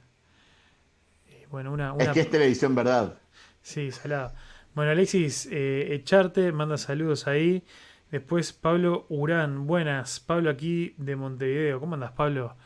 eh, 1.28 1.46
bueno, 1.50 1.70
una, 1.70 1.94
Es 1.98 2.08
que 2.12 2.20
es 2.20 2.30
televisión, 2.30 2.74
¿verdad? 2.74 3.18
Sí, 3.60 3.92
salado. 3.92 4.32
Bueno, 4.74 4.92
Alexis, 4.92 5.46
eh, 5.52 5.88
echarte, 5.90 6.50
manda 6.50 6.78
saludos 6.78 7.26
ahí. 7.26 7.62
Después 8.10 8.54
Pablo 8.54 9.04
Urán, 9.10 9.66
buenas. 9.66 10.18
Pablo 10.18 10.48
aquí 10.48 10.94
de 10.96 11.14
Montevideo. 11.14 11.78
¿Cómo 11.78 11.92
andas, 11.92 12.12
Pablo? 12.12 12.56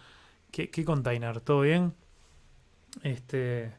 ¿Qué, 0.53 0.71
qué 0.71 0.85
container? 0.85 1.41
¿Todo 1.41 1.63
bien? 1.63 1.95
Este. 3.03 3.73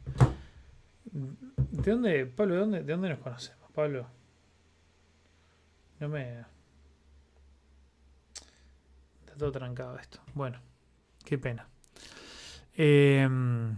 ¿De 1.11 1.91
dónde, 1.91 2.25
Pablo, 2.25 2.53
de 2.55 2.59
dónde, 2.59 2.83
de 2.83 2.91
dónde 2.93 3.09
nos 3.09 3.19
conocemos, 3.19 3.71
Pablo? 3.73 4.07
No 5.99 6.09
me. 6.09 6.45
todo 9.37 9.51
trancado 9.51 9.97
esto. 9.97 10.19
Bueno, 10.33 10.59
qué 11.23 11.37
pena. 11.37 11.67
Em, 12.75 13.77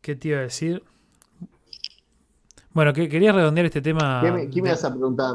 ¿Qué 0.00 0.16
te 0.16 0.28
iba 0.28 0.38
a 0.38 0.42
decir? 0.42 0.82
Bueno, 2.72 2.92
que, 2.92 3.08
quería 3.08 3.32
redondear 3.32 3.66
este 3.66 3.80
tema. 3.80 4.20
¿Qué 4.22 4.32
me, 4.32 4.46
me 4.46 4.70
vas 4.70 4.84
a 4.84 4.90
preguntar? 4.90 5.34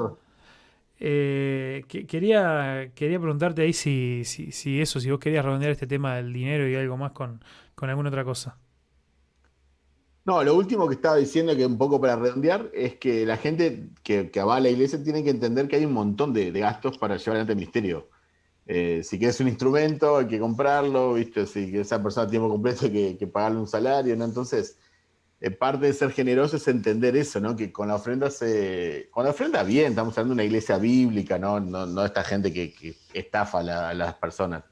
Eh, 1.01 1.85
quería, 1.87 2.91
quería 2.93 3.19
preguntarte 3.19 3.61
ahí 3.61 3.71
si, 3.71 4.23
si, 4.25 4.81
eso, 4.81 4.99
si 4.99 5.09
vos 5.09 5.19
querías 5.19 5.45
redondear 5.45 5.71
este 5.71 5.87
tema 5.87 6.15
del 6.15 6.33
dinero 6.33 6.67
y 6.67 6.75
algo 6.75 6.97
más 6.97 7.13
con, 7.13 7.41
alguna 7.77 8.09
otra 8.09 8.25
cosa. 8.25 8.57
No, 10.29 10.43
lo 10.43 10.53
último 10.53 10.87
que 10.87 10.93
estaba 10.93 11.15
diciendo, 11.15 11.55
que 11.55 11.65
un 11.65 11.79
poco 11.79 11.99
para 11.99 12.15
redondear, 12.15 12.69
es 12.71 12.97
que 12.97 13.25
la 13.25 13.35
gente 13.35 13.89
que, 14.03 14.29
que 14.29 14.39
avala 14.39 14.59
la 14.59 14.69
iglesia 14.69 15.03
tiene 15.03 15.23
que 15.23 15.31
entender 15.31 15.67
que 15.67 15.77
hay 15.77 15.85
un 15.85 15.93
montón 15.93 16.33
de, 16.33 16.51
gastos 16.51 16.99
para 16.99 17.17
llevar 17.17 17.37
adelante 17.37 17.53
el 17.53 17.57
ministerio. 17.57 18.09
Eh, 18.67 19.01
si 19.03 19.17
quieres 19.17 19.39
un 19.39 19.47
instrumento, 19.47 20.17
hay 20.17 20.27
que 20.27 20.39
comprarlo, 20.39 21.15
¿viste? 21.15 21.47
Si 21.47 21.75
esa 21.75 22.03
persona 22.03 22.27
a 22.27 22.29
tiempo 22.29 22.47
completo 22.47 22.85
hay 22.85 22.91
que, 22.91 23.17
que 23.17 23.25
pagarle 23.25 23.57
un 23.57 23.67
salario. 23.67 24.13
Entonces, 24.13 24.77
eh, 25.41 25.49
parte 25.49 25.87
de 25.87 25.93
ser 25.93 26.11
generoso 26.11 26.57
es 26.57 26.67
entender 26.67 27.17
eso, 27.17 27.39
¿no? 27.39 27.55
Que 27.55 27.71
con 27.71 27.87
la 27.87 27.95
ofrenda 27.95 28.29
se. 28.29 29.09
Con 29.09 29.23
la 29.23 29.31
ofrenda 29.31 29.63
bien, 29.63 29.93
estamos 29.93 30.15
hablando 30.15 30.35
de 30.35 30.41
una 30.41 30.43
iglesia 30.43 30.77
bíblica, 30.77 31.39
¿no? 31.39 31.59
No, 31.59 31.87
no 31.87 32.05
esta 32.05 32.23
gente 32.23 32.53
que, 32.53 32.95
estafa 33.15 33.61
a, 33.61 33.93
las 33.95 34.13
personas. 34.13 34.63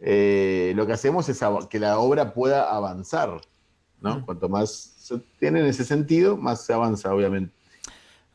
Eh, 0.00 0.72
lo 0.74 0.84
que 0.84 0.94
hacemos 0.94 1.28
es 1.28 1.40
que 1.70 1.78
la 1.78 1.98
obra 2.00 2.34
pueda 2.34 2.74
avanzar, 2.74 3.40
¿no? 4.04 4.20
Mm. 4.20 4.24
Cuanto 4.24 4.48
más 4.48 4.70
se 4.70 5.18
tiene 5.40 5.60
en 5.60 5.66
ese 5.66 5.84
sentido, 5.84 6.36
más 6.36 6.64
se 6.64 6.72
avanza, 6.72 7.12
obviamente. 7.12 7.52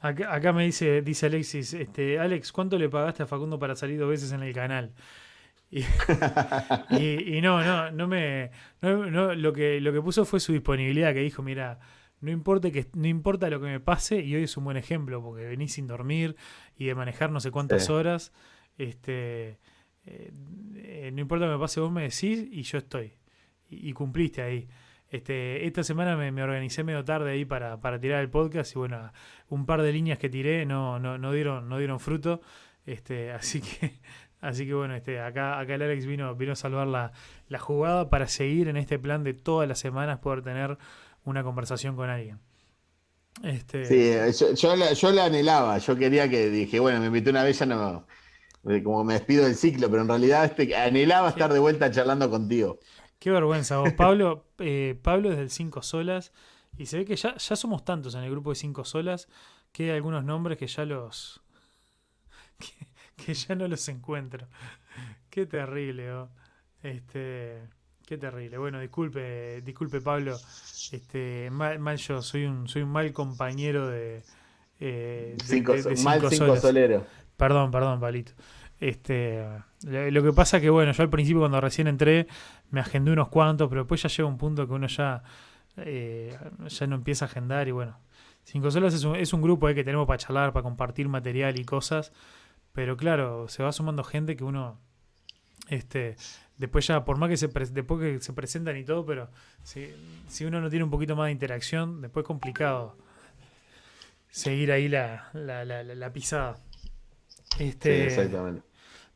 Acá, 0.01 0.53
me 0.53 0.65
dice, 0.65 1.01
dice 1.01 1.25
Alexis, 1.25 1.73
este, 1.73 2.19
Alex, 2.19 2.51
¿cuánto 2.51 2.77
le 2.77 2.89
pagaste 2.89 3.23
a 3.23 3.25
Facundo 3.25 3.59
para 3.59 3.75
salir 3.75 3.99
dos 3.99 4.09
veces 4.09 4.31
en 4.31 4.43
el 4.43 4.53
canal? 4.53 4.93
Y, 5.71 7.41
no, 7.41 7.63
no, 7.63 7.91
no 7.91 8.07
me. 8.07 8.49
No, 8.81 9.35
lo, 9.35 9.53
que, 9.53 9.79
lo 9.79 9.93
que 9.93 10.01
puso 10.01 10.25
fue 10.25 10.39
su 10.39 10.51
disponibilidad, 10.51 11.13
que 11.13 11.19
dijo, 11.19 11.43
mira, 11.43 11.79
no 12.21 12.31
importa, 12.31 12.71
que, 12.71 12.87
no 12.95 13.07
importa 13.07 13.49
lo 13.51 13.59
que 13.59 13.67
me 13.67 13.79
pase, 13.79 14.19
y 14.21 14.35
hoy 14.35 14.43
es 14.43 14.57
un 14.57 14.63
buen 14.63 14.77
ejemplo, 14.77 15.21
porque 15.21 15.45
venís 15.45 15.73
sin 15.73 15.85
dormir 15.85 16.35
y 16.75 16.85
de 16.85 16.95
manejar 16.95 17.31
no 17.31 17.39
sé 17.39 17.51
cuántas 17.51 17.89
horas. 17.89 18.33
Este, 18.77 19.59
eh, 20.05 20.31
eh, 20.75 21.11
no 21.13 21.21
importa 21.21 21.45
lo 21.45 21.51
que 21.51 21.57
me 21.57 21.61
pase, 21.61 21.79
vos 21.81 21.91
me 21.91 22.01
decís 22.01 22.47
y 22.51 22.63
yo 22.63 22.79
estoy. 22.79 23.13
Y, 23.69 23.93
cumpliste 23.93 24.41
ahí. 24.41 24.67
Este, 25.09 25.65
esta 25.65 25.83
semana 25.83 26.15
me, 26.15 26.31
me, 26.31 26.43
organicé 26.43 26.83
medio 26.83 27.03
tarde 27.03 27.31
ahí 27.31 27.45
para, 27.45 27.81
para 27.81 27.99
tirar 27.99 28.21
el 28.21 28.29
podcast 28.29 28.75
y 28.75 28.79
bueno, 28.79 29.11
un 29.49 29.65
par 29.65 29.81
de 29.81 29.91
líneas 29.91 30.19
que 30.19 30.29
tiré 30.29 30.65
no, 30.65 30.99
no, 30.99 31.17
no 31.17 31.31
dieron, 31.31 31.67
no 31.67 31.77
dieron 31.77 31.99
fruto. 31.99 32.41
Este, 32.85 33.31
así 33.33 33.61
que 33.61 33.99
Así 34.41 34.65
que 34.65 34.73
bueno, 34.73 34.95
este, 34.95 35.19
acá, 35.19 35.59
acá 35.59 35.75
el 35.75 35.81
Alex 35.81 36.05
vino, 36.05 36.33
vino 36.35 36.53
a 36.53 36.55
salvar 36.55 36.87
la, 36.87 37.59
jugada 37.59 38.09
para 38.09 38.27
seguir 38.27 38.69
en 38.69 38.77
este 38.77 38.97
plan 38.97 39.23
de 39.23 39.33
todas 39.33 39.67
las 39.67 39.79
semanas 39.79 40.19
poder 40.19 40.43
tener 40.43 40.77
una 41.25 41.43
conversación 41.43 41.95
con 41.95 42.09
alguien. 42.09 42.39
Este... 43.43 43.85
Sí, 43.85 44.39
yo, 44.39 44.53
yo, 44.93 45.11
la, 45.11 45.25
anhelaba, 45.25 45.77
yo 45.77 45.95
quería 45.97 46.29
que 46.29 46.49
dije, 46.49 46.79
bueno, 46.79 46.99
me 46.99 47.07
invité 47.07 47.31
una 47.31 47.43
vez, 47.43 47.59
ya 47.59 47.65
no, 47.65 48.05
como 48.83 49.03
me 49.03 49.13
despido 49.13 49.43
del 49.43 49.55
ciclo, 49.55 49.89
pero 49.89 50.03
en 50.03 50.07
realidad 50.07 50.45
este, 50.45 50.73
anhelaba 50.75 51.29
estar 51.29 51.51
de 51.51 51.59
vuelta 51.59 51.91
charlando 51.91 52.29
contigo. 52.29 52.79
Qué 53.19 53.31
vergüenza 53.31 53.77
vos, 53.77 53.93
Pablo, 53.93 54.45
eh, 54.59 54.97
Pablo 55.01 55.29
desde 55.29 55.43
el 55.43 55.49
5 55.51 55.81
solas, 55.81 56.31
y 56.77 56.85
se 56.85 56.97
ve 56.97 57.05
que 57.05 57.15
ya, 57.15 57.35
ya 57.35 57.55
somos 57.55 57.83
tantos 57.83 58.15
en 58.15 58.23
el 58.23 58.31
grupo 58.31 58.51
de 58.51 58.55
5 58.55 58.85
solas 58.85 59.27
que 59.71 59.83
hay 59.83 59.97
algunos 59.97 60.23
nombres 60.23 60.57
que 60.57 60.67
ya 60.67 60.85
los 60.85 61.41
que 63.25 63.33
ya 63.33 63.55
no 63.55 63.67
los 63.67 63.87
encuentro. 63.89 64.47
Qué 65.29 65.45
terrible, 65.45 66.11
oh. 66.13 66.29
Este, 66.81 67.61
qué 68.05 68.17
terrible. 68.17 68.57
Bueno, 68.57 68.79
disculpe, 68.79 69.61
disculpe 69.61 70.01
Pablo. 70.01 70.37
Este, 70.91 71.49
mal, 71.51 71.97
yo, 71.97 72.21
soy 72.21 72.45
un, 72.45 72.67
soy 72.67 72.83
un 72.83 72.89
mal 72.89 73.11
compañero 73.11 73.87
de, 73.87 74.23
eh, 74.79 75.35
cinco, 75.43 75.73
mal 76.03 76.21
cinco 76.29 76.55
solero. 76.55 77.05
Perdón, 77.37 77.71
perdón, 77.71 77.99
Palito. 77.99 78.31
Este, 78.79 79.45
lo 79.83 80.23
que 80.23 80.31
pasa 80.31 80.61
que 80.61 80.69
bueno, 80.69 80.91
yo 80.93 81.03
al 81.03 81.09
principio 81.09 81.39
cuando 81.39 81.59
recién 81.59 81.87
entré 81.87 82.27
me 82.71 82.79
agendé 82.79 83.11
unos 83.11 83.27
cuantos, 83.27 83.67
pero 83.67 83.81
después 83.81 84.01
ya 84.01 84.09
llega 84.09 84.27
un 84.27 84.37
punto 84.37 84.67
que 84.67 84.73
uno 84.73 84.87
ya, 84.87 85.23
eh, 85.77 86.37
ya 86.67 86.87
no 86.87 86.95
empieza 86.95 87.25
a 87.25 87.27
agendar 87.27 87.67
y 87.67 87.71
bueno. 87.71 87.99
Cinco 88.43 88.71
Solas 88.71 88.93
es 88.93 89.03
un, 89.03 89.15
es 89.15 89.33
un 89.33 89.41
grupo 89.41 89.67
que 89.67 89.83
tenemos 89.83 90.07
para 90.07 90.17
charlar, 90.17 90.53
para 90.53 90.63
compartir 90.63 91.07
material 91.07 91.59
y 91.59 91.65
cosas. 91.65 92.11
Pero 92.73 92.97
claro, 92.97 93.47
se 93.47 93.61
va 93.61 93.71
sumando 93.71 94.03
gente 94.03 94.35
que 94.35 94.43
uno. 94.43 94.79
Este, 95.67 96.15
después 96.57 96.87
ya, 96.87 97.05
por 97.05 97.17
más 97.17 97.29
que 97.29 97.37
se, 97.37 97.47
después 97.47 97.99
que 97.99 98.19
se 98.21 98.33
presentan 98.33 98.77
y 98.77 98.83
todo, 98.83 99.05
pero 99.05 99.29
si, 99.63 99.89
si 100.27 100.45
uno 100.45 100.61
no 100.61 100.69
tiene 100.69 100.83
un 100.83 100.89
poquito 100.89 101.15
más 101.15 101.27
de 101.27 101.31
interacción, 101.31 102.01
después 102.01 102.23
es 102.23 102.27
complicado 102.27 102.97
seguir 104.29 104.71
ahí 104.71 104.87
la, 104.87 105.29
la, 105.33 105.63
la, 105.65 106.13
pisada. 106.13 106.57
Este, 107.59 108.05
exactamente. 108.05 108.61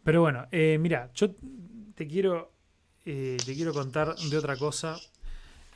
Pero 0.03 0.21
bueno, 0.21 0.47
eh, 0.51 0.77
mira, 0.79 1.11
yo 1.13 1.31
te 1.95 2.07
quiero, 2.07 2.51
eh, 3.05 3.37
te 3.45 3.53
quiero 3.55 3.73
contar 3.73 4.15
de 4.15 4.37
otra 4.37 4.57
cosa. 4.57 4.97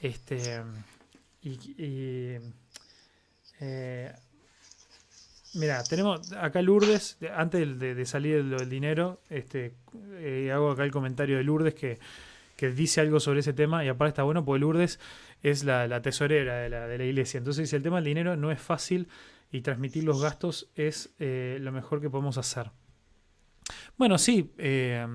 Este, 0.02 0.62
y, 1.42 2.38
eh, 3.60 4.14
Mira, 5.58 5.84
tenemos 5.84 6.34
acá 6.34 6.62
Lourdes, 6.62 7.18
antes 7.36 7.80
de, 7.80 8.06
salir 8.06 8.44
del 8.44 8.70
dinero, 8.70 9.22
este, 9.30 9.74
eh, 10.20 10.52
hago 10.54 10.70
acá 10.70 10.84
el 10.84 10.92
comentario 10.92 11.38
de 11.38 11.44
Lourdes 11.44 11.74
que, 11.74 12.00
dice 12.60 13.02
algo 13.02 13.20
sobre 13.20 13.40
ese 13.40 13.54
tema 13.54 13.84
y 13.84 13.88
aparte 13.88 14.10
está 14.10 14.24
bueno 14.24 14.44
porque 14.44 14.60
Lourdes 14.60 15.00
es 15.42 15.64
la, 15.64 16.02
tesorera 16.02 16.58
de 16.58 16.98
la, 16.98 17.04
iglesia. 17.04 17.40
Entonces 17.40 17.64
dice, 17.64 17.76
el 17.76 17.84
tema 17.84 17.98
del 17.98 18.06
dinero 18.06 18.36
no 18.36 18.52
es 18.52 18.60
fácil 18.60 19.08
y 19.52 19.62
transmitir 19.62 20.04
los 20.04 20.22
gastos 20.22 20.70
es 20.76 21.12
eh, 21.18 21.58
lo 21.62 21.72
mejor 21.72 22.02
que 22.02 22.10
podemos 22.10 22.38
hacer. 22.38 22.70
Bueno, 23.98 24.18
sí. 24.18 24.52
Eh, 24.58 25.06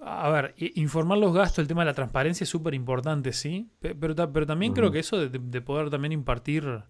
a 0.00 0.28
ver, 0.30 0.54
informar 0.76 1.18
los 1.18 1.34
gastos, 1.34 1.58
el 1.58 1.66
tema 1.68 1.82
de 1.82 1.86
la 1.86 1.94
transparencia 1.94 2.44
es 2.44 2.50
súper 2.50 2.74
importante, 2.74 3.32
sí. 3.32 3.70
Pero, 3.80 4.14
pero 4.32 4.46
también 4.46 4.72
creo 4.72 4.90
que 4.90 5.00
eso 5.00 5.28
de, 5.28 5.60
poder 5.60 5.90
también 5.90 6.12
impartir 6.12 6.84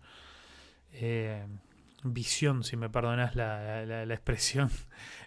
visión, 2.03 2.63
si 2.65 2.77
me 2.77 2.89
perdonas 2.89 3.35
la, 3.35 3.85
la, 3.85 4.15
expresión. 4.15 4.71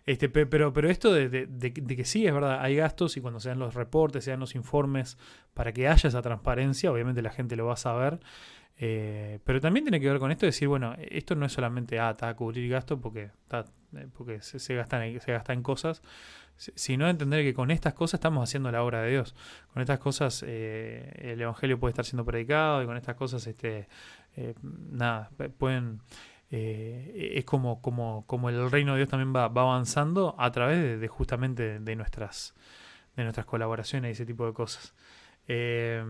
Este, 0.03 0.29
pero, 0.29 0.73
pero 0.73 0.89
esto 0.89 1.13
de, 1.13 1.29
que 1.95 2.05
sí, 2.05 2.25
es 2.25 2.33
verdad, 2.33 2.59
hay 2.59 2.75
gastos 2.75 3.17
y 3.17 3.21
cuando 3.21 3.39
sean 3.39 3.59
los 3.59 3.75
reportes, 3.75 4.23
sean 4.23 4.39
los 4.39 4.55
informes, 4.55 5.15
para 5.53 5.71
que 5.73 5.87
haya 5.87 6.09
esa 6.09 6.23
transparencia, 6.23 6.91
obviamente 6.91 7.21
la 7.21 7.29
gente 7.29 7.55
lo 7.55 7.67
va 7.67 7.73
a 7.73 7.77
saber. 7.77 8.19
Eh, 8.77 9.39
pero 9.43 9.61
también 9.61 9.85
tiene 9.85 9.99
que 9.99 10.09
ver 10.09 10.17
con 10.17 10.31
esto 10.31 10.47
de 10.47 10.47
decir, 10.47 10.67
bueno, 10.67 10.95
esto 10.97 11.35
no 11.35 11.45
es 11.45 11.53
solamente, 11.53 11.99
ah, 11.99 12.11
está 12.11 12.29
a 12.29 12.35
cubrir 12.35 12.67
gastos 12.67 12.99
porque, 12.99 13.29
eh, 13.51 13.63
porque 14.15 14.41
se, 14.41 14.59
se, 14.59 14.75
gasta 14.75 15.05
en, 15.05 15.19
se 15.19 15.31
gasta 15.31 15.53
en 15.53 15.63
cosas, 15.63 16.01
sino 16.57 17.09
entender 17.09 17.43
que 17.43 17.53
con 17.53 17.71
estas 17.71 17.93
cosas 17.93 18.19
estamos 18.19 18.47
haciendo 18.47 18.71
la 18.71 18.83
obra 18.83 19.01
de 19.01 19.11
Dios. 19.11 19.35
Con 19.73 19.81
estas 19.81 19.99
cosas 19.99 20.43
eh, 20.47 21.11
el 21.17 21.41
Evangelio 21.41 21.79
puede 21.79 21.91
estar 21.91 22.05
siendo 22.05 22.25
predicado 22.25 22.83
y 22.83 22.85
con 22.85 22.97
estas 22.97 23.15
cosas, 23.15 23.45
este, 23.47 23.87
nada, 24.91 25.29
pueden 25.57 26.01
eh, 26.51 27.31
es 27.35 27.45
como, 27.45 27.81
como, 27.81 28.25
como 28.27 28.49
el 28.49 28.69
reino 28.69 28.91
de 28.91 28.99
Dios 28.99 29.09
también 29.09 29.33
va, 29.33 29.45
avanzando 29.45 30.35
a 30.37 30.51
través 30.51 30.99
de, 30.99 31.07
justamente 31.07 31.79
de 31.79 31.95
nuestras, 31.95 32.53
de 33.15 33.23
nuestras 33.23 33.45
colaboraciones 33.45 34.09
y 34.09 34.11
ese 34.11 34.25
tipo 34.25 34.45
de 34.45 34.53
cosas. 34.53 34.93
Eh, 35.47 36.03